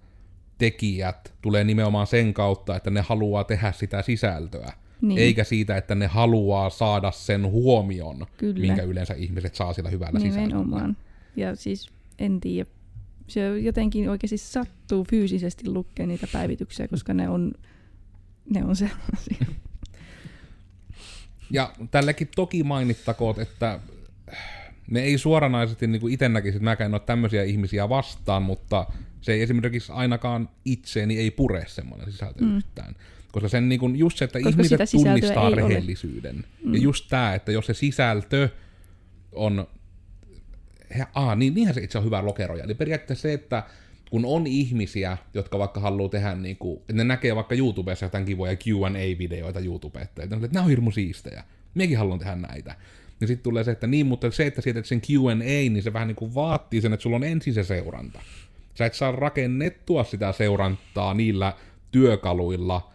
tekijät 0.57 1.33
tulee 1.41 1.63
nimenomaan 1.63 2.07
sen 2.07 2.33
kautta, 2.33 2.75
että 2.75 2.89
ne 2.89 3.01
haluaa 3.01 3.43
tehdä 3.43 3.71
sitä 3.71 4.01
sisältöä. 4.01 4.73
Niin. 5.01 5.19
Eikä 5.19 5.43
siitä, 5.43 5.77
että 5.77 5.95
ne 5.95 6.07
haluaa 6.07 6.69
saada 6.69 7.11
sen 7.11 7.47
huomion, 7.47 8.25
Kyllä. 8.37 8.59
minkä 8.59 8.83
yleensä 8.83 9.13
ihmiset 9.13 9.55
saa 9.55 9.73
sillä 9.73 9.89
hyvällä 9.89 10.19
sisällöllä. 10.19 10.47
Nimenomaan. 10.47 10.97
Ja 11.35 11.55
siis 11.55 11.89
en 12.19 12.39
tiedä. 12.41 12.69
Se 13.27 13.59
jotenkin 13.59 14.09
oikeasti 14.09 14.37
sattuu 14.37 15.05
fyysisesti 15.09 15.69
lukea 15.69 16.07
niitä 16.07 16.27
päivityksiä, 16.33 16.87
koska 16.87 17.13
ne 17.13 17.29
on, 17.29 17.51
ne 18.49 18.65
on 18.65 18.75
sellaisia. 18.75 19.45
Ja 21.51 21.73
tälläkin 21.91 22.29
toki 22.35 22.63
mainittakoot, 22.63 23.39
että 23.39 23.79
me 24.91 25.01
ei 25.01 25.17
suoranaisesti 25.17 25.87
niin 25.87 26.01
kuin 26.01 26.13
itse 26.13 26.29
näkisi, 26.29 26.57
että 26.57 26.63
mäkään 26.63 26.89
en 26.89 26.93
ole 26.93 27.01
tämmöisiä 27.05 27.43
ihmisiä 27.43 27.89
vastaan, 27.89 28.43
mutta 28.43 28.85
se 29.21 29.33
ei 29.33 29.41
esimerkiksi 29.41 29.91
ainakaan 29.91 30.49
itseeni 30.65 31.17
ei 31.17 31.31
pure 31.31 31.63
semmoinen 31.67 32.11
sisältö 32.11 32.43
mm. 32.43 32.57
yhtään. 32.57 32.95
Koska 33.31 33.49
sen 33.49 33.69
niin 33.69 33.79
kuin 33.79 33.95
just 33.95 34.17
se, 34.17 34.25
että 34.25 34.39
Koska 34.39 34.49
ihmiset 34.49 34.79
tunnistaa 34.91 35.47
ole. 35.47 35.55
rehellisyyden. 35.55 36.45
Mm. 36.63 36.73
Ja 36.73 36.79
just 36.79 37.05
tämä, 37.09 37.33
että 37.33 37.51
jos 37.51 37.65
se 37.65 37.73
sisältö 37.73 38.49
on... 39.31 39.67
He, 40.97 41.05
aa, 41.15 41.35
niin, 41.35 41.53
niinhän 41.53 41.75
se 41.75 41.81
itse 41.81 41.97
on 41.97 42.05
hyvä 42.05 42.25
lokeroja. 42.25 42.63
Eli 42.63 42.75
periaatteessa 42.75 43.21
se, 43.21 43.33
että 43.33 43.63
kun 44.11 44.25
on 44.25 44.47
ihmisiä, 44.47 45.17
jotka 45.33 45.59
vaikka 45.59 45.79
haluaa 45.79 46.09
tehdä 46.09 46.35
niin 46.35 46.57
kuin, 46.57 46.79
että 46.79 46.93
ne 46.93 47.03
näkee 47.03 47.35
vaikka 47.35 47.55
YouTubessa 47.55 48.05
jotain 48.05 48.25
kivoja 48.25 48.55
Q&A-videoita 48.55 49.59
YouTubesta, 49.59 50.23
että 50.23 50.35
että 50.35 50.49
nämä 50.51 50.63
on 50.63 50.69
hirmu 50.69 50.91
siistejä. 50.91 51.43
Miekin 51.73 51.97
haluan 51.97 52.19
tehdä 52.19 52.35
näitä. 52.35 52.75
Niin 53.19 53.27
sitten 53.27 53.43
tulee 53.43 53.63
se, 53.63 53.71
että 53.71 53.87
niin, 53.87 54.05
mutta 54.05 54.31
se, 54.31 54.47
että 54.47 54.61
sieltä 54.61 54.83
sen 54.83 55.01
Q&A, 55.01 55.69
niin 55.69 55.83
se 55.83 55.93
vähän 55.93 56.07
niin 56.07 56.15
kuin 56.15 56.35
vaatii 56.35 56.81
sen, 56.81 56.93
että 56.93 57.01
sulla 57.01 57.15
on 57.15 57.23
ensin 57.23 57.53
se 57.53 57.63
seuranta. 57.63 58.21
Sä 58.73 58.85
et 58.85 58.93
saa 58.93 59.11
rakennettua 59.11 60.03
sitä 60.03 60.31
seurantaa 60.31 61.13
niillä 61.13 61.53
työkaluilla, 61.91 62.91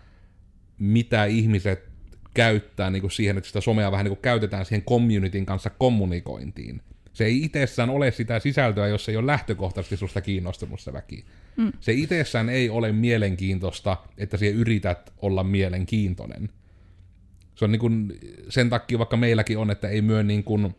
mitä 0.78 1.24
ihmiset 1.24 1.88
käyttää 2.34 2.90
niin 2.90 3.00
kuin 3.00 3.10
siihen, 3.10 3.38
että 3.38 3.48
sitä 3.48 3.60
somea 3.60 3.92
vähän 3.92 4.04
niin 4.04 4.16
kuin 4.16 4.22
käytetään 4.22 4.64
siihen 4.64 4.82
communityn 4.82 5.46
kanssa 5.46 5.70
kommunikointiin. 5.70 6.82
Se 7.16 7.24
ei 7.24 7.44
itsessään 7.44 7.90
ole 7.90 8.10
sitä 8.10 8.38
sisältöä, 8.38 8.86
jos 8.86 9.08
ei 9.08 9.16
ole 9.16 9.26
lähtökohtaisesti 9.26 9.96
susta 9.96 10.20
kiinnostunut 10.20 10.80
se 10.80 10.92
väki. 10.92 11.24
Mm. 11.56 11.72
Se 11.80 11.92
itsessään 11.92 12.48
ei 12.48 12.70
ole 12.70 12.92
mielenkiintoista, 12.92 13.96
että 14.18 14.36
sinä 14.36 14.58
yrität 14.58 15.12
olla 15.18 15.44
mielenkiintoinen. 15.44 16.48
Se 17.54 17.64
on 17.64 17.72
niin 17.72 17.80
kuin, 17.80 18.18
sen 18.48 18.70
takia 18.70 18.98
vaikka 18.98 19.16
meilläkin 19.16 19.58
on, 19.58 19.70
että 19.70 19.88
ei 19.88 20.02
myö 20.02 20.22
niin 20.22 20.44
kuin, 20.44 20.74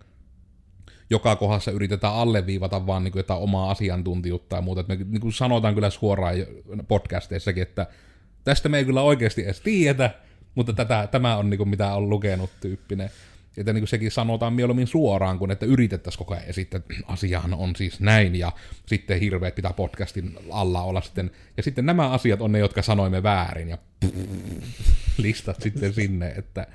joka 1.10 1.36
kohdassa 1.36 1.72
yritetään 1.72 2.14
alleviivata 2.14 2.88
vaan 2.88 3.04
niin 3.04 3.12
kuin 3.12 3.20
jotain 3.20 3.42
omaa 3.42 3.72
asiantuntijuutta 3.72 4.56
ja 4.56 4.62
muuta. 4.62 4.82
Et 4.82 4.88
me 4.88 4.96
niin 4.96 5.22
kuin 5.22 5.34
sanotaan 5.34 5.74
kyllä 5.74 5.90
suoraan 5.90 6.36
podcasteissakin, 6.88 7.64
että 7.64 7.88
tästä 8.44 8.70
me 8.70 8.78
ei 8.78 8.86
kyllä 8.86 9.02
oikeasti 9.02 9.44
edes 9.44 9.62
tiedetä, 9.62 10.12
mutta 10.56 10.74
tätä, 10.74 11.08
tämä 11.12 11.38
on 11.38 11.50
niin 11.50 11.58
kuin 11.58 11.70
mitä 11.70 11.94
on 11.94 12.10
lukenut 12.10 12.50
tyyppinen. 12.62 13.10
Että 13.58 13.74
niin 13.74 13.82
kuin 13.82 13.88
sekin 13.88 14.12
sanotaan 14.12 14.54
mieluummin 14.54 14.88
suoraan, 14.88 15.40
kun 15.40 15.52
että 15.52 15.66
yritettäisiin 15.66 16.20
koko 16.20 16.34
ajan 16.34 16.46
esittää, 16.46 16.78
että 16.78 16.94
asiahan 17.14 17.54
on 17.54 17.76
siis 17.76 18.00
näin, 18.00 18.36
ja 18.36 18.52
sitten 18.86 19.20
hirveät 19.20 19.56
pitää 19.56 19.74
podcastin 19.74 20.38
alla 20.52 20.82
olla 20.82 21.02
sitten. 21.02 21.32
Ja 21.58 21.64
sitten 21.64 21.86
nämä 21.86 22.10
asiat 22.10 22.42
on 22.42 22.52
ne, 22.52 22.60
jotka 22.60 22.82
sanoimme 22.82 23.24
väärin, 23.24 23.70
ja 23.70 23.78
listat 25.18 25.62
sitten 25.62 25.94
sinne, 25.94 26.28
että 26.28 26.68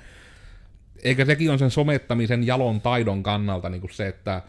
eikä 1.03 1.25
sekin 1.25 1.51
on 1.51 1.59
sen 1.59 1.71
somettamisen 1.71 2.47
jalon 2.47 2.81
taidon 2.81 3.23
kannalta 3.23 3.69
niin 3.69 3.81
kuin 3.81 3.93
se, 3.93 4.07
että 4.07 4.41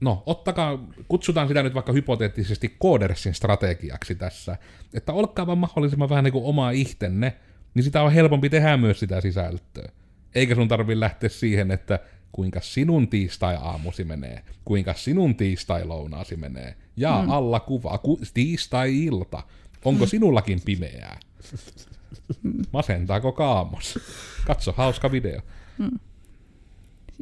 no, 0.00 0.22
ottakaa, 0.26 0.78
kutsutaan 1.08 1.48
sitä 1.48 1.62
nyt 1.62 1.74
vaikka 1.74 1.92
hypoteettisesti 1.92 2.76
Codersin 2.82 3.34
strategiaksi 3.34 4.14
tässä, 4.14 4.56
että 4.94 5.12
olkaa 5.12 5.46
vaan 5.46 5.58
mahdollisimman 5.58 6.08
vähän 6.08 6.24
niin 6.24 6.32
kuin 6.32 6.44
omaa 6.44 6.70
ihtenne, 6.70 7.36
niin 7.74 7.84
sitä 7.84 8.02
on 8.02 8.12
helpompi 8.12 8.50
tehdä 8.50 8.76
myös 8.76 9.00
sitä 9.00 9.20
sisältöä. 9.20 9.88
Eikä 10.34 10.54
sun 10.54 10.68
tarvi 10.68 11.00
lähteä 11.00 11.28
siihen, 11.28 11.70
että 11.70 12.00
kuinka 12.32 12.60
sinun 12.60 13.08
tiistai-aamusi 13.08 14.04
menee, 14.04 14.42
kuinka 14.64 14.94
sinun 14.94 15.34
tiistai-lounaasi 15.34 16.36
menee, 16.36 16.76
ja 16.96 17.22
mm. 17.22 17.30
alla 17.30 17.60
kuva, 17.60 17.98
ku, 17.98 18.20
tiistai-ilta, 18.34 19.42
onko 19.84 20.06
sinullakin 20.06 20.60
pimeää? 20.64 21.20
Masentaako 22.72 23.32
kaamos? 23.32 23.98
Katso, 24.46 24.72
hauska 24.72 25.12
video. 25.12 25.40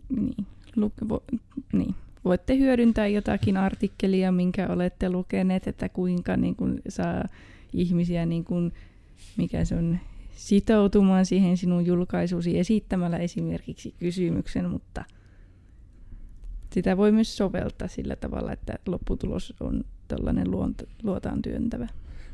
Niin. 0.08 0.46
Lu- 0.76 0.92
vo- 1.08 1.38
niin. 1.72 1.94
Voitte 2.24 2.56
hyödyntää 2.56 3.06
jotakin 3.06 3.56
artikkelia, 3.56 4.32
minkä 4.32 4.66
olette 4.68 5.10
lukeneet, 5.10 5.66
että 5.66 5.88
kuinka 5.88 6.36
niin 6.36 6.56
kuin, 6.56 6.82
saa 6.88 7.24
ihmisiä, 7.72 8.26
niin 8.26 8.44
kuin, 8.44 8.72
mikä 9.36 9.64
se 9.64 9.74
on, 9.74 9.98
sitoutumaan 10.36 11.26
siihen 11.26 11.56
sinun 11.56 11.86
julkaisuusi 11.86 12.58
esittämällä 12.58 13.18
esimerkiksi 13.18 13.94
kysymyksen, 13.98 14.70
mutta 14.70 15.04
sitä 16.72 16.96
voi 16.96 17.12
myös 17.12 17.36
soveltaa 17.36 17.88
sillä 17.88 18.16
tavalla, 18.16 18.52
että 18.52 18.78
lopputulos 18.86 19.54
on 19.60 19.84
tällainen 20.08 20.46
luont- 20.46 20.88
luotaan 21.02 21.42
työntävä. 21.42 21.88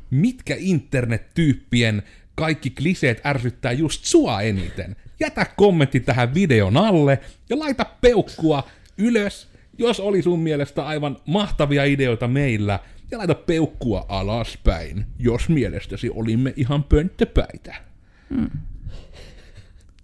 Mitkä 0.09 0.55
internet-tyyppien 0.59 2.03
kaikki 2.35 2.69
kliseet 2.69 3.25
ärsyttää 3.25 3.71
just 3.71 4.05
sua 4.05 4.41
eniten? 4.41 4.95
Jätä 5.19 5.45
kommentti 5.57 5.99
tähän 5.99 6.33
videon 6.33 6.77
alle 6.77 7.19
ja 7.49 7.59
laita 7.59 7.85
peukkua 8.01 8.63
ylös, 8.97 9.49
jos 9.77 9.99
oli 9.99 10.21
sun 10.21 10.39
mielestä 10.39 10.85
aivan 10.85 11.17
mahtavia 11.25 11.83
ideoita 11.83 12.27
meillä. 12.27 12.79
Ja 13.11 13.17
laita 13.17 13.35
peukkua 13.35 14.05
alaspäin, 14.09 15.05
jos 15.19 15.49
mielestäsi 15.49 16.09
olimme 16.09 16.53
ihan 16.55 16.83
pönttöpäitä. 16.83 17.90
Hmm. 18.35 18.49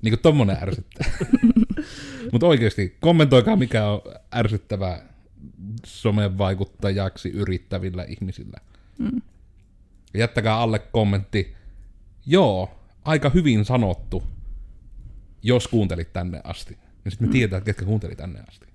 Niin 0.02 0.12
kuin 0.12 0.22
tommonen 0.22 0.58
ärsyttää. 0.62 1.12
Mutta 2.32 2.48
oikeasti, 2.48 2.98
kommentoikaa 3.00 3.56
mikä 3.56 3.88
on 3.88 4.02
ärsyttävää 4.36 5.14
somen 5.86 6.38
vaikuttajaksi 6.38 7.30
yrittävillä 7.30 8.04
ihmisillä. 8.04 8.58
Mm. 8.98 9.22
Jättäkää 10.14 10.58
alle 10.58 10.80
kommentti, 10.80 11.56
joo, 12.26 12.80
aika 13.04 13.30
hyvin 13.30 13.66
sanottu, 13.66 14.24
jos 15.44 15.68
kuuntelit 15.68 16.14
tänne 16.14 16.42
asti. 16.44 16.78
Niin 17.04 17.12
sitten 17.12 17.28
me 17.28 17.32
tietää, 17.32 17.58
että 17.58 17.66
ketkä 17.66 17.86
kuunteli 17.86 18.16
tänne 18.16 18.40
asti. 18.48 18.68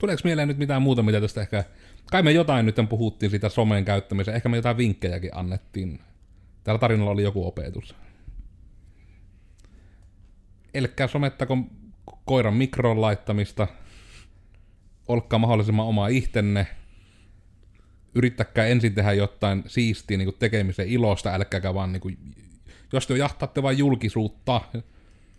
Tuleeko 0.00 0.20
mieleen 0.24 0.48
nyt 0.48 0.58
mitään 0.58 0.82
muuta, 0.82 1.02
mitä 1.02 1.20
tästä 1.20 1.40
ehkä... 1.40 1.64
Kai 2.10 2.22
me 2.22 2.32
jotain 2.32 2.66
nyt 2.66 2.76
puhuttiin 2.88 3.30
siitä 3.30 3.48
somen 3.48 3.84
käyttämisen, 3.84 4.34
ehkä 4.34 4.48
me 4.48 4.56
jotain 4.56 4.76
vinkkejäkin 4.76 5.36
annettiin. 5.36 6.00
Täällä 6.64 6.78
tarinalla 6.78 7.10
oli 7.10 7.22
joku 7.22 7.46
opetus. 7.46 7.94
Elkkää 10.74 11.06
somettako 11.06 11.58
koiran 12.24 12.54
mikroon 12.54 13.00
laittamista, 13.00 13.68
olkaa 15.08 15.38
mahdollisimman 15.38 15.86
oma 15.86 16.08
ihtenne, 16.08 16.66
yrittäkää 18.14 18.66
ensin 18.66 18.94
tehdä 18.94 19.12
jotain 19.12 19.64
siistiä 19.66 20.16
niin 20.16 20.34
tekemisen 20.38 20.88
ilosta, 20.88 21.34
älkääkä 21.34 21.74
vaan, 21.74 21.92
niin 21.92 22.00
kuin, 22.00 22.18
jos 22.92 23.06
te 23.06 23.18
jahtaatte 23.18 23.62
vain 23.62 23.78
julkisuutta 23.78 24.60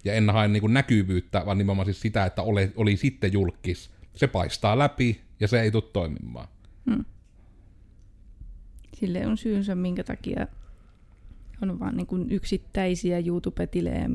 ja 0.03 0.13
en 0.13 0.29
hae 0.29 0.47
niin 0.47 0.73
näkyvyyttä, 0.73 1.45
vaan 1.45 1.57
nimenomaan 1.57 1.85
siis 1.85 2.01
sitä, 2.01 2.25
että 2.25 2.41
oli, 2.41 2.71
oli 2.75 2.97
sitten 2.97 3.33
julkis, 3.33 3.91
se 4.15 4.27
paistaa 4.27 4.79
läpi 4.79 5.21
ja 5.39 5.47
se 5.47 5.61
ei 5.61 5.71
tule 5.71 5.83
toimimaan. 5.93 6.47
Hmm. 6.85 7.05
Sille 8.93 9.27
on 9.27 9.37
syynsä, 9.37 9.75
minkä 9.75 10.03
takia 10.03 10.47
on 11.61 11.79
vaan 11.79 11.97
niin 11.97 12.07
kuin 12.07 12.31
yksittäisiä 12.31 13.19
YouTube-tilejä 13.19 14.07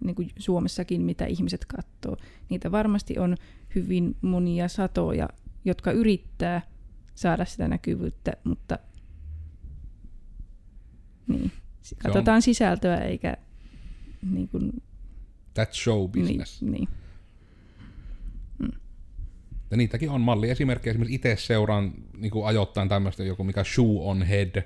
niin 0.00 0.14
kuin 0.14 0.30
Suomessakin, 0.38 1.02
mitä 1.02 1.26
ihmiset 1.26 1.64
katsoo. 1.64 2.16
Niitä 2.48 2.72
varmasti 2.72 3.18
on 3.18 3.36
hyvin 3.74 4.16
monia 4.22 4.68
satoja, 4.68 5.28
jotka 5.64 5.92
yrittää 5.92 6.62
saada 7.14 7.44
sitä 7.44 7.68
näkyvyyttä, 7.68 8.32
mutta 8.44 8.78
niin. 11.26 11.52
katsotaan 11.98 12.36
on... 12.36 12.42
sisältöä 12.42 12.96
eikä 12.96 13.36
niin 14.30 14.48
kuin... 14.48 14.82
That's 15.58 15.74
show 15.74 16.10
business. 16.10 16.62
Niin, 16.62 16.72
niin. 16.72 16.88
Ja 19.72 19.78
niitäkin 19.78 20.10
on 20.10 20.20
malli. 20.20 20.50
Esimerkki 20.50 20.90
esimerkiksi 20.90 21.14
itse 21.14 21.36
seuraan 21.36 21.92
niin 22.16 22.30
kuin 22.30 22.46
ajoittain 22.46 22.88
tämmöistä 22.88 23.24
joku 23.24 23.44
mikä 23.44 23.64
Shoe 23.64 24.00
on 24.00 24.22
Head 24.22 24.62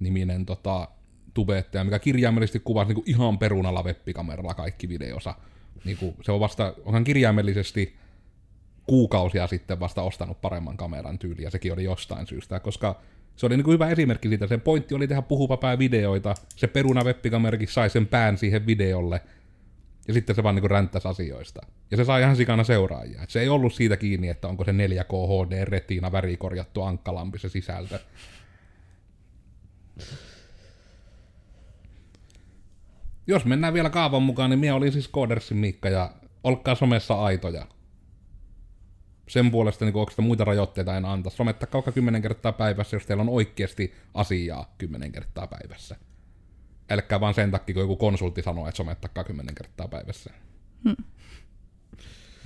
niminen 0.00 0.46
tota, 0.46 0.88
tubettaja, 1.34 1.84
mikä 1.84 1.98
kirjaimellisesti 1.98 2.60
kuvasi 2.60 2.88
niin 2.88 2.94
kuin 2.94 3.10
ihan 3.10 3.38
perunalla 3.38 3.82
webbikameralla 3.82 4.54
kaikki 4.54 4.88
videosa. 4.88 5.34
Niin 5.84 5.96
kuin, 5.96 6.14
se 6.22 6.32
on 6.32 6.40
vasta, 6.40 6.74
onhan 6.84 7.04
kirjaimellisesti 7.04 7.96
kuukausia 8.86 9.46
sitten 9.46 9.80
vasta 9.80 10.02
ostanut 10.02 10.40
paremman 10.40 10.76
kameran 10.76 11.18
tyyliä, 11.18 11.46
ja 11.46 11.50
sekin 11.50 11.72
oli 11.72 11.84
jostain 11.84 12.26
syystä, 12.26 12.60
koska 12.60 13.00
se 13.36 13.46
oli 13.46 13.56
niin 13.56 13.64
kuin 13.64 13.72
hyvä 13.72 13.88
esimerkki 13.88 14.28
siitä. 14.28 14.46
Sen 14.46 14.60
pointti 14.60 14.94
oli 14.94 15.08
tehdä 15.08 15.22
puhuva 15.22 15.56
pää 15.56 15.78
videoita, 15.78 16.34
se 16.56 16.66
peruna 16.66 17.04
webbikamerakin 17.04 17.68
sai 17.68 17.90
sen 17.90 18.06
pään 18.06 18.38
siihen 18.38 18.66
videolle, 18.66 19.20
ja 20.08 20.14
sitten 20.14 20.36
se 20.36 20.42
vaan 20.42 20.54
niin 20.54 20.70
ränttäisi 20.70 21.08
asioista. 21.08 21.60
Ja 21.90 21.96
se 21.96 22.04
sai 22.04 22.22
ihan 22.22 22.36
sikana 22.36 22.64
seuraajia. 22.64 23.22
Et 23.22 23.30
se 23.30 23.40
ei 23.40 23.48
ollut 23.48 23.74
siitä 23.74 23.96
kiinni, 23.96 24.28
että 24.28 24.48
onko 24.48 24.64
se 24.64 24.72
4K 24.72 25.14
HD 25.28 25.64
retina 25.64 26.12
värikorjattu 26.12 26.82
ankkalampi 26.82 27.38
se 27.38 27.48
sisältö. 27.48 27.98
Jos 33.26 33.44
mennään 33.44 33.74
vielä 33.74 33.90
kaavan 33.90 34.22
mukaan, 34.22 34.50
niin 34.50 34.58
minä 34.58 34.74
olin 34.74 34.92
siis 34.92 35.10
Codersin 35.10 35.56
Miikka 35.56 35.88
ja 35.88 36.12
olkaa 36.44 36.74
somessa 36.74 37.14
aitoja. 37.14 37.66
Sen 39.28 39.50
puolesta 39.50 39.84
niin 39.84 39.96
onko 39.96 40.12
muita 40.22 40.44
rajoitteita 40.44 40.96
en 40.96 41.04
anta. 41.04 41.30
Somettakaa 41.30 41.78
vaikka 41.78 41.92
10 41.92 42.22
kertaa 42.22 42.52
päivässä, 42.52 42.96
jos 42.96 43.06
teillä 43.06 43.20
on 43.20 43.28
oikeasti 43.28 43.94
asiaa 44.14 44.74
10 44.78 45.12
kertaa 45.12 45.46
päivässä. 45.46 45.96
Älkää 46.90 47.20
vaan 47.20 47.34
sen 47.34 47.50
takia, 47.50 47.74
kun 47.74 47.82
joku 47.82 47.96
konsultti 47.96 48.42
sanoo, 48.42 48.68
että 48.68 48.76
somettakaa 48.76 49.24
10 49.24 49.54
kertaa 49.54 49.88
päivässä. 49.88 50.30
Hmm. 50.84 51.04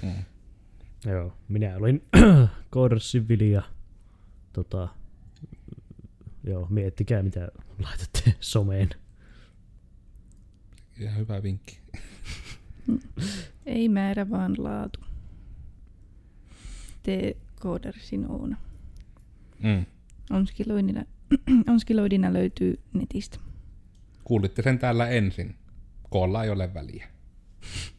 Hmm. 0.03 0.25
Joo, 1.07 1.33
minä 1.49 1.77
olin 1.77 2.05
Codersin 2.73 3.51
ja 3.51 3.63
tota, 4.53 4.89
joo, 6.45 6.67
miettikää 6.71 7.23
mitä 7.23 7.49
laitatte 7.79 8.35
someen. 8.41 8.91
Ihan 11.01 11.17
hyvä 11.17 11.43
vinkki. 11.43 11.81
Ei 13.67 13.89
määrä, 13.89 14.31
vaan 14.31 14.55
laatu. 14.59 15.01
Tee 17.03 17.37
koodersin 17.61 18.31
Oona. 18.31 18.57
Mm. 19.63 19.87
Onskiloidina, 20.31 21.05
onskiloidina 21.73 22.33
löytyy 22.33 22.81
netistä. 22.93 23.39
Kuulitte 24.31 24.63
sen 24.63 24.79
täällä 24.79 25.09
ensin. 25.09 25.57
Koolla 26.11 26.45
ei 26.45 26.51
ole 26.51 26.75
väliä. 26.75 27.09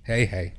Hei 0.07 0.31
hei. 0.31 0.53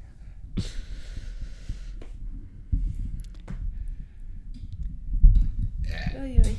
Oi, 6.15 6.39
oi, 6.39 6.39
oi. 6.39 6.57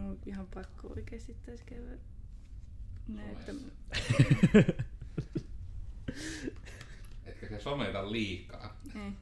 on 0.00 0.18
ihan 0.26 0.46
pakko 0.54 0.88
oikeasti 0.88 1.36
tässä 1.46 1.64
käydä 1.64 1.98
näyttämään. 3.08 3.72
Etkö 7.26 7.48
se 7.48 7.60
someta 7.60 8.12
liikaa? 8.12 8.80
Ei. 8.94 9.12